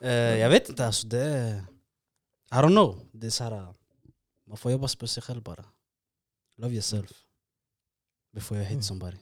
Eh, 0.00 0.10
jag 0.12 0.50
vet 0.50 0.68
inte, 0.68 0.86
alltså 0.86 1.06
det 1.06 1.20
är... 1.24 1.54
I 2.52 2.56
don't 2.56 2.68
know. 2.68 3.00
Det 3.12 3.26
är 3.26 3.30
så 3.30 3.44
här, 3.44 3.74
man 4.48 4.56
får 4.56 4.72
jobba 4.72 4.88
på 4.98 5.06
sig 5.06 5.22
själv 5.22 5.42
bara. 5.42 5.64
Love 6.56 6.74
yourself. 6.74 7.10
Before 8.34 8.56
you 8.58 8.64
hate 8.64 8.72
Mm. 8.74 8.82
somebody. 8.82 9.16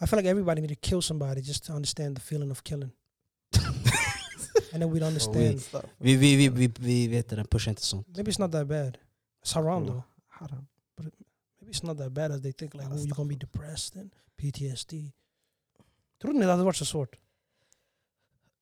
I 0.00 0.06
feel 0.06 0.16
like 0.22 0.30
everybody 0.30 0.60
need 0.60 0.70
to 0.82 0.88
kill 0.88 1.02
somebody 1.02 1.40
just 1.40 1.64
to 1.64 1.72
understand 1.72 2.16
the 2.16 2.22
feeling 2.22 2.50
of 2.50 2.62
killing. 2.62 2.90
and 4.72 4.82
then 4.82 4.90
we'd 4.92 5.02
understand. 5.06 5.62
Vi, 5.98 6.16
vi, 6.16 6.36
vi, 6.36 6.48
vi, 6.48 6.72
vi 6.78 7.08
vet 7.08 7.28
det, 7.28 7.36
den 7.36 7.46
pushar 7.46 7.70
inte 7.70 7.82
sånt. 7.82 8.06
Maybe 8.08 8.30
it's 8.30 8.40
not 8.40 8.52
that 8.52 8.66
bad. 8.66 8.98
It's 9.44 9.54
haram 9.54 9.86
though. 9.86 10.02
Haram. 10.28 10.66
Maybe 11.70 11.76
it's 11.76 11.86
not 11.86 11.98
that 11.98 12.12
bad 12.12 12.32
as 12.32 12.40
they 12.40 12.52
think. 12.52 12.74
Like, 12.74 12.88
oh, 12.90 12.96
you're 12.96 13.14
gonna 13.14 13.28
be 13.28 13.36
depressed 13.36 13.96
and 13.96 14.10
PTSD. 14.36 15.12
Trodde 16.20 16.38
ni 16.38 16.46
det 16.46 16.52
hade 16.52 16.64
varit 16.64 16.76
så? 16.76 17.06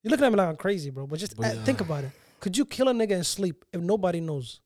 You're 0.02 0.10
looking 0.10 0.26
at 0.26 0.32
me 0.32 0.36
like 0.36 0.48
I'm 0.48 0.56
crazy, 0.56 0.90
bro. 0.90 1.06
But 1.06 1.18
just 1.20 1.36
But, 1.36 1.46
uh, 1.46 1.64
think 1.64 1.80
about 1.80 2.04
it. 2.04 2.12
Could 2.40 2.56
you 2.56 2.66
kill 2.66 2.88
a 2.88 2.92
nigga 2.92 3.16
in 3.16 3.24
sleep 3.24 3.64
if 3.72 3.80
nobody 3.80 4.20
knows? 4.20 4.60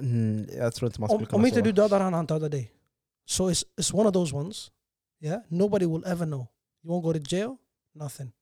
Mm, 0.00 0.46
jag 0.52 0.74
tror 0.74 0.88
inte 0.88 1.00
man 1.00 1.10
Om, 1.10 1.16
skulle 1.16 1.26
kunna 1.26 1.38
om 1.38 1.46
inte 1.46 1.54
sova. 1.54 1.64
du 1.64 1.72
dödar 1.72 2.00
han, 2.00 2.14
han 2.14 2.26
dödar 2.26 2.48
dig. 2.48 2.72
So 3.26 3.50
it's, 3.50 3.64
it's 3.76 3.94
one 3.94 4.08
of 4.08 4.12
those 4.14 4.36
ones. 4.36 4.70
Yeah? 5.20 5.42
Nobody 5.48 5.86
will 5.86 6.04
ever 6.06 6.26
know. 6.26 6.46
You 6.82 6.90
won't 6.92 7.02
go 7.02 7.12
to 7.12 7.36
jail? 7.36 7.56
Nothing. 7.94 8.32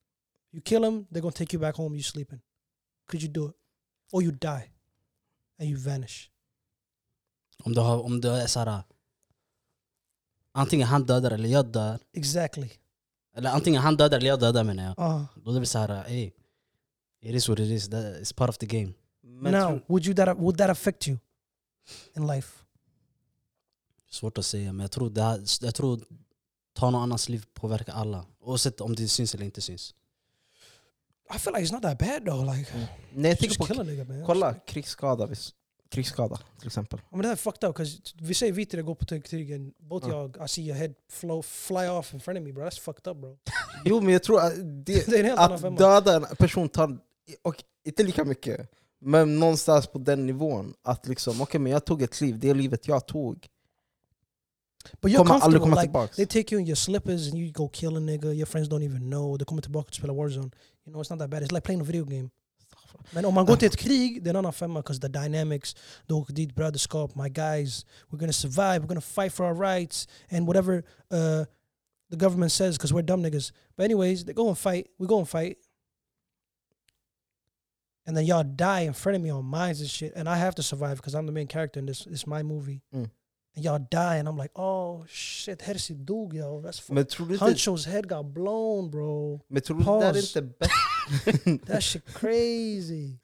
You 0.53 0.63
kill 0.63 0.85
him, 0.85 1.07
they're 1.11 1.23
gonna 1.23 1.33
take 1.33 1.57
you 1.57 1.61
back 1.61 1.77
home, 1.77 1.97
you 1.97 2.03
sleeping. 2.03 2.41
Could 3.07 3.23
you 3.23 3.29
do 3.29 3.47
it? 3.49 3.55
Or 4.13 4.23
you 4.23 4.33
die. 4.33 4.71
And 5.59 5.69
you 5.69 5.77
vanish. 5.77 6.31
Om 7.65 7.75
du, 7.75 7.81
har, 7.81 8.05
om 8.05 8.21
du 8.21 8.29
är 8.29 8.47
såhär... 8.47 8.83
Antingen 10.53 10.89
han 10.89 11.05
dödar 11.05 11.31
eller 11.31 11.49
jag 11.49 11.67
dör. 11.67 11.99
Exactly. 12.13 12.71
Eller 13.37 13.51
antingen 13.51 13.83
han 13.83 13.97
dödar 13.97 14.17
eller 14.19 14.29
jag 14.29 14.41
dödar 14.41 14.65
menar 14.65 14.85
jag. 14.85 14.99
Uh, 14.99 15.25
Då 15.45 15.53
det 15.53 15.67
såhär, 15.67 16.05
hey, 16.09 16.33
it 17.21 17.35
is 17.35 17.49
what 17.49 17.59
it 17.59 17.71
is. 17.71 17.89
That 17.89 18.21
is 18.21 18.33
part 18.33 18.51
of 18.51 18.59
the 18.59 18.67
game. 18.67 18.93
Men 19.23 19.53
now, 19.53 19.81
would 19.87 20.07
you 20.07 20.15
that 20.15 20.39
would 20.39 20.59
that 20.59 20.71
affect 20.71 21.09
you 21.09 21.19
in 22.17 22.27
life? 22.27 22.65
Svårt 24.11 24.39
att 24.39 24.47
säga, 24.47 24.73
men 24.73 24.85
jag 24.85 24.91
tror, 24.91 25.11
det 25.11 25.23
här, 25.23 25.43
jag 25.61 25.75
tror 25.75 26.01
ta 26.73 26.91
någon 26.91 27.03
annans 27.03 27.29
liv 27.29 27.45
påverkar 27.55 27.93
alla. 27.93 28.27
Oavsett 28.41 28.81
om 28.81 28.95
det 28.95 29.09
syns 29.09 29.35
eller 29.35 29.45
inte 29.45 29.61
syns. 29.61 29.95
I 31.35 31.39
feel 31.39 31.55
like 31.55 31.67
it's 31.67 31.73
not 31.73 31.83
that 31.83 31.99
bad 31.99 32.27
though. 32.27 32.57
Like, 32.57 32.89
Nej, 33.15 33.31
jag 33.31 33.39
tänker 33.39 34.21
på, 34.21 34.27
kolla 34.27 34.55
krigsskada, 34.55 35.29
krigsskada 35.91 36.39
till 36.59 36.67
exempel. 36.67 36.99
I 36.99 37.17
mean, 37.17 37.23
that's 37.23 37.37
fucked 37.37 37.69
up 37.69 37.79
we 38.21 38.35
say 38.35 38.51
vi 38.53 38.67
tre 38.67 38.83
går 38.83 38.95
på 38.95 39.15
and 39.55 39.73
both 39.79 40.05
Uh. 40.05 40.11
y'all, 40.11 40.45
I 40.45 40.49
see 40.49 40.63
your 40.63 40.77
head 40.77 40.95
flow, 41.09 41.43
fly 41.43 41.89
off 41.89 42.15
in 42.15 42.21
front 42.21 42.39
of 42.39 42.45
me, 42.45 42.53
bro. 42.53 42.65
That's 42.65 42.81
fucked 42.81 43.07
up, 43.13 43.17
bro. 43.17 43.37
Jo 43.85 44.01
men 44.01 44.13
jag 44.13 44.23
tror 44.23 44.41
att, 44.41 44.53
det, 44.57 45.07
det 45.07 45.19
är 45.19 45.37
att 45.37 45.79
döda 45.79 46.17
en 46.17 46.37
person 46.37 46.69
tar, 46.69 46.99
och 47.43 47.65
inte 47.85 48.03
lika 48.03 48.25
mycket, 48.25 48.71
Men 49.01 49.39
någonstans 49.41 49.87
på 49.87 49.99
den 49.99 50.27
nivån, 50.27 50.75
att 50.83 51.09
liksom, 51.09 51.41
okej 51.41 51.61
men 51.61 51.73
jag 51.73 51.85
tog 51.85 52.03
ett 52.03 52.21
liv, 52.21 52.39
det 52.39 52.55
livet 52.55 52.89
jag 52.89 53.07
tog 53.07 53.49
But 55.01 55.13
you're 55.13 55.17
kommer 55.17 55.41
aldrig 55.41 55.63
komma 55.63 55.75
Like, 55.75 55.83
tillbaks. 55.83 56.17
they 56.17 56.27
take 56.27 56.55
you 56.55 56.61
in 56.61 56.67
your 56.67 56.77
slippers 56.77 57.29
and 57.29 57.39
you 57.39 57.53
go 57.53 57.69
kill 57.69 57.97
a 57.97 58.01
nigga. 58.01 58.33
Your 58.33 58.47
friends 58.47 58.69
don't 58.69 58.83
even 58.85 59.11
know. 59.11 59.39
They 59.39 59.45
kommer 59.45 59.63
tillbaka 59.63 59.89
och 59.89 59.95
spelar 59.95 60.15
Warzone. 60.15 60.51
You 60.87 60.93
know, 60.93 61.03
it's 61.03 61.11
not 61.11 61.19
that 61.19 61.31
bad. 61.31 61.43
It's 61.43 61.53
like 61.53 61.65
playing 61.65 61.81
a 61.81 61.85
video 61.85 62.05
game. 62.05 62.31
Men 63.11 63.25
om 63.25 63.35
man 63.35 63.47
går 63.47 63.57
till 63.57 63.69
ett 63.69 63.77
krig, 63.77 64.23
det 64.25 64.29
är 64.29 64.33
en 64.33 64.37
annan 64.37 64.53
femma. 64.53 64.81
Because 64.81 65.01
the 65.01 65.09
dynamics, 65.09 65.77
du 66.07 66.15
åker 66.15 66.35
dit, 66.35 66.55
bröderskap, 66.55 67.15
my 67.15 67.29
guys. 67.29 67.87
We're 68.11 68.19
gonna 68.19 68.33
survive, 68.33 68.79
we're 68.79 68.89
gonna 68.89 69.01
fight 69.01 69.33
for 69.33 69.47
our 69.47 69.55
rights. 69.55 70.09
And 70.31 70.47
whatever 70.47 70.83
uh, 71.11 71.45
the 72.11 72.17
government 72.17 72.53
says, 72.53 72.77
because 72.77 72.95
we're 72.95 73.07
dumb 73.07 73.23
niggas. 73.23 73.53
But 73.77 73.85
anyways, 73.85 74.25
they 74.25 74.33
go 74.35 74.49
and 74.49 74.59
fight. 74.59 74.89
We 74.99 75.07
go 75.07 75.19
and 75.19 75.29
fight. 75.29 75.57
And 78.07 78.17
then 78.17 78.25
y'all 78.25 78.45
die 78.45 78.81
in 78.81 78.93
front 78.93 79.17
of 79.17 79.23
me 79.23 79.31
on 79.31 79.45
mines 79.45 79.81
and 79.81 79.89
shit. 79.91 80.13
And 80.17 80.29
I 80.29 80.37
have 80.37 80.55
to 80.57 80.63
survive 80.63 80.97
because 80.97 81.15
I'm 81.15 81.27
the 81.27 81.33
main 81.33 81.47
character 81.47 81.79
in 81.81 81.87
this. 81.87 82.07
It's 82.07 82.27
my 82.27 82.43
movie. 82.43 82.83
Mm. 82.95 83.11
And 83.57 83.65
y'all 83.65 83.81
die, 83.91 84.17
and 84.17 84.29
I'm 84.29 84.37
like, 84.37 84.53
oh 84.57 85.05
shit, 85.09 85.61
Hersi 85.61 85.95
dog, 85.95 86.35
yo. 86.35 86.61
That's 86.61 86.79
fuck. 86.79 86.97
Huncho's 87.39 87.85
head 87.85 88.07
got 88.09 88.33
blown, 88.33 88.91
bro. 88.91 89.41
men 89.49 89.63
tror 89.63 89.77
du 89.79 89.85
det 89.85 89.91
är 89.91 90.13
Pause. 90.13 90.19
inte 90.19 90.43
bättre? 90.43 90.73
That 91.67 91.83
shit 91.83 92.05
crazy. 92.15 93.17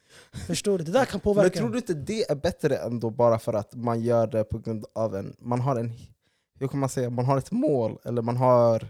Förstår 0.46 0.78
du? 0.78 0.84
Det 0.84 0.92
där 0.92 1.04
kan 1.04 1.12
Men 1.14 1.20
påverka. 1.20 1.58
tror 1.58 1.70
du 1.70 1.78
inte 1.78 1.94
det 1.94 2.30
är 2.30 2.34
bättre 2.34 2.76
ändå 2.76 3.10
bara 3.10 3.38
för 3.38 3.52
att 3.54 3.74
man 3.74 4.00
gör 4.02 4.26
det 4.26 4.44
på 4.44 4.58
grund 4.58 4.84
av 4.94 5.16
en... 5.16 5.36
Man 5.38 5.60
har 5.60 5.76
en... 5.76 5.92
Hur 6.58 6.68
kan 6.68 6.80
man 6.80 6.88
säga? 6.88 7.10
Man 7.10 7.24
har 7.24 7.38
ett 7.38 7.50
mål, 7.52 7.98
eller 8.04 8.22
man 8.22 8.36
har... 8.36 8.82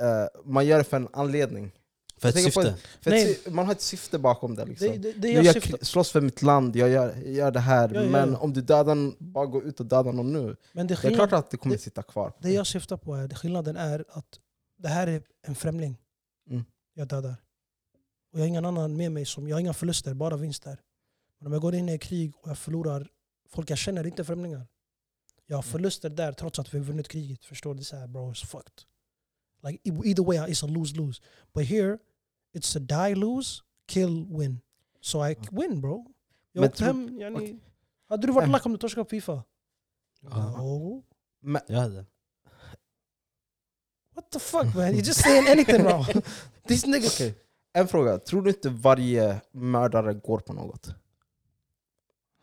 eh, 0.00 0.26
man 0.44 0.66
gör 0.66 0.78
det 0.78 0.84
för 0.84 0.96
en 0.96 1.08
anledning. 1.12 1.72
För 2.20 2.28
ett 2.28 2.42
syfte. 2.42 2.74
För 3.00 3.10
ett 3.10 3.26
Nej. 3.26 3.34
sy- 3.34 3.50
man 3.50 3.66
har 3.66 3.72
ett 3.72 3.80
syfte 3.80 4.18
bakom 4.18 4.54
det. 4.54 4.64
Liksom. 4.64 4.88
det, 4.88 4.98
det, 4.98 5.12
det 5.12 5.28
jag 5.30 5.62
k- 5.62 5.76
slåss 5.82 6.10
för 6.10 6.20
mitt 6.20 6.42
land, 6.42 6.76
jag 6.76 6.88
gör, 6.88 7.14
jag 7.24 7.32
gör 7.34 7.50
det 7.50 7.60
här. 7.60 7.90
Ja, 7.94 8.02
ja, 8.02 8.10
men 8.10 8.32
ja. 8.32 8.38
om 8.38 8.52
du 8.52 8.60
dödar 8.60 9.22
bara 9.24 9.46
gå 9.46 9.62
ut 9.62 9.80
och 9.80 9.86
döda 9.86 10.12
någon 10.12 10.32
nu. 10.32 10.56
men 10.72 10.86
det, 10.86 10.94
Det 10.94 10.94
är 10.94 10.96
skillnad, 10.96 11.28
klart 11.28 11.44
att 11.44 11.50
det 11.50 11.56
kommer 11.56 11.74
det- 11.76 11.82
sitta 11.82 12.02
kvar. 12.02 12.32
det 12.40 12.50
jag 12.50 12.66
syftar 12.66 12.96
på 12.96 13.14
är, 13.14 13.28
det 13.28 13.34
skillnaden 13.34 13.76
är 13.76 14.04
att 14.08 14.38
det 14.78 14.88
här 14.88 15.06
är 15.06 15.22
en 15.46 15.54
främling 15.54 15.96
Mm. 16.50 16.64
jag 16.94 17.08
dödar. 17.08 17.34
Och 18.32 18.38
jag 18.38 18.40
har 18.40 18.46
ingen 18.48 18.64
annan 18.64 18.96
med 18.96 19.12
mig, 19.12 19.26
som, 19.26 19.48
jag 19.48 19.56
har 19.56 19.60
inga 19.60 19.74
förluster, 19.74 20.14
bara 20.14 20.36
vinster. 20.36 20.80
Men 21.38 21.46
om 21.46 21.52
jag 21.52 21.62
går 21.62 21.74
in 21.74 21.88
i 21.88 21.98
krig 21.98 22.32
och 22.36 22.48
jag 22.48 22.58
förlorar 22.58 23.08
folk 23.48 23.70
jag 23.70 23.78
känner, 23.78 24.06
inte 24.06 24.24
främlingar. 24.24 24.66
Jag 25.46 25.56
har 25.56 25.62
förluster 25.62 26.10
där 26.10 26.32
trots 26.32 26.58
att 26.58 26.74
vi 26.74 26.78
har 26.78 26.84
vunnit 26.84 27.08
kriget. 27.08 27.44
Förstår 27.44 27.74
du? 27.74 27.80
Det 27.82 27.92
är 27.96 28.06
bro, 28.06 28.32
it's 28.32 28.46
fucked. 28.46 28.82
Like, 29.62 29.80
e- 29.90 30.02
either 30.04 30.24
way 30.24 30.36
it's 30.38 30.64
a 30.64 30.66
lose-lose. 30.68 31.22
But 31.54 31.64
here, 31.66 31.98
it's 32.54 32.76
a 32.76 32.80
die 33.08 33.14
lose, 33.14 33.62
kill 33.86 34.26
win. 34.38 34.60
So 35.00 35.28
I 35.28 35.36
win 35.50 35.80
bro. 35.80 36.06
Jag 36.52 36.64
åkte 36.64 36.84
hem, 36.84 37.20
yani, 37.20 37.36
okej. 37.36 37.58
Hade 38.08 38.26
du 38.26 38.32
varit 38.32 38.46
Eh. 38.46 38.52
lack 38.52 38.66
om 38.66 38.72
du 38.72 38.78
torskade 38.78 39.04
på 39.04 39.08
Fifa? 39.08 39.44
Ja. 40.20 40.56
No. 40.58 41.04
Men, 41.40 41.62
Jag 41.68 41.78
hade. 41.80 42.06
What 44.14 44.30
the 44.30 44.38
fuck 44.38 44.74
man? 44.74 44.92
You're 44.94 45.06
just 45.06 45.20
saying 45.20 45.48
anything 45.48 45.82
wrong. 45.84 46.04
These 46.68 46.86
niggas... 46.86 47.14
okej. 47.20 47.34
En 47.72 47.88
fråga, 47.88 48.18
tror 48.18 48.42
du 48.42 48.50
inte 48.50 48.68
varje 48.68 49.40
mördare 49.52 50.14
går 50.14 50.38
på 50.38 50.52
något? 50.52 50.94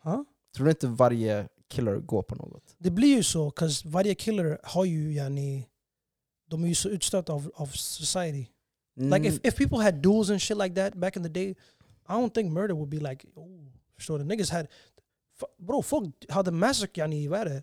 Huh? 0.02 0.22
Tror 0.56 0.64
du 0.64 0.70
inte 0.70 0.86
varje 0.86 1.48
killer 1.68 1.96
går 1.96 2.22
på 2.22 2.34
något? 2.34 2.74
Det 2.78 2.90
blir 2.90 3.16
ju 3.16 3.22
så, 3.22 3.50
cause 3.50 3.88
varje 3.88 4.14
killer 4.14 4.58
har 4.62 4.84
ju 4.84 5.14
yani, 5.14 5.68
de 6.48 6.64
är 6.64 6.68
ju 6.68 6.74
så 6.74 6.88
utstötta 6.88 7.32
av, 7.32 7.50
av 7.54 7.66
society. 7.66 8.46
Like 8.96 9.28
if, 9.28 9.34
Mm, 9.34 9.40
if 9.44 9.56
people 9.56 9.82
had 9.82 9.94
duels 9.94 10.30
and 10.30 10.42
shit 10.42 10.56
like 10.58 10.74
that 10.74 10.94
back 10.94 11.16
in 11.16 11.22
the 11.22 11.28
day, 11.28 11.50
I 12.08 12.12
don't 12.12 12.30
think 12.30 12.52
murder 12.52 12.74
would 12.74 12.88
be 12.88 13.10
like, 13.10 13.26
oh, 13.34 13.66
förstår 13.96 14.18
du? 14.18 14.24
Niggas 14.24 14.50
had, 14.50 14.66
bro, 15.58 15.82
folk 15.82 16.26
hade 16.28 16.50
massacre, 16.50 17.00
yani, 17.00 17.28
vad 17.28 17.40
är 17.40 17.44
det? 17.44 17.62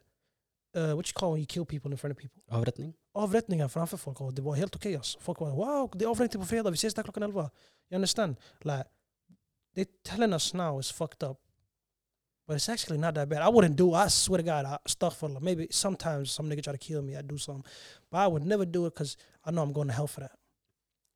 Uh, 0.79 0.95
what 0.95 1.07
you 1.07 1.13
call 1.13 1.31
when 1.31 1.39
you 1.39 1.45
kill 1.45 1.65
people 1.65 1.91
in 1.91 1.97
front 1.97 2.17
of 2.17 2.21
people? 2.21 2.41
Avrättning? 2.47 2.93
Avrättningar 3.13 3.67
framför 3.67 3.97
folk 3.97 4.21
och 4.21 4.33
det 4.33 4.41
var 4.41 4.55
helt 4.55 4.75
okej. 4.75 4.95
alltså. 4.95 5.19
Folk 5.19 5.39
var 5.39 5.51
wow, 5.51 5.91
det 5.93 6.05
är 6.05 6.09
avrättning 6.09 6.41
på 6.41 6.47
fredag, 6.47 6.69
vi 6.69 6.75
ses 6.75 6.93
där 6.93 7.03
klockan 7.03 7.23
11. 7.23 7.41
You 7.89 7.95
understand? 7.95 8.35
Like, 8.61 8.85
they 9.75 9.85
telling 9.85 10.33
us 10.33 10.53
now 10.53 10.79
it's 10.79 10.93
fucked 10.93 11.29
up. 11.29 11.39
But 12.47 12.57
it's 12.57 12.69
actually 12.69 12.97
not 12.97 13.15
that 13.15 13.29
bad. 13.29 13.41
I 13.41 13.49
wouldn't 13.49 13.75
do 13.75 13.93
I 13.93 14.09
swear 14.09 14.37
to 14.37 14.43
God, 14.43 14.65
I, 14.65 14.77
astaghfirullah. 14.85 15.41
Maybe 15.41 15.67
sometimes 15.71 16.31
some 16.31 16.49
nigga 16.49 16.63
try 16.63 16.73
to 16.73 16.77
kill 16.77 17.01
me, 17.01 17.15
I 17.15 17.21
do 17.21 17.37
something. 17.37 17.63
But 18.11 18.17
I 18.17 18.27
would 18.27 18.45
never 18.45 18.65
do 18.65 18.85
it 18.85 18.93
because 18.93 19.15
I 19.45 19.51
know 19.51 19.61
I'm 19.61 19.71
going 19.71 19.87
to 19.87 19.93
hell 19.93 20.07
for 20.07 20.21
that. 20.21 20.37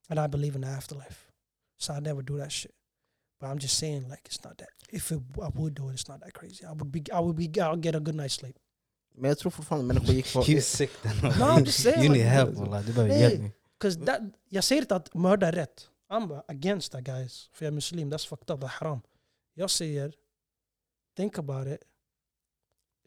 And 0.09 0.19
I 0.19 0.27
believe 0.27 0.55
in 0.55 0.61
the 0.61 0.67
afterlife. 0.67 1.31
So 1.77 1.93
I 1.93 1.99
never 1.99 2.21
do 2.21 2.37
that 2.37 2.51
shit. 2.51 2.73
But 3.39 3.47
I'm 3.47 3.59
just 3.59 3.77
saying, 3.77 4.07
like, 4.09 4.21
it's 4.25 4.43
not 4.43 4.57
that. 4.57 4.69
If 4.89 5.11
it, 5.11 5.19
I 5.43 5.49
would 5.53 5.75
do 5.75 5.89
it, 5.89 5.93
it's 5.93 6.07
not 6.07 6.21
that 6.21 6.33
crazy. 6.33 6.65
I 6.65 6.71
would 6.71 6.91
be, 6.91 7.03
I 7.13 7.19
would 7.19 7.35
be, 7.35 7.49
I'll 7.59 7.75
get 7.75 7.95
a 7.95 7.99
good 7.99 8.15
night's 8.15 8.35
sleep. 8.35 8.57
Men 9.17 9.29
jag 9.29 9.37
tror 9.37 9.51
fortfarande 9.51 9.93
människor 9.93 10.15
gick 10.15 10.33
på... 10.33 10.43
You 10.47 10.61
sick 10.61 10.91
then. 11.01 11.17
No, 11.23 11.29
I'm 11.29 11.65
just 11.65 11.83
saying. 11.83 12.03
You 12.03 12.13
need 12.13 12.25
help 12.25 12.55
wallah. 12.55 12.85
Du 12.85 12.93
behöver 12.93 13.15
hjälp. 13.17 13.53
Jag 14.49 14.63
säger 14.63 14.81
inte 14.81 14.95
att 14.95 15.13
mörda 15.13 15.47
är 15.47 15.51
rätt. 15.51 15.89
I'm 16.09 16.41
against 16.47 16.91
that 16.91 17.03
guys. 17.03 17.49
För 17.53 17.65
jag 17.65 17.71
är 17.71 17.75
muslim, 17.75 18.13
that's 18.13 18.27
fucked 18.27 18.53
up, 18.55 18.59
det 18.61 18.65
är 18.65 18.69
haram. 18.69 19.01
Jag 19.53 19.69
säger, 19.69 20.13
think 21.15 21.37
about 21.37 21.67
it. 21.67 21.81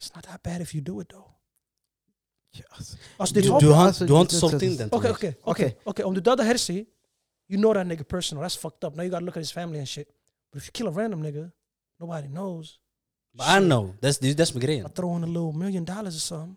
It's 0.00 0.16
not 0.16 0.24
that 0.24 0.42
bad 0.42 0.62
if 0.62 0.74
you 0.74 0.84
do 0.84 1.02
it 1.02 1.08
though. 1.08 1.30
Yes. 2.56 2.96
Alltså, 3.16 3.34
Du, 3.34 3.50
har, 3.50 3.86
alltså, 3.86 4.06
du 4.06 4.12
har 4.12 4.20
inte 4.20 4.34
sålt 4.34 4.62
in 4.62 4.76
den 4.76 4.88
okej, 4.92 5.10
Okej. 5.10 5.36
okej. 5.42 5.78
okej. 5.84 6.04
Om 6.04 6.14
du 6.14 6.20
dödar 6.20 6.44
Hersi, 6.44 6.86
you 7.48 7.58
know 7.60 7.74
that 7.74 7.86
nigga 7.86 8.04
personal. 8.04 8.44
That's 8.44 8.58
fucked 8.58 8.88
up. 8.88 8.94
Now 8.96 9.02
you 9.02 9.10
gotta 9.10 9.24
look 9.24 9.36
at 9.36 9.40
his 9.42 9.52
family 9.52 9.78
and 9.78 9.88
shit. 9.88 10.08
But 10.52 10.62
if 10.62 10.68
you 10.68 10.72
kill 10.72 10.88
a 10.88 10.90
random 10.90 11.22
nigga, 11.22 11.50
nobody 12.00 12.28
knows. 12.28 12.78
But 13.32 13.46
I 13.46 13.60
know. 13.60 13.94
That's, 14.00 14.18
det 14.20 14.30
är 14.30 14.34
det 14.34 14.46
som 14.46 14.56
är 14.56 14.60
grejen. 14.62 14.86
I 14.86 14.90
throw 14.90 15.16
in 15.16 15.24
a 15.24 15.26
little 15.26 15.52
million 15.58 15.84
dollars 15.84 16.14
or 16.16 16.20
something. 16.20 16.56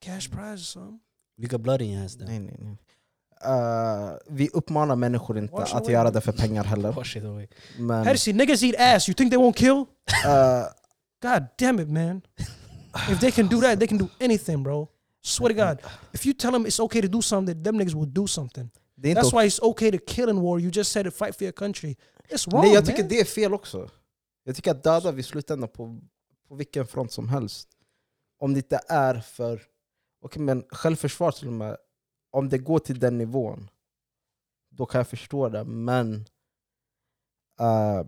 Cash 0.00 0.30
prize 0.30 0.54
or 0.54 0.56
something. 0.56 1.00
In 1.38 1.48
your 1.88 1.98
hands 1.98 2.16
then. 2.16 2.26
Nej, 2.26 2.38
nej, 2.38 2.56
nej. 2.58 2.76
Eh, 3.44 4.12
vi 4.28 4.48
uppmanar 4.48 4.96
människor 4.96 5.38
inte 5.38 5.52
Wash 5.52 5.76
att 5.76 5.82
away. 5.82 5.92
göra 5.92 6.10
det 6.10 6.20
för 6.20 6.32
pengar 6.32 6.64
heller. 6.64 6.92
Wash 6.92 7.16
it 7.16 7.24
away. 7.24 7.46
Men, 7.78 8.04
Hersi, 8.06 8.32
niggas 8.32 8.62
eat 8.62 8.74
ass. 8.78 9.08
You 9.08 9.14
think 9.14 9.30
they 9.32 9.38
won't 9.40 9.56
kill? 9.56 9.84
eh, 10.26 10.64
God 11.22 11.44
damn 11.58 11.80
it, 11.80 11.88
man. 11.88 12.22
If 13.10 13.20
they 13.20 13.30
can 13.30 13.48
do 13.48 13.60
that, 13.60 13.78
they 13.78 13.88
can 13.88 13.98
do 13.98 14.08
anything, 14.20 14.62
bro. 14.62 14.88
Swear 15.22 15.48
to 15.48 15.54
God. 15.54 15.78
If 16.12 16.26
you 16.26 16.34
tell 16.34 16.52
them 16.52 16.66
it's 16.66 16.80
okay 16.80 17.02
to 17.02 17.08
do 17.08 17.22
something, 17.22 17.62
them 17.62 17.78
niggas 17.80 17.94
will 17.94 18.12
do 18.12 18.26
something. 18.26 18.70
That's 19.02 19.32
why 19.32 19.44
it's 19.46 19.62
okay 19.62 19.90
to 19.90 19.98
kill 20.06 20.28
in 20.28 20.40
war. 20.40 20.60
You 20.60 20.70
just 20.70 20.92
said 20.92 21.04
to 21.04 21.10
fight 21.10 21.34
for 21.36 21.44
your 21.44 21.52
country. 21.52 21.96
It's 22.28 22.46
wrong, 22.52 22.64
Nej, 22.64 22.74
jag 22.74 22.86
tycker 22.86 23.02
man. 23.02 23.08
det 23.08 23.20
är 23.20 23.24
fel 23.24 23.54
också. 23.54 23.88
Jag 24.44 24.56
tycker 24.56 24.70
att 24.70 24.84
döda 24.84 25.12
vid 25.12 25.24
slutändan 25.24 25.68
på, 25.68 25.98
på 26.54 26.58
vilken 26.58 26.86
front 26.86 27.12
som 27.12 27.28
helst. 27.28 27.68
Om 28.38 28.54
det 28.54 28.58
inte 28.58 28.80
är 28.88 29.20
för... 29.20 29.62
Okej, 30.20 30.42
men 30.42 30.64
självförsvar 30.68 31.30
till 31.32 31.46
och 31.46 31.52
med. 31.52 31.76
Om 32.30 32.48
det 32.48 32.58
går 32.58 32.78
till 32.78 32.98
den 32.98 33.18
nivån, 33.18 33.70
då 34.70 34.86
kan 34.86 34.98
jag 34.98 35.08
förstå 35.08 35.48
det. 35.48 35.64
Men 35.64 36.26
eh, 37.60 38.02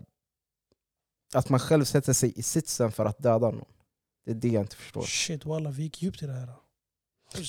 att 1.33 1.49
man 1.49 1.59
själv 1.59 1.83
sätter 1.83 2.13
sig 2.13 2.33
i 2.39 2.43
sitsen 2.43 2.91
för 2.91 3.05
att 3.05 3.17
döda 3.19 3.51
någon, 3.51 3.71
det 4.25 4.31
är 4.31 4.35
det 4.35 4.47
jag 4.47 4.63
inte 4.63 4.75
förstår. 4.75 5.01
Shit, 5.01 5.45
wallah, 5.45 5.73
vi 5.73 5.83
gick 5.83 6.01
djupt 6.01 6.23
i 6.23 6.25
det 6.25 6.33
här. 6.33 6.53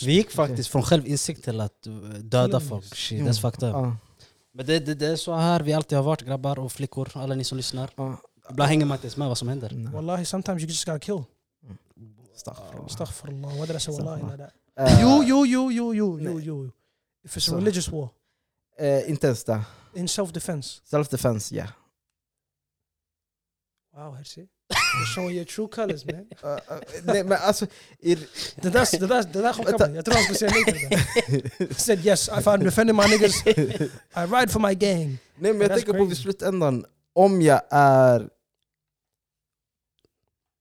Vi 0.04 0.12
gick 0.12 0.30
faktiskt 0.30 0.70
från 0.70 0.82
självinsikt 0.82 1.44
till 1.44 1.60
att 1.60 1.86
uh, 1.86 2.08
döda 2.10 2.60
folk. 2.60 2.94
Shit, 2.94 3.22
that's 3.22 3.40
fucked 3.40 3.68
up. 3.68 3.74
Men 4.52 4.66
det, 4.66 4.78
det, 4.78 4.94
det 4.94 5.06
är 5.06 5.16
så 5.16 5.34
här 5.34 5.62
vi 5.62 5.72
alltid 5.72 5.98
har 5.98 6.04
varit 6.04 6.22
grabbar 6.22 6.58
och 6.58 6.72
flickor, 6.72 7.08
alla 7.14 7.34
ni 7.34 7.44
som 7.44 7.56
lyssnar. 7.56 7.90
ja. 7.96 8.16
Ibland 8.50 8.68
hänger 8.68 8.86
man 8.86 8.94
inte 8.96 9.06
ens 9.06 9.16
med 9.16 9.28
vad 9.28 9.38
som 9.38 9.48
händer. 9.48 9.90
Wallahi, 9.92 10.24
sometimes 10.24 10.62
you 10.62 10.68
just 10.68 10.84
gotta 10.84 10.98
kill. 10.98 11.24
Astaghfirullah. 12.86 13.76
I 13.76 13.80
say 13.80 13.92
wallahi 13.92 14.20
you, 15.00 15.24
you, 15.24 15.44
you, 15.46 15.70
you, 15.72 15.94
you, 15.94 16.20
nej. 16.20 16.46
you. 16.46 16.70
If 17.24 17.36
it's 17.36 17.52
a 17.52 17.56
religious 17.56 17.88
war, 17.88 18.08
eh, 18.78 19.10
inte 19.10 19.26
ens 19.26 19.44
det. 19.44 19.64
in 19.94 20.08
self-defense. 20.08 20.80
Self-defense, 20.84 21.54
ja. 21.54 21.66
Wow, 23.96 24.14
Hersi. 24.14 24.40
You're 24.40 25.14
showing 25.14 25.34
your 25.36 25.44
true 25.44 25.68
colors, 25.68 26.04
man. 26.04 26.14
Eh, 26.42 26.52
eh, 26.52 26.78
nej, 27.04 27.24
men 27.24 27.38
alltså... 27.40 27.66
i- 27.98 28.14
Det 28.14 28.70
där, 28.70 29.00
det 29.00 29.06
där, 29.06 29.22
det 29.32 29.42
där 29.42 29.52
chockade 29.52 29.86
mig. 29.86 29.96
Jag 29.96 30.04
trodde 30.04 30.18
han 30.18 30.24
skulle 30.34 30.38
säga 30.38 30.50
nej 30.54 30.64
till 30.64 30.74
det 30.74 31.66
där. 31.66 31.74
Said 31.78 32.06
yes, 32.06 32.28
if 32.28 32.46
I'm 32.46 32.64
defending 32.64 32.96
my 32.96 33.02
niggas, 33.08 33.46
I 33.46 34.26
ride 34.36 34.48
for 34.52 34.60
my 34.60 34.74
gang. 34.74 35.18
Nej 35.38 35.52
men 35.52 35.60
jag 35.60 35.74
tänker 35.74 35.92
på 35.92 36.04
vid 36.04 36.18
slutändan, 36.18 36.84
om 37.12 37.42
jag 37.42 37.60
är... 37.70 38.28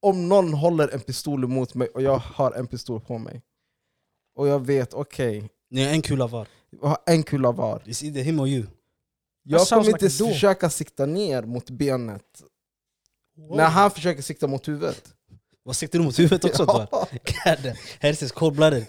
Om 0.01 0.29
någon 0.29 0.53
håller 0.53 0.87
en 0.93 0.99
pistol 0.99 1.43
emot 1.43 1.75
mig 1.75 1.87
och 1.87 2.01
jag 2.01 2.17
har 2.17 2.51
en 2.51 2.67
pistol 2.67 3.01
på 3.01 3.17
mig. 3.17 3.41
Och 4.35 4.47
jag 4.47 4.65
vet, 4.65 4.93
okej, 4.93 5.49
Ni 5.69 5.81
är 5.81 5.89
en 5.91 6.01
kula 6.01 6.27
var. 6.27 6.47
jag 6.81 6.87
har 6.87 6.97
en 7.05 7.23
kula 7.23 7.51
var. 7.51 7.79
It's 7.79 8.03
either 8.03 8.21
him 8.21 8.39
or 8.39 8.47
you. 8.47 8.65
Jag 9.43 9.67
kommer 9.67 9.83
like 9.83 10.05
inte 10.05 10.17
duel. 10.23 10.33
försöka 10.33 10.69
sikta 10.69 11.05
ner 11.05 11.41
mot 11.43 11.69
benet 11.69 12.43
Whoa. 13.37 13.55
när 13.55 13.65
han 13.69 13.91
försöker 13.91 14.21
sikta 14.21 14.47
mot 14.47 14.67
huvudet. 14.67 15.13
Vad 15.63 15.75
siktar 15.75 15.99
du 15.99 16.05
mot 16.05 16.19
huvudet 16.19 16.43
också? 16.45 16.63
Ja. 16.67 17.07
Ja. 17.45 17.73
Herz 17.99 18.23
is 18.23 18.31
cold 18.31 18.55
blooded. 18.55 18.85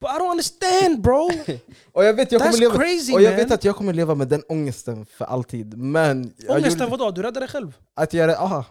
But 0.00 0.10
I 0.10 0.18
don't 0.18 0.30
understand, 0.30 1.02
bro. 1.02 1.30
Och 1.92 2.04
jag 2.04 2.14
vet, 2.14 2.32
jag 2.32 2.40
kommer 2.40 2.52
That's 2.52 2.60
leva, 2.60 2.74
crazy, 2.76 3.12
och 3.12 3.22
jag 3.22 3.30
man. 3.30 3.36
vet 3.36 3.52
att 3.52 3.64
jag 3.64 3.76
kommer 3.76 3.92
leva 3.92 4.14
med 4.14 4.28
den 4.28 4.42
ångesten 4.48 5.06
för 5.06 5.24
alltid. 5.24 5.76
Men 5.78 6.34
Ångesten 6.48 6.70
gjorde, 6.72 6.86
vadå? 6.86 7.10
Du 7.10 7.22
räddade 7.22 7.40
dig 7.40 7.48
själv? 7.48 7.72
att 7.94 8.12
jag, 8.12 8.30
aha, 8.30 8.64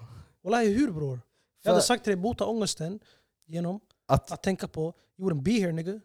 Wallahi 0.44 0.74
hur 0.74 0.92
bror? 0.92 1.20
Jag 1.68 1.74
hade 1.74 1.86
sagt 1.86 2.04
till 2.04 2.12
dig, 2.12 2.22
bota 2.22 2.46
ångesten 2.46 3.00
genom 3.46 3.80
att, 4.08 4.32
att 4.32 4.44
tänka 4.44 4.68
på 4.68 4.94
you 5.18 5.30
wouldn't 5.30 5.42
be 5.42 5.52
here 5.52 5.72
nigga. 5.72 6.00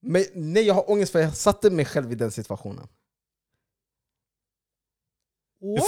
men, 0.00 0.24
nej, 0.34 0.62
jag 0.62 0.74
har 0.74 0.90
ångest 0.90 1.12
för 1.12 1.18
jag 1.18 1.36
satte 1.36 1.70
mig 1.70 1.84
själv 1.84 2.12
i 2.12 2.14
den 2.14 2.30
situationen. 2.30 2.88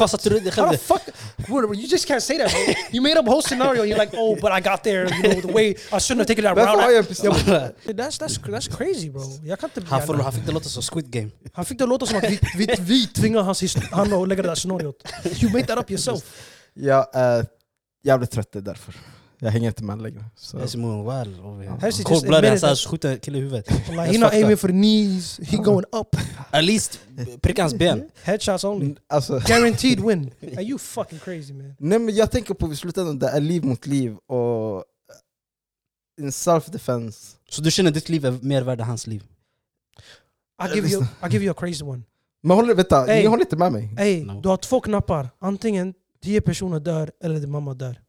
Satte 0.09 0.29
du 0.29 0.41
dig 0.41 0.51
How 0.51 0.51
själv 0.51 0.69
the 0.69 0.77
där? 0.77 0.99
fuck? 0.99 1.77
You 1.77 1.87
just 1.87 2.09
can't 2.09 2.21
say 2.21 2.39
that 2.39 2.51
bro. 2.51 2.75
You 2.93 3.03
made 3.03 3.21
up 3.21 3.27
a 3.27 3.31
whole 3.31 3.43
scenario 3.43 3.83
and 3.83 3.91
you're 3.91 3.99
like, 3.99 4.15
oh 4.17 4.35
but 4.41 4.53
I 4.53 4.61
got 4.61 4.83
there, 4.83 5.09
you 5.09 5.23
know, 5.23 5.41
the 5.41 5.53
way 5.53 5.71
I 5.71 5.99
shouldn't 5.99 6.19
have 6.19 6.27
taken 6.27 6.45
that 6.45 6.57
route. 6.57 7.97
That's, 7.97 8.19
that's, 8.19 8.39
that's 8.39 8.69
crazy 8.69 9.11
bro. 9.11 9.23
Jag 9.45 9.59
kan 9.59 9.71
inte... 9.75 9.91
Han, 9.91 10.07
får, 10.07 10.15
han 10.15 10.33
fick 10.33 10.47
det 10.47 10.53
låta 10.53 10.69
som 10.69 10.83
Squid 10.83 11.11
Game. 11.11 11.31
Han 11.53 11.65
fick 11.65 11.79
det 11.79 11.87
låta 11.87 12.07
som 12.07 12.19
att 12.19 12.25
vi, 12.25 12.39
vi, 12.57 12.67
vi 12.81 13.07
tvingar 13.07 13.43
hans 13.43 13.77
han 13.91 14.13
att 14.13 14.29
lägga 14.29 14.43
det 14.43 14.49
där 14.49 14.55
scenariot. 14.55 15.03
You 15.43 15.53
made 15.53 15.67
that 15.67 15.79
up 15.79 15.91
yourself. 15.91 16.23
Jag 16.75 17.07
är 17.13 17.47
jävligt 18.05 18.31
trött, 18.31 18.53
det 18.53 18.59
är 18.59 18.63
därför. 18.63 18.95
Jag 19.39 19.51
hänger 19.51 19.69
inte 19.69 19.85
med 19.85 20.03
längre. 20.03 20.25
Så. 20.37 20.57
Jag 20.57 20.63
är 20.63 20.67
Simon 20.67 21.07
well 21.07 21.29
admitted 21.41 21.69
han 21.71 21.79
that- 22.61 22.89
skjuter 22.91 23.13
en 23.13 23.19
kille 23.19 23.39
i 23.39 23.41
huvudet. 23.41 23.71
Like, 23.71 23.83
That's 23.93 24.07
he 24.13 24.19
not 24.19 24.31
fucked 24.31 24.43
aiming 24.45 24.57
for 24.57 24.69
the 24.69 24.73
knees, 24.75 25.41
he 25.43 25.57
going 25.57 25.85
up. 25.93 26.17
At 26.51 26.65
least 26.65 27.01
pricka 27.41 27.63
hans 27.63 27.75
ben. 27.75 28.11
Headshots 28.23 28.65
only. 28.65 28.95
Alltså, 29.09 29.39
Guaranteed 29.47 30.01
win. 30.01 30.31
Are 30.57 30.63
you 30.63 30.79
fucking 30.79 31.19
crazy 31.19 31.53
man? 31.53 31.75
nej, 31.79 31.99
men 31.99 32.15
jag 32.15 32.31
tänker 32.31 32.55
på 32.55 32.73
i 32.73 32.77
slutändan, 32.77 33.19
det 33.19 33.29
är 33.29 33.41
liv 33.41 33.65
mot 33.65 33.87
liv 33.87 34.17
och 34.17 34.85
in 36.21 36.31
self-defense. 36.33 37.37
Så 37.51 37.63
du 37.63 37.71
känner 37.71 37.91
ditt 37.91 38.09
liv 38.09 38.25
är 38.27 38.31
mer 38.43 38.63
värd 38.63 38.81
än 38.81 38.87
hans 38.87 39.07
liv? 39.07 39.23
I'll 40.63 40.75
give 40.75 40.89
you, 40.89 41.03
I'll 41.21 41.33
give 41.33 41.45
you 41.45 41.51
a 41.53 41.57
crazy 41.59 41.85
one. 41.85 42.03
Men 42.43 42.57
håll, 42.57 42.75
vänta, 42.75 43.05
Hey. 43.05 43.21
ni 43.23 43.27
håller 43.27 43.43
inte 43.45 43.57
med 43.57 43.73
mig? 43.73 43.91
Hey, 43.97 44.25
No. 44.25 44.41
du 44.41 44.49
har 44.49 44.57
två 44.57 44.81
knappar. 44.81 45.29
Antingen 45.39 45.95
10 46.25 46.41
personer 46.41 46.81
dör 46.81 47.11
eller 47.25 47.41
din 47.41 47.51
mamma 47.51 47.75
dör. 47.75 48.01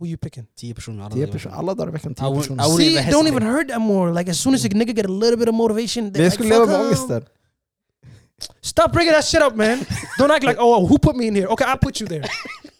Who 0.00 0.06
you 0.06 0.16
picking? 0.16 0.46
Tio 0.56 0.74
personer. 0.74 1.04
alla 1.04 1.14
10 1.14 1.20
dagar 1.26 1.34
i 1.34 1.38
veckan. 1.38 1.52
alla 1.52 1.74
dagar 1.74 1.88
i 1.88 1.92
veckan 1.92 2.12
I 2.12 2.14
10 2.14 2.24
wouldn't- 2.24 2.56
personer. 2.56 2.76
See, 2.76 3.10
don't 3.10 3.28
even 3.28 3.42
hurt 3.42 3.68
that 3.68 3.80
more. 3.80 4.12
Like 4.18 4.30
as 4.30 4.38
soon 4.40 4.54
as 4.54 4.64
a 4.64 4.68
nigga 4.68 4.92
get 4.96 5.06
a 5.06 5.12
little 5.12 5.36
bit 5.36 5.48
of 5.48 5.54
motivation, 5.54 6.04
Men 6.04 6.12
they're 6.12 6.22
jag 6.22 6.32
skulle 6.32 6.48
leva 6.48 6.66
med 6.66 6.80
ångesten. 6.80 7.24
Stop 8.60 8.92
bringing 8.92 9.12
that 9.14 9.24
shit 9.24 9.42
up 9.42 9.54
man. 9.56 9.78
Don't 10.18 10.30
act 10.30 10.44
like 10.44 10.60
oh 10.60 10.86
who 10.88 10.98
put 10.98 11.16
me 11.16 11.26
in 11.26 11.34
here? 11.34 11.46
Okay 11.48 11.66
I 11.74 11.76
put 11.82 12.00
you 12.00 12.08
there. 12.08 12.28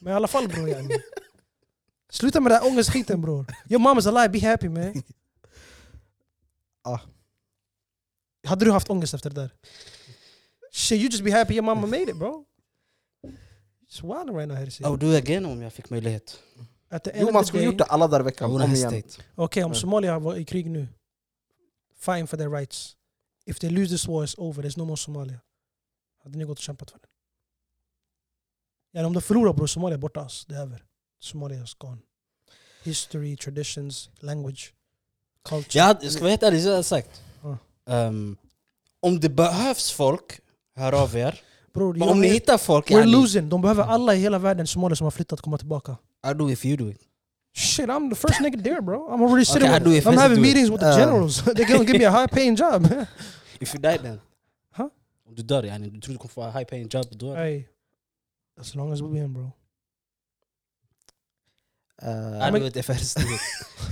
Men 0.00 0.12
i 0.12 0.16
alla 0.16 0.28
fall 0.28 0.48
bror 0.48 0.68
yani. 0.68 0.94
Sluta 2.10 2.40
med 2.40 2.52
den 2.52 2.60
där 2.62 2.68
ångestskiten 2.70 3.20
bror. 3.20 3.46
Your 3.70 3.80
mom 3.80 3.98
is 3.98 4.06
alive, 4.06 4.28
be 4.28 4.40
happy 4.50 4.68
man. 4.68 5.02
Ah. 6.84 6.98
Hade 8.46 8.64
du 8.64 8.70
haft 8.72 8.90
ångest 8.90 9.14
efter 9.14 9.30
det 9.30 9.40
där? 9.40 9.50
Shit 10.72 11.00
you 11.00 11.08
just 11.10 11.24
be 11.24 11.30
happy 11.32 11.54
your 11.54 11.64
mama 11.64 11.86
made 11.86 12.02
it 12.10 12.16
bro. 12.16 12.44
Now 14.02 14.54
Herzi. 14.56 14.82
I 14.82 14.86
would 14.86 15.00
do 15.00 15.12
it 15.12 15.22
again 15.24 15.46
om 15.46 15.62
jag 15.62 15.72
fick 15.72 15.90
möjlighet. 15.90 16.38
Jo 17.14 17.32
man 17.32 17.44
skulle 17.46 17.64
gjort 17.64 17.78
det 17.78 17.84
alla 17.84 18.06
dagar 18.08 18.20
i 18.20 18.24
veckan, 18.24 18.50
om 18.50 18.74
igen. 18.74 19.02
Okej, 19.34 19.64
om 19.64 19.72
Ja. 19.72 19.78
Somalia 19.78 20.18
var 20.18 20.36
i 20.36 20.44
krig 20.44 20.70
nu, 20.70 20.88
fighting 21.98 22.26
for 22.26 22.36
their 22.36 22.50
rights. 22.50 22.96
If 23.46 23.58
they 23.58 23.70
lose 23.70 23.88
this 23.88 24.08
war 24.08 24.24
it's 24.24 24.34
over, 24.38 24.62
there's 24.62 24.78
no 24.78 24.84
more 24.84 24.96
Somalia. 24.96 25.40
Hade 26.24 26.38
ni 26.38 26.44
gått 26.44 26.58
och 26.58 26.62
kämpat 26.62 26.90
för 26.90 26.98
det? 26.98 27.08
Ja, 28.92 29.06
om 29.06 29.12
de 29.12 29.22
förlorar 29.22 29.52
bror, 29.52 29.66
Somalia 29.66 29.94
är 29.94 30.00
borta. 30.00 30.20
Alltså. 30.20 30.48
Det 30.48 30.54
är 30.54 30.60
över. 30.60 30.84
Somalia 31.20 31.62
is 31.64 31.74
gone. 31.74 31.98
History, 32.82 33.36
traditions, 33.36 34.10
language, 34.20 34.74
culture. 35.44 35.96
Jag 36.02 36.12
ska 36.12 36.20
vara 36.20 36.30
helt 36.30 36.42
ärlig, 36.42 36.60
jag 36.60 36.84
sagt. 36.84 37.22
Ja. 37.42 37.58
Ehm, 37.86 38.36
om 39.00 39.20
det 39.20 39.28
behövs 39.28 39.92
folk, 39.92 40.40
hör 40.74 40.92
av 41.02 41.16
er. 41.16 41.42
Bror, 41.76 42.10
om 42.10 42.20
ni 42.20 42.28
hittar 42.28 42.58
folk, 42.58 42.90
we're 42.90 42.98
yani, 42.98 43.12
losing. 43.12 43.48
De 43.48 43.60
behöver 43.60 43.82
alla 43.84 44.14
i 44.14 44.18
hela 44.18 44.38
världen 44.38 44.66
Somalia 44.66 44.96
som 44.96 45.04
har 45.04 45.10
flyttat 45.10 45.40
komma 45.40 45.58
tillbaka. 45.58 45.96
I 46.30 46.34
do 46.34 46.50
if 46.50 46.64
you 46.64 46.76
do 46.76 46.90
it. 46.90 47.00
Shit, 47.54 47.86
I'm 47.88 48.10
the 48.10 48.16
first 48.16 48.40
nigga 48.40 48.62
there 48.62 48.82
bro. 48.82 49.08
I'm 49.08 49.22
already 49.22 49.44
sitting 49.44 49.70
Okay, 49.70 49.84
with. 49.84 50.06
I'm 50.06 50.18
having 50.18 50.36
do 50.36 50.42
it. 50.42 50.48
meetings 50.48 50.70
with 50.70 50.80
the 50.80 50.90
Uh. 50.90 50.96
generals. 50.98 51.42
They're 51.54 51.68
gonna 51.68 51.84
give 51.84 51.98
me 51.98 52.04
a 52.06 52.10
high 52.10 52.26
paying 52.26 52.56
job. 52.56 52.86
If 53.60 53.74
you 53.74 53.80
die 53.80 53.96
then? 53.98 54.20
Huh? 54.76 54.88
Om 55.28 55.34
du 55.34 55.42
dör, 55.42 55.62
yani, 55.62 55.88
du 55.90 56.00
tror 56.00 56.12
du 56.12 56.18
kommer 56.18 56.32
få 56.32 56.42
en 56.42 56.52
high 56.52 56.64
paying 56.64 56.88
job, 56.94 57.04
då 57.10 57.32
är 57.32 57.36
hey, 57.36 57.64
as 58.60 58.74
long 58.74 58.92
as 58.92 59.00
we 59.00 59.08
win 59.08 59.32
bro. 59.34 59.50
I 62.02 62.50
do 62.50 62.66
it. 62.66 62.76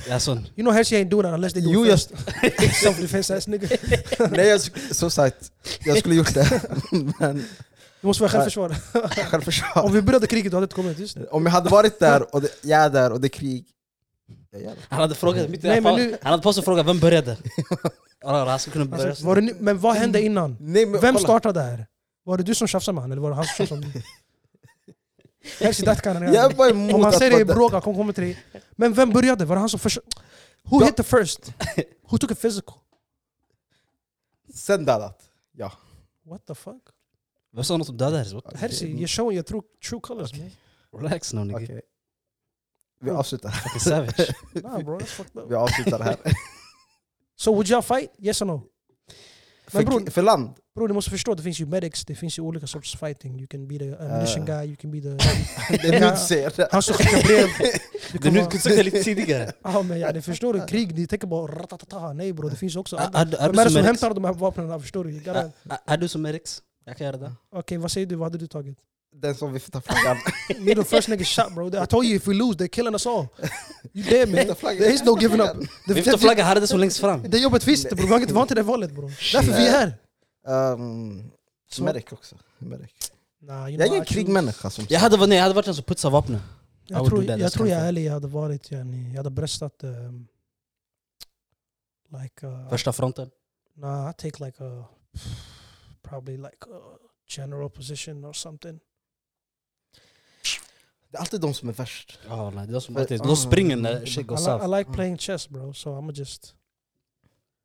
Jag 0.06 0.14
är 0.14 0.18
sån. 0.18 0.38
You 0.38 0.62
know 0.62 0.72
Hershey 0.72 0.98
ain't 0.98 1.08
doing 1.08 1.22
that 1.22 1.34
unless 1.34 1.52
they 1.52 1.62
do 1.62 1.84
it 1.84 1.90
first. 1.90 2.10
Self-defense 2.82 3.36
ass 3.36 3.46
nigga. 3.46 3.68
nej, 4.30 4.46
jag, 4.48 4.60
som 4.94 5.10
sagt, 5.10 5.52
jag 5.84 5.98
skulle 5.98 6.14
gjort 6.14 6.34
det. 6.34 6.62
Men 7.20 7.44
Du 8.04 8.08
måste 8.08 8.22
vara 8.22 8.32
självförsvar. 8.32 8.68
självförsvar. 9.30 9.82
Om 9.84 9.92
vi 9.92 10.02
började 10.02 10.26
kriget 10.26 10.50
du 10.52 10.56
hade 10.56 10.64
inte 10.64 10.74
kommit, 10.74 10.98
just 10.98 11.14
det. 11.16 11.26
Om 11.26 11.46
jag 11.46 11.52
hade 11.52 11.70
varit 11.70 11.98
där 11.98 12.34
och 12.34 12.40
det, 12.42 12.48
jag 12.62 12.80
är 12.80 12.90
där 12.90 13.12
och 13.12 13.20
det 13.20 13.26
är 13.26 13.28
krig, 13.28 13.66
det. 14.50 14.74
Han 14.88 15.00
hade 15.00 15.14
frågat, 15.14 15.48
mitt 15.48 15.64
i 15.64 15.66
Nej, 15.66 15.76
det 15.76 15.80
men 15.80 15.96
nu- 15.96 16.18
han 16.22 16.30
hade 16.30 16.42
pausat 16.42 16.58
och 16.58 16.64
frågat 16.64 16.86
vem 16.86 16.98
började? 16.98 17.36
Ja, 18.20 18.44
Han 18.48 18.58
skulle 18.58 18.72
kunna 18.72 18.84
börja 18.84 19.08
Alltså, 19.10 19.26
var 19.26 19.36
det, 19.36 19.54
men 19.60 19.78
vad 19.78 19.96
hände 19.96 20.22
innan? 20.22 20.56
Nej, 20.60 20.86
men 20.86 21.00
Vem 21.00 21.14
kolla. 21.14 21.26
startade 21.26 21.60
det 21.60 21.66
här? 21.66 21.86
Var 22.24 22.36
det 22.36 22.42
du 22.42 22.54
som 22.54 22.66
tjafsade 22.68 22.94
med 22.94 23.02
honom 23.02 23.12
eller 23.12 23.22
var 23.22 23.30
det 23.30 23.36
han 23.36 23.44
som 23.44 23.54
tjafsade 23.56 23.80
med 23.80 23.90
dig? 23.92 24.04
Jag 26.34 26.54
bara 26.56 26.68
emot 26.70 26.94
Om 26.94 27.02
han 27.04 27.12
säger 27.12 27.30
det 27.30 27.40
i 27.40 27.44
man- 27.44 27.54
bråk, 27.56 27.72
han 27.72 27.82
kommer 27.82 28.12
till 28.12 28.24
dig. 28.24 28.38
Men 28.76 28.92
vem 28.94 29.10
började? 29.12 29.44
Var 29.44 29.56
det 29.56 29.60
han 29.60 29.68
som 29.68 29.80
först... 29.80 29.98
Who 30.62 30.84
hit 30.84 30.96
the 30.96 31.02
first? 31.02 31.52
Who 32.10 32.18
took 32.18 32.30
it 32.30 32.42
physical? 32.42 32.74
Sen 34.54 34.84
dödat. 34.84 35.20
Ja. 35.56 35.72
What 36.26 36.46
the 36.46 36.54
fuck? 36.54 36.82
Vem 37.54 37.64
sa 37.64 37.76
något 37.76 37.88
om 37.88 37.96
döda? 37.96 38.24
What? 38.34 38.56
Hershey, 38.56 38.88
you're 38.88 39.06
showing 39.06 39.36
your 39.36 39.44
true, 39.44 39.62
true 39.88 40.00
colors 40.00 40.32
man. 40.38 40.50
Relax 41.02 41.32
no 41.32 41.44
nigga. 41.44 41.64
Okej. 41.64 41.80
Vi 43.00 43.10
avslutar. 43.10 43.50
Fucking 43.50 43.80
savage. 43.80 44.34
Nah 44.62 44.78
bro, 44.84 44.98
that's 44.98 45.06
fucked 45.06 45.36
up. 45.42 45.50
Vi 45.50 45.54
avslutar 45.54 46.00
här. 46.00 46.16
So 47.36 47.50
would 47.52 47.66
y'all 47.68 47.82
fight? 47.82 48.10
Yes 48.18 48.42
or 48.42 48.46
no? 48.46 48.62
För, 49.66 49.82
bror- 49.82 50.10
för 50.10 50.22
land? 50.22 50.50
Bro, 50.74 50.86
du 50.86 50.94
måste 50.94 51.10
förstå, 51.10 51.34
det 51.34 51.42
finns 51.42 51.60
ju 51.60 51.66
medics, 51.66 52.04
det 52.04 52.14
finns 52.14 52.38
ju 52.38 52.42
olika 52.42 52.66
sorts 52.66 52.96
fighting. 52.96 53.38
You 53.38 53.46
can 53.46 53.68
be 53.68 53.78
the 53.78 53.96
ammunition 53.96 54.40
Uh. 54.42 54.46
guy, 54.46 54.66
you 54.66 54.76
can 54.76 54.90
be 54.90 55.00
the... 55.00 55.08
Det 55.70 55.96
är 55.96 56.00
nu 56.00 56.10
du 56.10 56.16
säger 56.16 56.52
det. 56.56 56.68
Han 56.72 56.82
som 56.82 56.94
skickar 56.94 57.22
brev. 57.26 57.48
Det 58.12 58.18
kan 58.18 58.32
nu 58.32 58.38
vara- 58.40 58.50
du 58.50 58.58
sa 58.58 58.68
det 58.68 58.82
lite 58.82 59.02
tidigare. 59.02 59.52
Ja 59.64 59.82
men 59.82 59.98
ja, 60.00 60.12
det 60.12 60.22
förstår 60.22 60.54
du, 60.54 60.66
krig, 60.66 60.94
ni 60.98 61.06
tänker 61.06 61.26
bara 61.26 61.46
ratatata. 61.54 62.12
Nej 62.12 62.32
bro, 62.32 62.48
det 62.48 62.56
finns 62.56 62.76
också 62.76 62.96
Är- 62.96 63.00
andra. 63.12 63.38
är 63.38 63.42
är 63.44 63.50
Vem 63.50 63.58
är 63.58 63.64
det 63.64 63.70
som 63.70 63.84
hämtar 63.84 64.14
de 64.14 64.24
här 64.24 64.32
vapnen? 64.32 64.80
Förstår 64.80 65.04
du? 65.04 65.10
You 65.10 65.28
Är- 65.36 65.50
Är 65.86 65.96
du 65.96 66.08
som 66.08 66.22
medics? 66.22 66.62
Jag 66.84 66.96
kan 66.96 67.04
göra 67.06 67.16
det. 67.16 67.32
Okej, 67.50 67.78
vad 67.78 67.90
säger 67.92 68.06
du? 68.06 68.14
Vad 68.14 68.26
hade 68.26 68.38
du 68.38 68.46
tagit? 68.46 68.78
Den 69.16 69.34
som 69.34 69.52
viftar 69.52 69.80
flaggan. 69.80 70.16
You're 70.48 70.74
the 70.82 70.84
first 70.96 71.08
nigga 71.08 71.24
shot 71.24 71.54
bro. 71.54 71.68
I 71.68 71.86
told 71.86 72.06
you 72.06 72.16
if 72.16 72.28
we 72.28 72.34
lose 72.34 72.58
they're 72.58 72.68
killing 72.68 72.92
us 72.94 73.06
all. 73.06 73.26
You 73.92 74.04
dead 74.10 74.28
man. 74.28 74.56
There 74.56 74.92
is 74.92 75.04
no 75.04 75.18
giving 75.20 75.40
up. 75.40 75.56
Det, 75.86 75.94
Vifta 75.94 76.10
det, 76.12 76.18
flaggan 76.18 76.46
hade 76.46 76.60
det 76.60 76.66
så 76.66 76.76
längst 76.76 76.98
fram. 77.00 77.22
det 77.30 77.38
jobbet 77.38 77.64
finns 77.64 77.84
inte 77.84 77.96
bro, 77.96 78.06
vi 78.06 78.12
har 78.12 78.20
inte, 78.20 78.32
vi 78.32 78.36
har 78.36 78.42
inte 78.42 78.54
det 78.54 78.62
valet 78.62 78.92
bro. 78.92 79.08
Därför 79.08 79.42
vi 79.52 79.66
är 79.66 79.70
här. 79.70 80.72
Um, 80.72 81.30
Så- 81.70 81.84
medic 81.84 82.04
också. 82.12 82.36
Medic. 82.58 82.90
Nah, 83.40 83.70
you 83.70 83.70
Jag 83.70 83.76
know, 83.78 83.80
är 83.80 83.86
ingen 83.86 84.02
I 84.02 84.06
choose- 84.06 84.08
krigmänniska 84.14 84.70
som 84.70 84.86
Jag 84.88 85.00
hade, 85.00 85.16
varit- 85.16 85.28
nej, 85.28 85.38
jag 85.38 85.42
hade 85.42 85.54
varit 85.54 85.64
den 85.66 85.74
som 85.74 85.84
putsar 85.84 86.10
vapnen. 86.10 86.40
I 86.40 86.42
Jag 86.92 86.98
would 86.98 87.08
tror 87.10 87.20
do 87.20 87.26
that, 87.26 87.38
jag, 87.40 87.48
that's 87.48 87.52
tror 87.54 87.68
jag 87.68 87.76
är 87.78 87.80
kind 87.80 87.84
of 87.84 87.88
ärlig, 87.88 88.04
jag 88.06 88.12
hade 88.12 88.26
varit 88.28 88.70
yani, 88.70 89.08
jag 89.10 89.16
hade 89.16 89.30
bröstat 89.30 89.84
um, 89.84 90.26
like 92.22 92.46
uh, 92.46 92.68
Första 92.70 92.92
fronten. 92.92 93.30
Nah, 93.76 94.10
I 94.10 94.12
take 94.12 94.44
like 94.44 94.64
a 94.64 94.84
probably 96.08 96.36
like 96.36 96.58
a 96.72 96.80
general 97.36 97.70
position 97.70 98.24
or 98.24 98.32
something. 98.32 98.80
Det 101.10 101.16
är 101.18 101.20
alltid 101.20 101.40
de 101.40 101.54
som 101.54 101.68
är 101.68 101.72
värst. 101.72 102.18
Ja, 102.28 102.50
nej, 102.50 102.66
det 102.66 102.70
är 102.70 102.74
de 102.74 102.80
som 102.80 102.96
alltid, 102.96 103.20
ah. 103.20 103.24
de 103.24 103.36
springer 103.36 103.76
när 103.76 104.02
I, 104.02 104.06
shit 104.06 104.16
li- 104.16 104.22
går 104.22 104.38
I 104.38 104.42
south. 104.42 104.68
like 104.78 104.92
playing 104.92 105.18
chess, 105.18 105.48
bro. 105.48 105.74
So 105.74 105.90
I'm 105.90 106.00
gonna 106.00 106.12
just. 106.12 106.54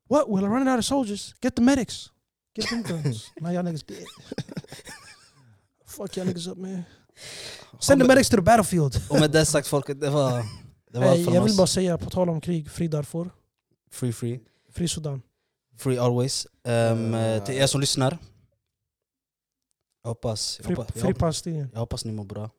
What? 0.09 0.29
Well, 0.29 0.43
I'm 0.45 0.51
running 0.53 0.67
out 0.69 0.79
of 0.79 0.85
soldiers. 0.85 1.35
Get 1.41 1.55
the 1.55 1.61
medics. 1.61 2.11
Get 2.55 2.69
them 2.69 2.81
guns. 2.83 3.31
now 3.41 3.51
y'all 3.51 3.63
niggas 3.63 3.85
dead. 3.87 4.05
Fuck 5.85 6.17
y'all 6.17 6.27
niggas 6.27 6.47
up, 6.51 6.57
man. 6.57 6.83
Send 7.79 8.01
the 8.01 8.07
medics 8.07 8.29
to 8.29 8.35
the 8.35 8.41
battlefield. 8.41 9.01
Och 9.09 9.19
med 9.19 9.31
det 9.31 9.45
sagt 9.45 9.67
folket, 9.67 9.99
det 10.01 10.09
var, 10.09 10.45
det 10.91 10.99
var 10.99 11.07
Hey, 11.07 11.23
jag 11.23 11.43
vill 11.43 11.57
bara 11.57 11.67
säga, 11.67 11.97
på 11.97 12.09
tal 12.09 12.29
om 12.29 12.41
krig, 12.41 12.71
fri 12.71 12.87
Darfur, 12.87 13.29
Free 13.91 14.13
free. 14.13 14.39
fri 14.71 14.87
Sudan. 14.87 15.21
Free 15.79 15.97
always. 15.97 16.47
Um, 16.63 17.13
Eh. 17.13 17.43
till 17.45 17.55
er 17.55 17.67
som 17.67 17.81
lyssnar. 17.81 18.17
Jag 20.03 20.09
hoppas, 20.09 20.57
jag 20.59 20.65
Fri, 20.65 20.75
hoppas, 20.75 20.95
jag 20.95 21.01
fri 21.01 21.11
hoppas, 21.11 21.45
jag 21.73 21.79
hoppas 21.79 22.05
ni 22.05 22.11
mår 22.11 22.23
bra. 22.25 22.49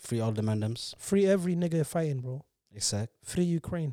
Free 0.00 0.20
all 0.20 0.34
the 0.36 0.42
mandems. 0.42 0.94
Free 0.98 1.26
every 1.26 1.56
nigga 1.56 1.84
fighting, 1.84 2.20
bro. 2.22 2.42
Exakt. 2.74 3.12
Free 3.22 3.56
Ukraine. 3.56 3.92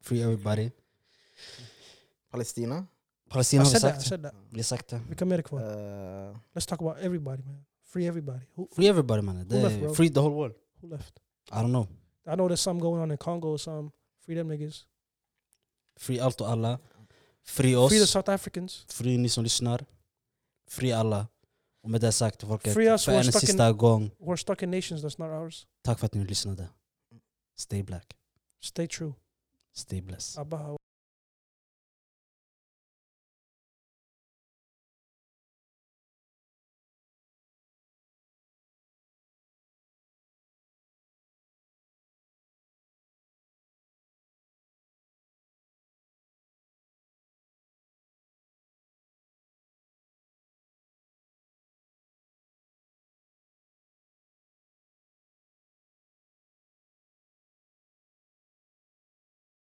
Free 0.00 0.22
everybody. 0.22 0.70
Palestina. 2.30 2.86
Palestina 3.30 3.62
I 3.62 3.66
har 3.66 3.72
vi 3.72 3.78
said 3.80 3.82
that. 3.92 3.96
I 3.96 4.00
sagt. 4.00 4.08
said 4.08 4.22
that. 4.22 4.34
Vi 4.50 4.58
har 4.58 4.62
sagt 4.64 4.88
det. 4.90 5.00
Vilka 5.08 5.24
mer 5.24 5.38
är 5.38 5.42
kvar? 5.42 5.60
Uh, 5.60 6.36
Let's 6.54 6.66
talk 6.68 6.80
about 6.80 6.96
everybody, 7.00 7.42
man. 7.42 7.64
Free 7.84 8.06
everybody. 8.06 8.40
Who, 8.54 8.68
Free 8.74 8.88
everybody 8.88 9.22
man. 9.22 9.36
Who 9.36 9.62
left, 9.62 9.80
bro? 9.80 9.94
free 9.94 10.08
the 10.10 10.20
whole 10.20 10.34
world. 10.34 10.54
who 10.82 10.88
left? 10.88 11.20
I 11.52 11.54
don't 11.62 11.72
know. 11.72 11.86
I 12.26 12.34
know 12.36 12.48
there's 12.48 12.60
some 12.60 12.80
going 12.80 13.02
on 13.02 13.10
in 13.10 13.16
Congo 13.18 13.48
or 13.48 13.58
some. 13.58 13.90
Free 14.26 14.34
them 14.36 14.48
niggas. 14.48 14.84
Free 15.96 16.20
allt 16.20 16.40
och 16.40 16.48
alla. 16.48 16.78
Free 17.44 17.76
oss. 17.76 17.90
Free 17.92 18.00
the 18.00 18.06
South 18.06 18.30
Africans. 18.30 18.84
Free 18.88 19.18
ni 19.18 19.28
som 19.28 19.44
lyssnar. 19.44 19.84
Free 20.70 20.92
alla. 20.92 21.26
Och 21.82 21.90
med 21.90 22.00
det 22.00 22.12
sagt 22.12 22.40
folket, 22.42 22.74
Free 22.74 22.88
us, 22.88 23.04
för 23.04 23.12
en 23.12 23.24
stuck 23.24 23.34
in- 23.42 23.46
sista 23.46 23.72
gång, 23.72 24.10
We're 24.18 24.36
stuck 24.36 24.62
in 24.62 24.70
nations 24.70 25.02
that's 25.04 25.18
not 25.18 25.42
ours. 25.42 25.66
tack 25.82 25.98
för 25.98 26.06
att 26.06 26.14
ni 26.14 26.24
lyssnade. 26.24 26.68
Stay 27.56 27.82
black, 27.82 28.12
Stay 28.62 28.88
true. 28.88 29.12
stay 29.74 30.00
blessed. 30.00 30.40
Abaha. 30.40 30.76